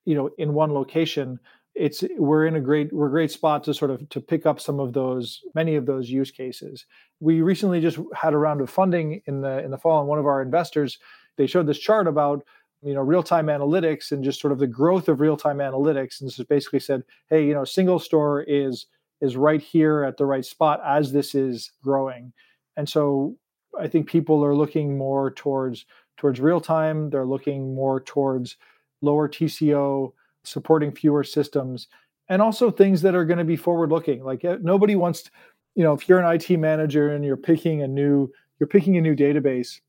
you 0.05 0.13
know 0.13 0.29
in 0.37 0.53
one 0.53 0.71
location 0.71 1.39
it's 1.75 2.03
we're 2.17 2.45
in 2.45 2.55
a 2.55 2.61
great 2.61 2.93
we're 2.93 3.07
a 3.07 3.11
great 3.11 3.31
spot 3.31 3.63
to 3.63 3.73
sort 3.73 3.91
of 3.91 4.07
to 4.09 4.21
pick 4.21 4.45
up 4.45 4.59
some 4.59 4.79
of 4.79 4.93
those 4.93 5.41
many 5.55 5.75
of 5.75 5.85
those 5.85 6.09
use 6.09 6.31
cases. 6.31 6.85
We 7.19 7.41
recently 7.41 7.81
just 7.81 7.99
had 8.15 8.33
a 8.33 8.37
round 8.37 8.61
of 8.61 8.69
funding 8.69 9.21
in 9.25 9.41
the 9.41 9.63
in 9.63 9.71
the 9.71 9.77
fall 9.77 9.99
and 9.99 10.07
one 10.07 10.19
of 10.19 10.25
our 10.25 10.41
investors 10.41 10.99
they 11.37 11.47
showed 11.47 11.67
this 11.67 11.79
chart 11.79 12.07
about 12.07 12.45
you 12.83 12.93
know 12.93 13.01
real-time 13.01 13.47
analytics 13.47 14.11
and 14.11 14.23
just 14.23 14.39
sort 14.39 14.51
of 14.51 14.59
the 14.59 14.67
growth 14.67 15.09
of 15.09 15.19
real-time 15.19 15.57
analytics 15.57 16.21
and 16.21 16.29
just 16.29 16.47
basically 16.47 16.79
said 16.79 17.03
hey 17.29 17.45
you 17.45 17.53
know 17.53 17.61
SingleStore 17.61 18.43
is 18.47 18.85
is 19.21 19.35
right 19.35 19.61
here 19.61 20.03
at 20.03 20.17
the 20.17 20.25
right 20.25 20.45
spot 20.45 20.81
as 20.85 21.11
this 21.11 21.33
is 21.33 21.71
growing. 21.83 22.33
And 22.77 22.87
so 22.87 23.35
i 23.79 23.87
think 23.87 24.07
people 24.07 24.45
are 24.45 24.55
looking 24.55 24.95
more 24.95 25.31
towards 25.31 25.85
towards 26.17 26.39
real 26.39 26.61
time 26.61 27.09
they're 27.09 27.25
looking 27.25 27.73
more 27.73 27.99
towards 27.99 28.57
lower 29.01 29.27
tco 29.27 30.13
supporting 30.43 30.91
fewer 30.91 31.23
systems 31.23 31.87
and 32.29 32.41
also 32.41 32.71
things 32.71 33.01
that 33.01 33.15
are 33.15 33.25
going 33.25 33.37
to 33.37 33.43
be 33.43 33.55
forward 33.55 33.91
looking 33.91 34.23
like 34.23 34.43
eh, 34.45 34.57
nobody 34.61 34.95
wants 34.95 35.23
to, 35.23 35.31
you 35.75 35.83
know, 35.83 35.93
if 35.93 36.07
you're 36.07 36.19
an 36.19 36.35
IT 36.35 36.57
manager 36.57 37.13
and 37.13 37.25
you're 37.25 37.37
picking 37.37 37.81
a 37.81 37.87
new 37.87 38.31
you're 38.59 38.67
picking 38.67 38.97
a 38.97 39.01
new 39.01 39.15
database, 39.15 39.79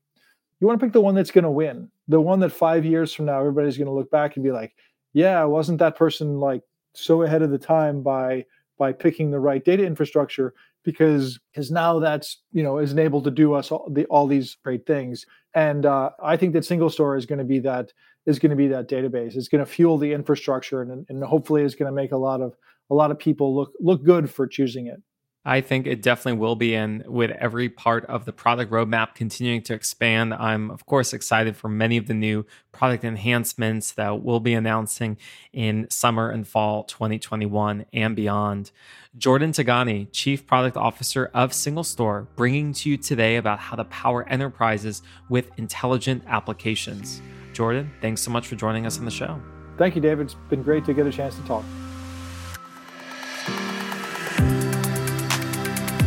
you 0.59 0.67
want 0.67 0.79
to 0.79 0.85
pick 0.85 0.93
the 0.93 1.01
one 1.01 1.15
that's 1.15 1.31
going 1.31 1.43
to 1.43 1.51
win. 1.51 1.89
The 2.07 2.19
one 2.19 2.39
that 2.41 2.51
5 2.51 2.85
years 2.85 3.13
from 3.13 3.25
now 3.25 3.39
everybody's 3.39 3.77
going 3.77 3.87
to 3.87 3.93
look 3.93 4.11
back 4.11 4.35
and 4.35 4.43
be 4.43 4.51
like, 4.51 4.75
"Yeah, 5.13 5.43
wasn't 5.45 5.79
that 5.79 5.95
person 5.95 6.39
like 6.39 6.61
so 6.93 7.23
ahead 7.23 7.41
of 7.41 7.51
the 7.51 7.57
time 7.57 8.01
by 8.01 8.45
by 8.77 8.91
picking 8.91 9.31
the 9.31 9.39
right 9.39 9.63
data 9.63 9.85
infrastructure 9.85 10.53
because 10.83 11.39
because 11.51 11.71
now 11.71 11.99
that's 11.99 12.41
you 12.51 12.63
know 12.63 12.77
is 12.77 12.91
enabled 12.91 13.23
to 13.25 13.31
do 13.31 13.53
us 13.53 13.71
all, 13.71 13.89
the, 13.91 14.05
all 14.05 14.27
these 14.27 14.57
great 14.63 14.85
things 14.85 15.25
and 15.53 15.85
uh, 15.85 16.09
i 16.23 16.37
think 16.37 16.53
that 16.53 16.63
SingleStore 16.63 17.17
is 17.17 17.25
going 17.25 17.39
to 17.39 17.45
be 17.45 17.59
that 17.59 17.91
is 18.25 18.39
going 18.39 18.49
to 18.49 18.55
be 18.55 18.67
that 18.67 18.89
database 18.89 19.35
it's 19.35 19.47
going 19.47 19.63
to 19.63 19.69
fuel 19.69 19.97
the 19.97 20.13
infrastructure 20.13 20.81
and, 20.81 21.05
and 21.09 21.23
hopefully 21.23 21.63
is 21.63 21.75
going 21.75 21.91
to 21.91 21.95
make 21.95 22.11
a 22.11 22.17
lot 22.17 22.41
of 22.41 22.55
a 22.89 22.93
lot 22.93 23.11
of 23.11 23.19
people 23.19 23.55
look 23.55 23.73
look 23.79 24.03
good 24.03 24.29
for 24.29 24.47
choosing 24.47 24.87
it 24.87 25.01
I 25.47 25.61
think 25.61 25.85
it 25.85 26.01
definitely 26.01 26.39
will 26.39 26.55
be. 26.55 26.73
And 26.73 27.05
with 27.05 27.29
every 27.29 27.69
part 27.69 28.03
of 28.07 28.25
the 28.25 28.33
product 28.33 28.71
roadmap 28.71 29.13
continuing 29.13 29.61
to 29.63 29.75
expand, 29.75 30.33
I'm, 30.33 30.71
of 30.71 30.87
course, 30.87 31.13
excited 31.13 31.55
for 31.55 31.69
many 31.69 31.97
of 31.97 32.07
the 32.07 32.15
new 32.15 32.47
product 32.71 33.03
enhancements 33.03 33.91
that 33.91 34.23
we'll 34.23 34.39
be 34.39 34.55
announcing 34.55 35.17
in 35.53 35.85
summer 35.91 36.31
and 36.31 36.47
fall 36.47 36.83
2021 36.83 37.85
and 37.93 38.15
beyond. 38.15 38.71
Jordan 39.17 39.51
Tigani, 39.51 40.07
Chief 40.11 40.47
Product 40.47 40.75
Officer 40.75 41.29
of 41.35 41.51
SingleStore, 41.51 42.27
bringing 42.35 42.73
to 42.73 42.89
you 42.89 42.97
today 42.97 43.35
about 43.35 43.59
how 43.59 43.75
to 43.75 43.85
power 43.85 44.27
enterprises 44.27 45.03
with 45.29 45.51
intelligent 45.57 46.23
applications. 46.25 47.21
Jordan, 47.55 47.89
thanks 48.01 48.21
so 48.21 48.29
much 48.31 48.47
for 48.47 48.55
joining 48.55 48.85
us 48.85 48.99
on 48.99 49.05
the 49.05 49.11
show. 49.11 49.41
Thank 49.77 49.95
you, 49.95 50.01
David. 50.01 50.25
It's 50.25 50.35
been 50.49 50.61
great 50.61 50.83
to 50.85 50.93
get 50.93 51.07
a 51.07 51.11
chance 51.11 51.35
to 51.37 51.41
talk. 51.45 51.63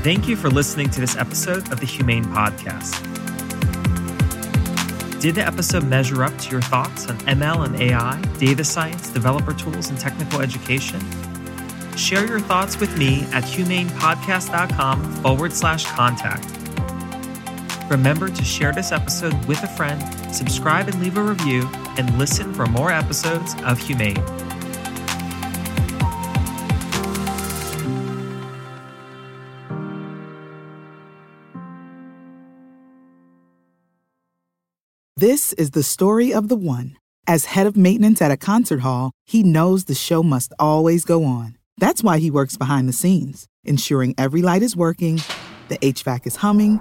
Thank 0.05 0.28
you 0.28 0.36
for 0.36 0.51
listening 0.51 0.90
to 0.90 1.01
this 1.01 1.16
episode 1.16 1.72
of 1.72 1.80
the 1.80 1.86
HumAIn 1.86 2.24
Podcast. 2.26 3.03
Did 5.20 5.36
the 5.36 5.46
episode 5.46 5.84
measure 5.84 6.22
up 6.22 6.36
to 6.38 6.51
your 6.51 6.61
thoughts 6.61 7.09
on 7.09 7.16
ML 7.20 7.64
and 7.64 7.80
AI, 7.80 8.20
data 8.38 8.62
science, 8.62 9.09
developer 9.09 9.55
tools, 9.55 9.88
and 9.88 9.99
technical 9.99 10.42
education? 10.42 11.01
Share 11.96 12.26
your 12.26 12.40
thoughts 12.40 12.78
with 12.78 12.96
me 12.99 13.22
at 13.32 13.42
humainpodcast.com 13.42 15.22
forward 15.22 15.55
slash 15.55 15.86
contact. 15.86 16.57
Remember 17.89 18.28
to 18.28 18.45
share 18.45 18.72
this 18.72 18.93
episode 18.93 19.32
with 19.47 19.62
a 19.62 19.66
friend, 19.66 20.03
subscribe 20.34 20.89
and 20.89 21.01
leave 21.01 21.16
a 21.16 21.22
review, 21.22 21.66
and 21.97 22.18
listen 22.18 22.53
for 22.53 22.66
more 22.66 22.93
episodes 22.93 23.55
of 23.64 23.80
HumAIn. 23.80 24.22
This 35.16 35.55
is 35.55 35.70
the 35.70 35.82
story 35.82 36.32
of 36.32 36.49
the 36.49 36.57
one. 36.57 36.97
As 37.26 37.47
head 37.47 37.66
of 37.66 37.76
maintenance 37.76 38.22
at 38.22 38.30
a 38.30 38.36
concert 38.36 38.80
hall, 38.80 39.12
he 39.26 39.43
knows 39.43 39.86
the 39.86 39.95
show 39.95 40.22
must 40.22 40.53
always 40.59 41.05
go 41.05 41.24
on. 41.24 41.57
That's 41.78 42.05
why 42.05 42.18
he 42.18 42.30
works 42.30 42.57
behind 42.59 42.89
the 42.89 42.93
scenes, 42.93 43.49
ensuring 43.64 44.14
every 44.18 44.43
light 44.43 44.62
is 44.62 44.76
working, 44.76 45.22
the 45.68 45.78
HVAC 45.78 46.26
is 46.26 46.36
humming, 46.36 46.80